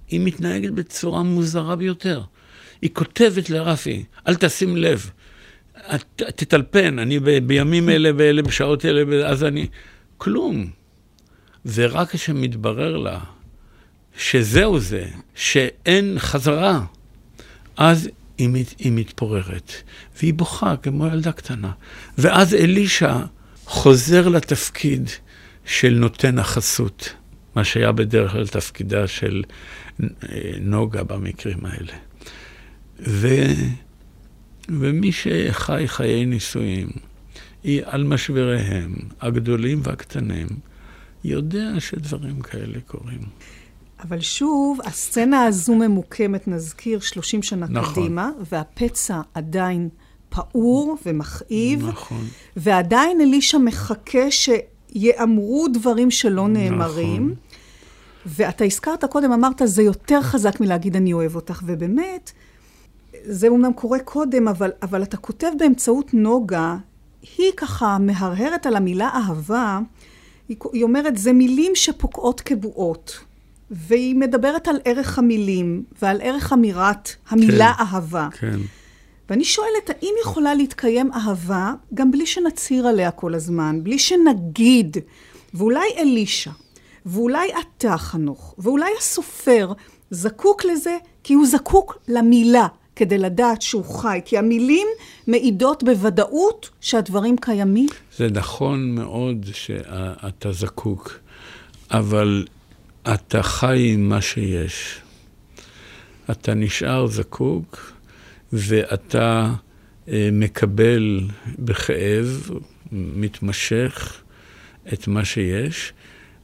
היא 0.08 0.20
מתנהגת 0.20 0.70
בצורה 0.70 1.22
מוזרה 1.22 1.76
ביותר. 1.76 2.22
היא 2.82 2.90
כותבת 2.92 3.50
לרפי, 3.50 4.04
אל 4.28 4.34
תשים 4.34 4.76
לב, 4.76 5.10
את, 5.94 6.22
תטלפן, 6.36 6.98
אני 6.98 7.18
ב, 7.18 7.38
בימים 7.38 7.88
אלה 7.88 8.10
ואלה, 8.16 8.42
בשעות 8.42 8.84
אלה, 8.84 9.28
אז 9.28 9.44
אני... 9.44 9.66
כלום. 10.18 10.70
ורק 11.74 12.10
כשמתברר 12.10 12.96
לה 12.96 13.20
שזהו 14.18 14.78
זה, 14.78 15.04
שאין 15.34 16.14
חזרה, 16.18 16.80
אז 17.76 18.08
היא, 18.38 18.48
מת, 18.48 18.74
היא 18.78 18.92
מתפוררת, 18.92 19.72
והיא 20.18 20.34
בוכה 20.34 20.76
כמו 20.76 21.06
ילדה 21.06 21.32
קטנה. 21.32 21.70
ואז 22.18 22.54
אלישע 22.54 23.18
חוזר 23.66 24.28
לתפקיד 24.28 25.10
של 25.64 25.94
נותן 25.94 26.38
החסות, 26.38 27.14
מה 27.56 27.64
שהיה 27.64 27.92
בדרך 27.92 28.32
כלל 28.32 28.46
תפקידה 28.46 29.06
של 29.06 29.42
נוגה 30.60 31.02
במקרים 31.02 31.58
האלה. 31.66 31.92
ו... 33.00 33.28
ומי 34.68 35.12
שחי 35.12 35.82
חיי 35.86 36.26
נישואים, 36.26 36.88
היא 37.62 37.82
על 37.84 38.04
משבריהם, 38.04 38.94
הגדולים 39.20 39.80
והקטנים, 39.82 40.46
יודע 41.24 41.70
שדברים 41.78 42.40
כאלה 42.40 42.80
קורים. 42.86 43.20
אבל 44.00 44.20
שוב, 44.20 44.78
הסצנה 44.84 45.44
הזו 45.44 45.74
ממוקמת, 45.74 46.48
נזכיר, 46.48 47.00
30 47.00 47.42
שנה 47.42 47.66
נכון. 47.70 47.94
קדימה, 47.94 48.30
והפצע 48.50 49.20
עדיין 49.34 49.88
פעור 50.28 50.98
ומכאיב, 51.06 51.86
נכון. 51.88 52.24
ועדיין 52.56 53.20
אלישע 53.20 53.58
מחכה 53.58 54.26
שיאמרו 54.30 55.66
דברים 55.72 56.10
שלא 56.10 56.48
נאמרים. 56.48 57.22
נכון. 57.22 57.45
ואתה 58.26 58.64
הזכרת 58.64 59.04
קודם, 59.04 59.32
אמרת, 59.32 59.62
זה 59.64 59.82
יותר 59.82 60.22
חזק 60.22 60.60
מלהגיד 60.60 60.96
אני 60.96 61.12
אוהב 61.12 61.36
אותך, 61.36 61.62
ובאמת, 61.66 62.32
זה 63.24 63.48
אומנם 63.48 63.72
קורה 63.72 63.98
קודם, 63.98 64.48
אבל, 64.48 64.70
אבל 64.82 65.02
אתה 65.02 65.16
כותב 65.16 65.50
באמצעות 65.58 66.14
נוגה, 66.14 66.76
היא 67.38 67.52
ככה 67.56 67.98
מהרהרת 67.98 68.66
על 68.66 68.76
המילה 68.76 69.08
אהבה, 69.14 69.80
היא, 70.48 70.56
היא 70.72 70.82
אומרת, 70.82 71.16
זה 71.16 71.32
מילים 71.32 71.72
שפוקעות 71.74 72.40
כבועות. 72.40 73.18
והיא 73.70 74.16
מדברת 74.16 74.68
על 74.68 74.76
ערך 74.84 75.18
המילים 75.18 75.84
ועל 76.02 76.20
ערך 76.22 76.52
אמירת 76.52 77.10
המילה 77.28 77.72
כן, 77.78 77.84
אהבה. 77.84 78.28
כן. 78.32 78.58
ואני 79.30 79.44
שואלת, 79.44 79.90
האם 79.90 80.14
יכולה 80.22 80.54
להתקיים 80.54 81.12
אהבה 81.12 81.74
גם 81.94 82.10
בלי 82.10 82.26
שנצהיר 82.26 82.86
עליה 82.86 83.10
כל 83.10 83.34
הזמן, 83.34 83.80
בלי 83.82 83.98
שנגיד, 83.98 84.96
ואולי 85.54 85.88
אלישע, 85.98 86.50
ואולי 87.06 87.48
אתה 87.60 87.96
חנוך, 87.98 88.54
ואולי 88.58 88.90
הסופר 88.98 89.72
זקוק 90.10 90.64
לזה 90.64 90.96
כי 91.24 91.34
הוא 91.34 91.46
זקוק 91.46 91.98
למילה 92.08 92.66
כדי 92.96 93.18
לדעת 93.18 93.62
שהוא 93.62 93.84
חי, 93.84 94.20
כי 94.24 94.38
המילים 94.38 94.86
מעידות 95.26 95.82
בוודאות 95.82 96.70
שהדברים 96.80 97.36
קיימים. 97.36 97.88
זה 98.16 98.28
נכון 98.30 98.94
מאוד 98.94 99.46
שאתה 99.52 100.52
זקוק, 100.52 101.18
אבל 101.90 102.44
אתה 103.14 103.42
חי 103.42 103.92
עם 103.92 104.08
מה 104.08 104.20
שיש. 104.20 105.00
אתה 106.30 106.54
נשאר 106.54 107.06
זקוק, 107.06 107.92
ואתה 108.52 109.52
אה, 110.08 110.28
מקבל 110.32 111.20
בכאב 111.58 112.50
מתמשך 112.92 114.22
את 114.92 115.08
מה 115.08 115.24
שיש. 115.24 115.92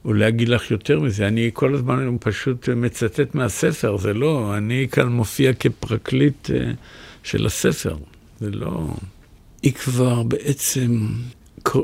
ולהגיד 0.04 0.48
לך 0.48 0.70
יותר 0.70 1.00
מזה, 1.00 1.28
אני 1.28 1.50
כל 1.52 1.74
הזמן 1.74 2.16
פשוט 2.20 2.68
מצטט 2.68 3.34
מהספר, 3.34 3.96
זה 3.96 4.14
לא, 4.14 4.56
אני 4.56 4.86
כאן 4.92 5.08
מופיע 5.08 5.52
כפרקליט 5.52 6.50
אה, 6.50 6.72
של 7.22 7.46
הספר, 7.46 7.96
זה 8.40 8.50
לא... 8.50 8.94
היא 9.62 9.72
כבר 9.72 10.22
בעצם, 10.22 11.06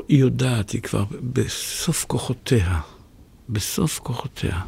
היא 0.07 0.19
יודעת, 0.19 0.69
היא 0.69 0.81
כבר 0.81 1.03
בסוף 1.21 2.05
כוחותיה. 2.05 2.79
בסוף 3.49 3.99
כוחותיה. 3.99 4.61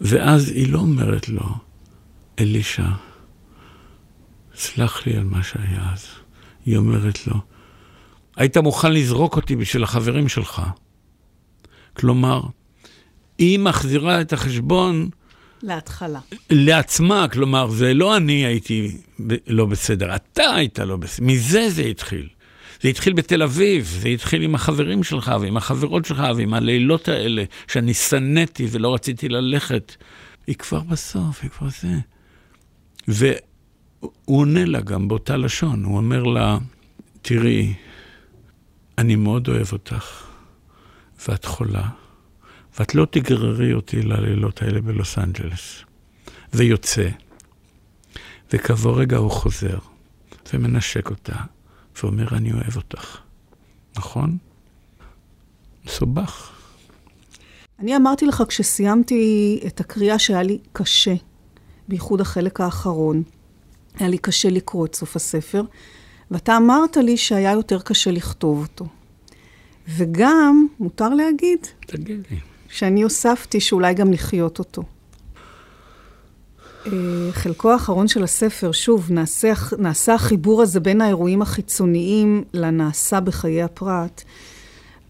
ואז 0.00 0.48
היא 0.48 0.72
לא 0.72 0.78
אומרת 0.78 1.28
לו, 1.28 1.44
אלישע, 2.38 2.86
סלח 4.54 5.06
לי 5.06 5.16
על 5.16 5.24
מה 5.24 5.42
שהיה 5.42 5.90
אז. 5.92 6.06
היא 6.66 6.76
אומרת 6.76 7.26
לו, 7.26 7.34
היית 8.36 8.56
מוכן 8.56 8.92
לזרוק 8.92 9.36
אותי 9.36 9.56
בשביל 9.56 9.82
החברים 9.82 10.28
שלך. 10.28 10.62
כלומר, 11.94 12.42
היא 13.38 13.58
מחזירה 13.58 14.20
את 14.20 14.32
החשבון 14.32 15.08
להתחלה. 15.62 16.20
לעצמה, 16.50 17.26
כלומר, 17.32 17.70
זה 17.70 17.94
לא 17.94 18.16
אני 18.16 18.46
הייתי 18.46 18.96
לא 19.46 19.66
בסדר, 19.66 20.16
אתה 20.16 20.54
היית 20.54 20.78
לא 20.78 20.96
בסדר. 20.96 21.26
מזה 21.26 21.70
זה 21.70 21.82
התחיל. 21.82 22.28
זה 22.82 22.88
התחיל 22.88 23.12
בתל 23.12 23.42
אביב, 23.42 23.84
זה 23.84 24.08
התחיל 24.08 24.42
עם 24.42 24.54
החברים 24.54 25.02
שלך 25.02 25.32
ועם 25.40 25.56
החברות 25.56 26.04
שלך 26.04 26.22
ועם 26.36 26.54
הלילות 26.54 27.08
האלה, 27.08 27.44
שאני 27.68 27.94
שנאתי 27.94 28.66
ולא 28.70 28.94
רציתי 28.94 29.28
ללכת. 29.28 29.96
היא 30.46 30.56
כבר 30.56 30.80
בסוף, 30.80 31.42
היא 31.42 31.50
כבר 31.50 31.68
זה. 31.80 31.98
והוא 33.08 34.12
עונה 34.24 34.64
לה 34.64 34.80
גם 34.80 35.08
באותה 35.08 35.36
לשון, 35.36 35.84
הוא 35.84 35.96
אומר 35.96 36.22
לה, 36.22 36.58
תראי, 37.22 37.74
אני 38.98 39.16
מאוד 39.16 39.48
אוהב 39.48 39.72
אותך, 39.72 40.26
ואת 41.28 41.44
חולה, 41.44 41.88
ואת 42.78 42.94
לא 42.94 43.06
תגררי 43.10 43.72
אותי 43.72 44.02
ללילות 44.02 44.62
האלה 44.62 44.80
בלוס 44.80 45.18
אנג'לס. 45.18 45.84
ויוצא, 46.52 47.08
וכעבור 48.52 49.00
רגע 49.00 49.16
הוא 49.16 49.30
חוזר, 49.30 49.78
ומנשק 50.52 51.10
אותה, 51.10 51.36
ואומר, 52.02 52.28
אני 52.36 52.52
אוהב 52.52 52.76
אותך. 52.76 53.18
נכון? 53.96 54.36
מסובך. 55.86 56.50
אני 57.78 57.96
אמרתי 57.96 58.26
לך 58.26 58.42
כשסיימתי 58.48 59.60
את 59.66 59.80
הקריאה 59.80 60.18
שהיה 60.18 60.42
לי 60.42 60.58
קשה, 60.72 61.14
בייחוד 61.88 62.20
החלק 62.20 62.60
האחרון. 62.60 63.22
היה 63.98 64.08
לי 64.08 64.18
קשה 64.18 64.50
לקרוא 64.50 64.86
את 64.86 64.94
סוף 64.94 65.16
הספר, 65.16 65.62
ואתה 66.30 66.56
אמרת 66.56 66.96
לי 66.96 67.16
שהיה 67.16 67.52
יותר 67.52 67.80
קשה 67.80 68.10
לכתוב 68.10 68.62
אותו. 68.62 68.86
וגם, 69.88 70.66
מותר 70.80 71.08
להגיד, 71.08 71.58
תגידי. 71.86 72.36
שאני 72.68 73.02
הוספתי 73.02 73.60
שאולי 73.60 73.94
גם 73.94 74.12
לחיות 74.12 74.58
אותו. 74.58 74.82
אה, 76.86 76.92
חלקו 77.32 77.72
האחרון 77.72 78.08
של 78.08 78.24
הספר, 78.24 78.72
שוב, 78.72 79.12
נעשה, 79.12 79.52
נעשה 79.78 80.14
החיבור 80.14 80.62
הזה 80.62 80.80
בין 80.80 81.00
האירועים 81.00 81.42
החיצוניים 81.42 82.44
לנעשה 82.54 83.20
בחיי 83.20 83.62
הפרט. 83.62 84.22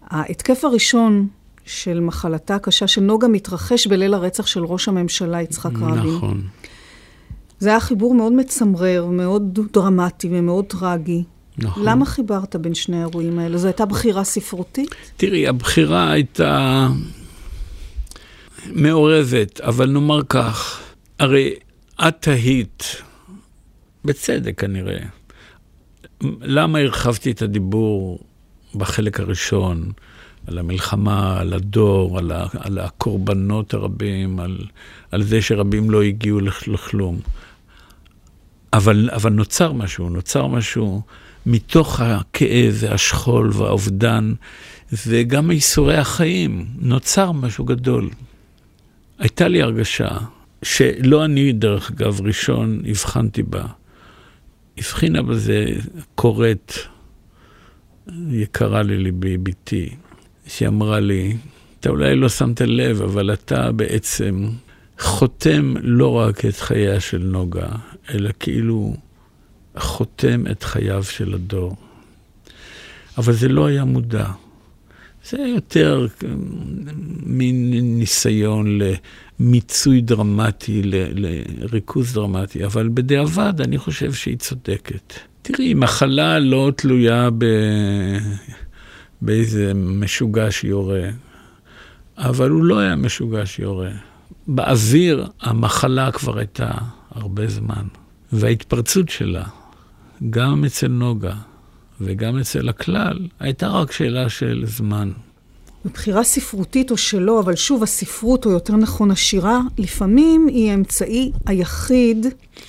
ההתקף 0.01 0.65
הראשון 0.65 1.27
של 1.65 1.99
מחלתה 1.99 2.55
הקשה 2.55 2.87
של 2.87 3.01
נוגה 3.01 3.27
מתרחש 3.27 3.87
בליל 3.87 4.13
הרצח 4.13 4.45
של 4.45 4.65
ראש 4.65 4.87
הממשלה 4.87 5.41
יצחק 5.41 5.71
רבין. 5.75 6.15
נכון. 6.15 6.41
זה 7.59 7.69
היה 7.69 7.79
חיבור 7.79 8.13
מאוד 8.13 8.33
מצמרר, 8.33 9.05
מאוד 9.05 9.59
דרמטי 9.73 10.29
ומאוד 10.31 10.65
טרגי. 10.65 11.23
נכון. 11.57 11.83
למה 11.85 12.05
חיברת 12.05 12.55
בין 12.55 12.73
שני 12.73 12.97
האירועים 12.97 13.39
האלה? 13.39 13.57
זו 13.57 13.67
הייתה 13.67 13.85
בחירה 13.85 14.23
ספרותית? 14.23 14.95
תראי, 15.17 15.47
הבחירה 15.47 16.11
הייתה 16.11 16.87
מעורבת, 18.65 19.61
אבל 19.61 19.89
נאמר 19.89 20.21
כך, 20.29 20.81
הרי 21.19 21.53
את 22.07 22.15
תהית, 22.19 22.83
בצדק 24.05 24.59
כנראה, 24.59 24.99
למה 26.41 26.79
הרחבתי 26.79 27.31
את 27.31 27.41
הדיבור 27.41 28.19
בחלק 28.75 29.19
הראשון 29.19 29.91
על 30.47 30.57
המלחמה, 30.57 31.39
על 31.39 31.53
הדור, 31.53 32.17
על, 32.17 32.31
ה, 32.31 32.45
על 32.59 32.79
הקורבנות 32.79 33.73
הרבים, 33.73 34.39
על, 34.39 34.57
על 35.11 35.23
זה 35.23 35.41
שרבים 35.41 35.89
לא 35.89 36.01
הגיעו 36.03 36.39
לכלום. 36.67 37.19
אבל, 38.73 39.09
אבל 39.13 39.31
נוצר 39.31 39.71
משהו, 39.71 40.09
נוצר 40.09 40.47
משהו 40.47 41.01
מתוך 41.45 41.99
הכאב 41.99 42.73
והשכול 42.79 43.49
והאובדן, 43.53 44.33
וגם 45.07 45.51
ייסורי 45.51 45.97
החיים, 45.97 46.65
נוצר 46.79 47.31
משהו 47.31 47.65
גדול. 47.65 48.09
הייתה 49.19 49.47
לי 49.47 49.61
הרגשה 49.61 50.17
שלא 50.63 51.25
אני, 51.25 51.51
דרך 51.51 51.91
אגב, 51.91 52.21
ראשון 52.21 52.81
הבחנתי 52.87 53.43
בה. 53.43 53.65
הבחינה 54.77 55.21
בזה 55.21 55.65
קוראת 56.15 56.73
יקרה 58.29 58.83
לליבי, 58.83 59.37
בתי, 59.37 59.89
שאמרה 60.47 60.99
לי, 60.99 61.37
אתה 61.79 61.89
אולי 61.89 62.15
לא 62.15 62.29
שמת 62.29 62.61
לב, 62.61 63.01
אבל 63.01 63.33
אתה 63.33 63.71
בעצם 63.71 64.49
חותם 64.99 65.73
לא 65.81 66.13
רק 66.13 66.45
את 66.45 66.55
חייה 66.55 66.99
של 66.99 67.17
נוגה, 67.17 67.69
אלא 68.09 68.29
כאילו 68.39 68.95
חותם 69.77 70.43
את 70.51 70.63
חייו 70.63 71.03
של 71.03 71.33
הדור. 71.33 71.75
אבל 73.17 73.33
זה 73.33 73.47
לא 73.47 73.65
היה 73.65 73.85
מודע. 73.85 74.25
זה 75.29 75.37
יותר 75.37 76.07
מין 77.23 77.71
ניסיון 77.71 78.79
למיצוי 79.39 80.01
דרמטי, 80.01 80.81
לריכוז 81.13 82.13
דרמטי, 82.13 82.65
אבל 82.65 82.89
בדיעבד 82.93 83.61
אני 83.61 83.77
חושב 83.77 84.13
שהיא 84.13 84.37
צודקת. 84.37 85.13
תראי, 85.41 85.73
מחלה 85.73 86.39
לא 86.39 86.71
תלויה 86.75 87.29
ב... 87.37 87.45
באיזה 89.21 89.73
משוגע 89.73 90.51
שיורה, 90.51 91.09
אבל 92.17 92.49
הוא 92.49 92.63
לא 92.63 92.79
היה 92.79 92.95
משוגע 92.95 93.45
שיורה. 93.45 93.91
באוויר 94.47 95.27
המחלה 95.41 96.11
כבר 96.11 96.37
הייתה 96.37 96.71
הרבה 97.11 97.47
זמן, 97.47 97.83
וההתפרצות 98.33 99.09
שלה, 99.09 99.43
גם 100.29 100.65
אצל 100.65 100.87
נוגה 100.87 101.35
וגם 102.01 102.37
אצל 102.39 102.69
הכלל, 102.69 103.19
הייתה 103.39 103.67
רק 103.67 103.91
שאלה 103.91 104.29
של 104.29 104.63
זמן. 104.67 105.11
מבחירה 105.85 106.23
ספרותית 106.23 106.91
או 106.91 106.97
שלא, 106.97 107.39
אבל 107.39 107.55
שוב, 107.55 107.83
הספרות, 107.83 108.45
או 108.45 108.51
יותר 108.51 108.75
נכון 108.75 109.11
השירה, 109.11 109.59
לפעמים 109.77 110.47
היא 110.47 110.71
האמצעי 110.71 111.31
היחיד, 111.45 112.25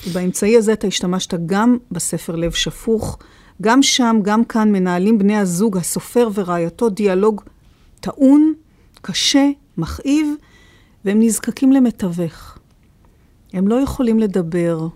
ובאמצעי 0.08 0.56
הזה 0.56 0.72
אתה 0.72 0.86
השתמשת 0.86 1.34
גם 1.46 1.76
בספר 1.90 2.36
לב 2.36 2.52
שפוך. 2.52 3.18
גם 3.62 3.82
שם, 3.82 4.16
גם 4.22 4.44
כאן, 4.44 4.72
מנהלים 4.72 5.18
בני 5.18 5.36
הזוג, 5.36 5.76
הסופר 5.76 6.28
ורעייתו, 6.34 6.88
דיאלוג 6.88 7.42
טעון, 8.00 8.54
קשה, 9.02 9.50
מכאיב, 9.76 10.28
והם 11.04 11.22
נזקקים 11.22 11.72
למתווך. 11.72 12.58
הם 13.52 13.68
לא 13.68 13.74
יכולים 13.74 14.18
לדבר 14.18 14.88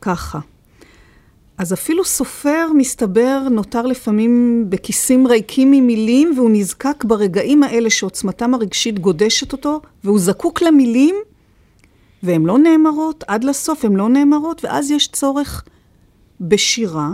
ככה. 0.00 0.38
אז 1.58 1.72
אפילו 1.72 2.04
סופר, 2.04 2.66
מסתבר, 2.76 3.40
נותר 3.50 3.82
לפעמים 3.82 4.64
בכיסים 4.68 5.26
ריקים 5.26 5.70
ממילים, 5.70 6.32
והוא 6.36 6.50
נזקק 6.52 7.04
ברגעים 7.04 7.62
האלה 7.62 7.90
שעוצמתם 7.90 8.54
הרגשית 8.54 8.98
גודשת 8.98 9.52
אותו, 9.52 9.80
והוא 10.04 10.18
זקוק 10.18 10.62
למילים, 10.62 11.14
והן 12.22 12.42
לא 12.42 12.58
נאמרות, 12.58 13.24
עד 13.26 13.44
לסוף 13.44 13.84
הן 13.84 13.96
לא 13.96 14.08
נאמרות, 14.08 14.64
ואז 14.64 14.90
יש 14.90 15.08
צורך 15.08 15.64
בשירה. 16.40 17.10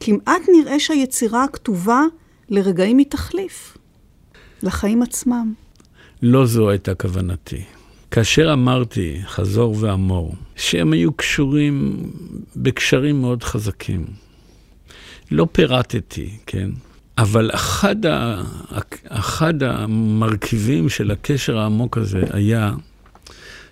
כמעט 0.00 0.42
נראה 0.52 0.80
שהיצירה 0.80 1.44
הכתובה 1.44 2.02
לרגעים 2.48 2.98
היא 2.98 3.06
תחליף, 3.08 3.76
לחיים 4.62 5.02
עצמם. 5.02 5.52
לא 6.22 6.46
זו 6.46 6.70
הייתה 6.70 6.94
כוונתי. 6.94 7.77
כאשר 8.10 8.52
אמרתי, 8.52 9.18
חזור 9.26 9.76
ואמור, 9.80 10.34
שהם 10.56 10.92
היו 10.92 11.12
קשורים 11.12 12.06
בקשרים 12.56 13.20
מאוד 13.20 13.42
חזקים. 13.42 14.04
לא 15.30 15.46
פירטתי, 15.52 16.30
כן? 16.46 16.70
אבל 17.18 17.50
אחד, 17.54 18.06
ה, 18.06 18.42
אחד 19.08 19.62
המרכיבים 19.62 20.88
של 20.88 21.10
הקשר 21.10 21.58
העמוק 21.58 21.98
הזה 21.98 22.22
היה 22.30 22.72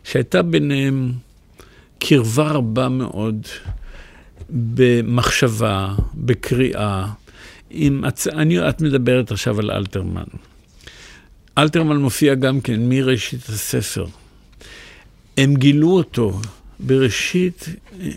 שהייתה 0.05 0.43
ביניהם 0.43 1.13
קרבה 1.99 2.51
רבה 2.51 2.89
מאוד 2.89 3.47
במחשבה, 4.51 5.95
בקריאה. 6.15 7.07
עם, 7.71 8.05
אני, 8.33 8.69
את 8.69 8.81
מדברת 8.81 9.31
עכשיו 9.31 9.59
על 9.59 9.71
אלתרמן. 9.71 10.25
אלתרמן 11.59 11.97
מופיע 11.97 12.35
גם 12.35 12.61
כן 12.61 12.89
מראשית 12.89 13.49
הספר. 13.49 14.07
הם 15.37 15.57
גילו 15.57 15.91
אותו 15.91 16.41
בראשית 16.81 17.67
אה, 18.01 18.11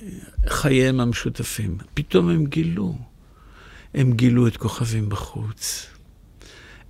חייהם 0.48 1.00
המשותפים. 1.00 1.78
פתאום 1.94 2.30
הם 2.30 2.46
גילו. 2.46 2.98
הם 3.94 4.14
גילו 4.14 4.48
את 4.48 4.58
כוכבים 4.58 5.10
בחוץ. 5.10 5.88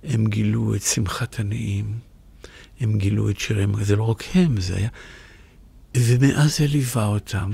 הם 0.04 0.26
גילו 0.26 0.74
את 0.74 0.82
שמחת 0.82 1.40
עניים. 1.40 1.98
הם 2.80 2.98
גילו 2.98 3.30
את 3.30 3.40
שיריהם. 3.40 3.84
זה 3.84 3.96
לא 3.96 4.02
רק 4.02 4.24
הם, 4.34 4.60
זה 4.60 4.76
היה... 4.76 4.88
ומאז 5.96 6.58
זה 6.58 6.66
ליווה 6.66 7.06
אותם. 7.06 7.50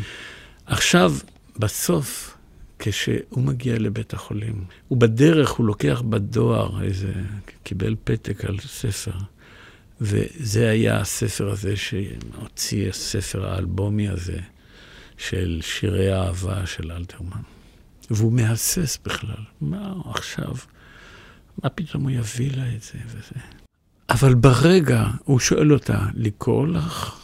עכשיו, 0.67 1.15
בסוף, 1.59 2.37
כשהוא 2.79 3.43
מגיע 3.43 3.79
לבית 3.79 4.15
החולים, 4.15 4.65
ובדרך 4.91 5.51
הוא 5.51 5.67
לוקח 5.67 6.03
בדואר 6.09 6.83
איזה, 6.83 7.13
קיבל 7.63 7.95
פתק 8.05 8.45
על 8.45 8.59
ספר. 8.61 9.19
וזה 10.01 10.71
היה 10.71 11.01
הספר 11.01 11.51
הזה 11.51 11.75
שהוציא 11.77 12.89
הספר 12.89 13.47
האלבומי 13.47 14.09
הזה 14.09 14.39
של 15.19 15.59
שירי 15.63 16.13
האהבה 16.13 16.67
של 16.67 16.93
אלתרמן. 16.93 17.43
והוא 18.11 18.33
מהסס 18.33 18.99
בכלל, 19.05 19.45
מה 19.61 19.93
עכשיו, 20.05 20.55
מה 21.63 21.69
פתאום 21.69 22.03
הוא 22.03 22.11
יביא 22.11 22.51
לה 22.57 22.75
את 22.77 22.83
זה 22.83 22.99
וזה. 23.07 23.41
אבל 24.11 24.35
ברגע, 24.35 25.05
הוא 25.25 25.39
שואל 25.39 25.73
אותה, 25.73 25.99
לקרוא 26.15 26.67
לך? 26.67 27.21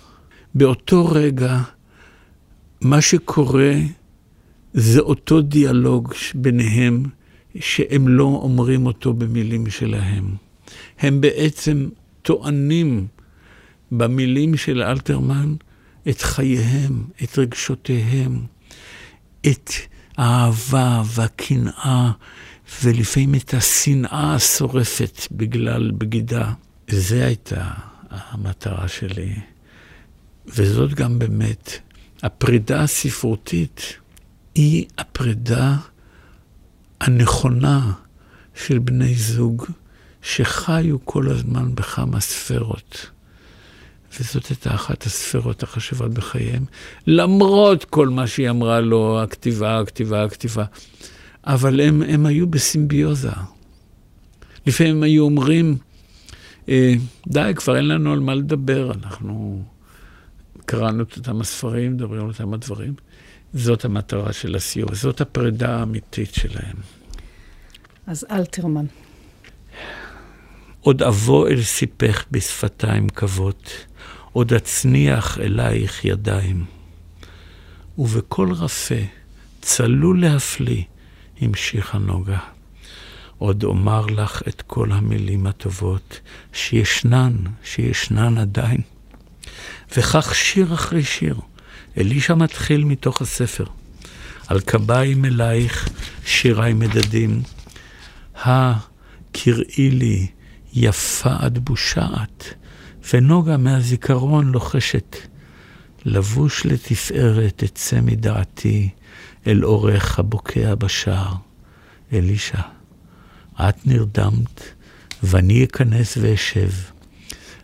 באותו 0.55 1.07
רגע, 1.07 1.61
מה 2.81 3.01
שקורה 3.01 3.75
זה 4.75 5.01
אותו 5.01 5.41
דיאלוג 5.41 6.13
ביניהם, 6.35 7.03
שהם 7.61 8.09
לא 8.09 8.25
אומרים 8.25 8.87
אותו 8.87 9.13
במילים 9.15 9.71
שלהם. 9.71 10.35
הם 10.99 11.21
בעצם 11.21 11.89
טוענים 12.23 13.07
במילים 13.93 14.57
של 14.57 14.83
אלתרמן 14.83 15.55
את 16.09 16.21
חייהם, 16.21 17.05
את 17.23 17.39
רגשותיהם, 17.39 18.47
את 19.47 19.71
האהבה 20.17 21.03
והקנאה, 21.07 22.13
ולפעמים 22.85 23.35
את 23.35 23.55
השנאה 23.55 24.35
השורפת 24.35 25.27
בגלל 25.33 25.91
בגידה. 25.91 26.53
זו 26.91 27.15
הייתה 27.15 27.71
המטרה 28.11 28.89
שלי. 28.89 29.35
וזאת 30.47 30.95
גם 30.95 31.19
באמת, 31.19 31.79
הפרידה 32.23 32.83
הספרותית 32.83 33.97
היא 34.55 34.87
הפרידה 34.99 35.77
הנכונה 37.01 37.93
של 38.55 38.79
בני 38.79 39.15
זוג 39.15 39.67
שחיו 40.23 41.05
כל 41.05 41.29
הזמן 41.31 41.75
בכמה 41.75 42.21
ספרות. 42.21 43.11
וזאת 44.21 44.47
הייתה 44.47 44.75
אחת 44.75 45.03
הספרות 45.03 45.63
החשובות 45.63 46.15
בחייהם, 46.15 46.65
למרות 47.07 47.85
כל 47.85 48.09
מה 48.09 48.27
שהיא 48.27 48.51
אמרה 48.51 48.81
לו, 48.81 49.23
הכתיבה, 49.23 49.81
הכתיבה, 49.81 50.25
הכתיבה. 50.25 50.65
אבל 51.45 51.81
הם, 51.81 52.03
הם 52.03 52.27
היו 52.27 52.47
בסימביוזה. 52.47 53.31
לפעמים 54.67 54.97
הם 54.97 55.03
היו 55.03 55.25
אומרים, 55.25 55.77
אה, 56.69 56.95
די, 57.29 57.53
כבר 57.57 57.77
אין 57.77 57.89
לנו 57.89 58.13
על 58.13 58.21
מה 58.21 58.35
לדבר, 58.35 58.93
אנחנו 58.93 59.63
קראנו 60.67 61.03
את 61.03 61.17
אותם 61.17 61.41
הספרים, 61.41 61.93
מדברים 61.93 62.21
על 62.21 62.29
אותם 62.29 62.55
הדברים. 62.55 62.95
זאת 63.55 63.85
המטרה 63.85 64.33
של 64.33 64.57
הסיור, 64.57 64.95
זאת 64.95 65.21
הפרידה 65.21 65.77
האמיתית 65.77 66.35
שלהם. 66.35 66.77
אז 68.07 68.27
אלתרמן. 68.31 68.87
עוד 70.85 71.03
אבוא 71.03 71.49
אל 71.49 71.63
סיפך 71.63 72.25
בשפתיים 72.31 73.09
כבות, 73.09 73.87
עוד 74.33 74.53
אצניח 74.53 75.39
אלייך 75.39 76.05
ידיים. 76.05 76.65
ובקול 77.99 78.53
רפה, 78.53 78.95
צלול 79.61 80.21
להפליא, 80.21 80.83
המשיכה 81.41 81.99
נוגה. 81.99 82.39
עוד 83.39 83.65
אומר 83.65 84.07
לך 84.07 84.43
את 84.49 84.63
כל 84.63 84.93
המילים 84.93 85.47
הטובות 85.47 86.21
שישנן, 86.53 87.37
שישנן 87.65 88.39
עדיין. 88.39 88.81
וכך 89.97 90.35
שיר 90.35 90.75
אחרי 90.75 91.03
שיר, 91.03 91.37
אלישע 91.99 92.35
מתחיל 92.35 92.85
מתוך 92.85 93.23
הספר. 93.23 93.65
על 94.47 94.61
קביים 94.61 95.25
אלייך 95.25 95.89
שירי 96.25 96.73
מדדים, 96.73 97.43
הקראי 98.35 99.91
לי 99.91 100.27
יפה 100.73 101.37
עד 101.39 101.59
בושעת, 101.59 102.55
ונוגה 103.13 103.57
מהזיכרון 103.57 104.53
לוחשת. 104.53 105.17
לבוש 106.05 106.67
לתפארת 106.67 107.63
אצא 107.63 108.01
מדעתי 108.01 108.91
אל 109.47 109.65
אורך 109.65 110.19
הבוקע 110.19 110.75
בשער. 110.75 111.35
אלישע, 112.13 112.61
את 113.61 113.87
נרדמת, 113.87 114.63
ואני 115.23 115.65
אכנס 115.65 116.19
ואשב. 116.21 116.71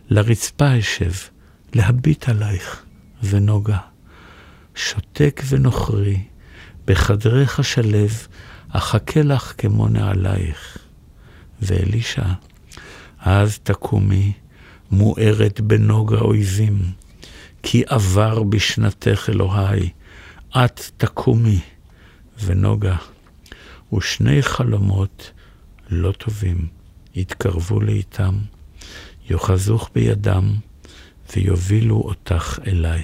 לרצפה 0.09 0.79
אשב, 0.79 1.11
להביט 1.73 2.29
עלייך, 2.29 2.85
ונוגה. 3.23 3.77
שותק 4.75 5.41
ונוכרי, 5.47 6.23
בחדרך 6.85 7.63
שלב, 7.63 8.27
אחכה 8.69 9.21
לך 9.21 9.53
כמו 9.57 9.87
נעלייך. 9.87 10.77
ואלישע, 11.61 12.25
אז 13.19 13.59
תקומי, 13.63 14.33
מוארת 14.91 15.61
בנוגה 15.61 16.17
אויבים, 16.17 16.79
כי 17.63 17.83
עבר 17.87 18.43
בשנתך 18.43 19.29
אלוהי, 19.29 19.89
את 20.49 20.81
תקומי, 20.97 21.59
ונוגה, 22.45 22.95
ושני 23.93 24.41
חלומות 24.41 25.31
לא 25.89 26.11
טובים 26.11 26.67
יתקרבו 27.15 27.79
לאיתם, 27.81 28.35
יאחזוך 29.29 29.89
בידם, 29.95 30.53
ויובילו 31.35 31.95
אותך 31.95 32.59
אליי. 32.67 33.03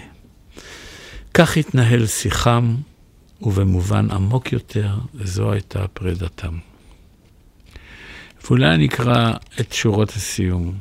כך 1.33 1.57
התנהל 1.57 2.07
שיחם, 2.07 2.75
ובמובן 3.41 4.11
עמוק 4.11 4.53
יותר, 4.53 4.95
זו 5.23 5.51
הייתה 5.51 5.87
פרידתם. 5.87 6.57
ואולי 8.45 8.67
אני 8.67 8.85
אקרא 8.85 9.33
את 9.59 9.73
שורות 9.73 10.09
הסיום. 10.09 10.73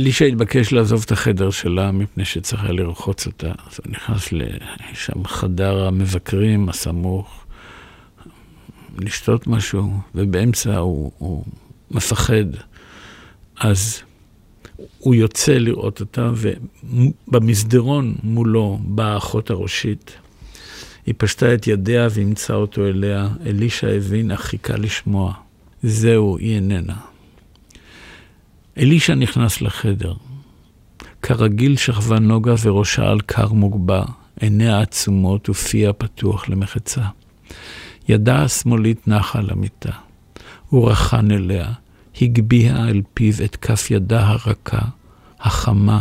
אלישע 0.00 0.24
התבקש 0.24 0.72
לעזוב 0.72 1.02
את 1.06 1.12
החדר 1.12 1.50
שלה 1.50 1.92
מפני 1.92 2.24
שצריך 2.24 2.62
היה 2.62 2.72
לרחוץ 2.72 3.26
אותה. 3.26 3.46
אז 3.46 3.80
הוא 3.84 3.92
נכנס 3.92 4.32
לשם 4.32 5.24
חדר 5.24 5.86
המבקרים 5.86 6.68
הסמוך, 6.68 7.44
לשתות 8.98 9.46
משהו, 9.46 9.90
ובאמצע 10.14 10.76
הוא, 10.76 11.12
הוא 11.18 11.44
מפחד. 11.90 12.44
אז 13.60 14.02
הוא 14.98 15.14
יוצא 15.14 15.52
לראות 15.52 16.00
אותה, 16.00 16.30
ובמסדרון 17.28 18.14
מולו 18.22 18.78
באה 18.82 19.12
האחות 19.12 19.50
הראשית. 19.50 20.12
היא 21.06 21.14
פשטה 21.18 21.54
את 21.54 21.66
ידיה 21.66 22.08
ואימצה 22.10 22.54
אותו 22.54 22.86
אליה. 22.86 23.28
אלישע 23.46 23.88
הבין, 23.88 24.30
אך 24.30 24.40
חיכה 24.40 24.76
לשמוע. 24.76 25.47
זהו, 25.82 26.38
היא 26.38 26.54
איננה. 26.54 26.96
אלישע 28.78 29.14
נכנס 29.14 29.60
לחדר. 29.60 30.14
כרגיל 31.22 31.76
שכבה 31.76 32.18
נוגה 32.18 32.54
וראשה 32.62 33.10
על 33.10 33.20
כר 33.20 33.52
מוגבה, 33.52 34.04
עיניה 34.40 34.80
עצומות 34.80 35.48
ופיה 35.48 35.92
פתוח 35.92 36.48
למחצה. 36.48 37.02
ידה 38.08 38.42
השמאלית 38.42 39.08
נחה 39.08 39.38
על 39.38 39.50
המיטה. 39.50 39.92
הוא 40.68 40.90
רחן 40.90 41.30
אליה, 41.30 41.72
הגביה 42.22 42.88
אל 42.88 43.02
פיו 43.14 43.34
את 43.44 43.56
כף 43.56 43.90
ידה 43.90 44.26
הרכה, 44.28 44.80
החמה. 45.40 46.00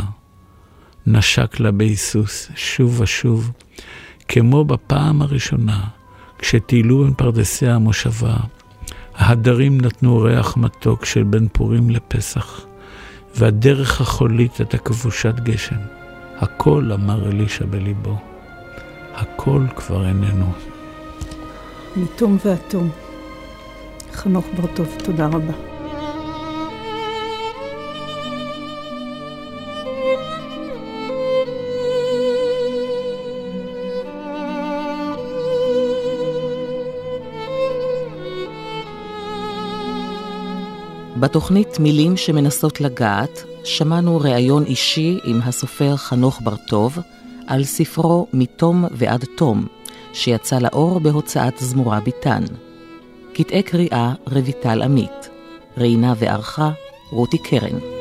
נשק 1.07 1.59
לה 1.59 1.71
בהיסוס 1.71 2.51
שוב 2.55 3.01
ושוב, 3.01 3.51
כמו 4.28 4.65
בפעם 4.65 5.21
הראשונה, 5.21 5.88
כשטיילו 6.39 7.03
בין 7.03 7.13
פרדסי 7.13 7.67
המושבה. 7.67 8.38
ההדרים 9.18 9.82
נתנו 9.82 10.20
ריח 10.22 10.57
מתוק 10.57 11.05
של 11.05 11.24
בין 11.24 11.47
פורים 11.51 11.89
לפסח, 11.89 12.65
והדרך 13.36 14.01
החולית 14.01 14.57
הייתה 14.57 14.78
כבושת 14.78 15.36
גשם. 15.39 15.76
הכל, 16.38 16.91
אמר 16.93 17.28
אלישע 17.28 17.65
בליבו, 17.65 18.18
הכל 19.15 19.61
כבר 19.76 20.07
איננו. 20.07 20.51
מתום 21.95 22.38
ואטום. 22.45 22.89
חנוך 24.13 24.45
בר-טוב, 24.57 24.95
תודה 25.03 25.26
רבה. 25.26 25.76
בתוכנית 41.20 41.80
מילים 41.80 42.18
שמנסות 42.18 42.82
לגעת, 42.82 43.43
שמענו 43.63 44.18
ראיון 44.18 44.63
אישי 44.63 45.20
עם 45.24 45.39
הסופר 45.43 45.95
חנוך 45.95 46.41
בר-טוב 46.43 46.97
על 47.47 47.63
ספרו 47.63 48.28
מתום 48.34 48.86
ועד 48.91 49.26
תום, 49.38 49.68
שיצא 50.13 50.59
לאור 50.59 50.99
בהוצאת 50.99 51.53
זמורה 51.59 51.99
ביטן. 51.99 52.43
קטעי 53.34 53.63
קריאה 53.63 54.13
רויטל 54.32 54.82
עמית, 54.82 55.30
ראיינה 55.78 56.13
וערכה 56.18 56.72
רותי 57.11 57.38
קרן. 57.38 57.96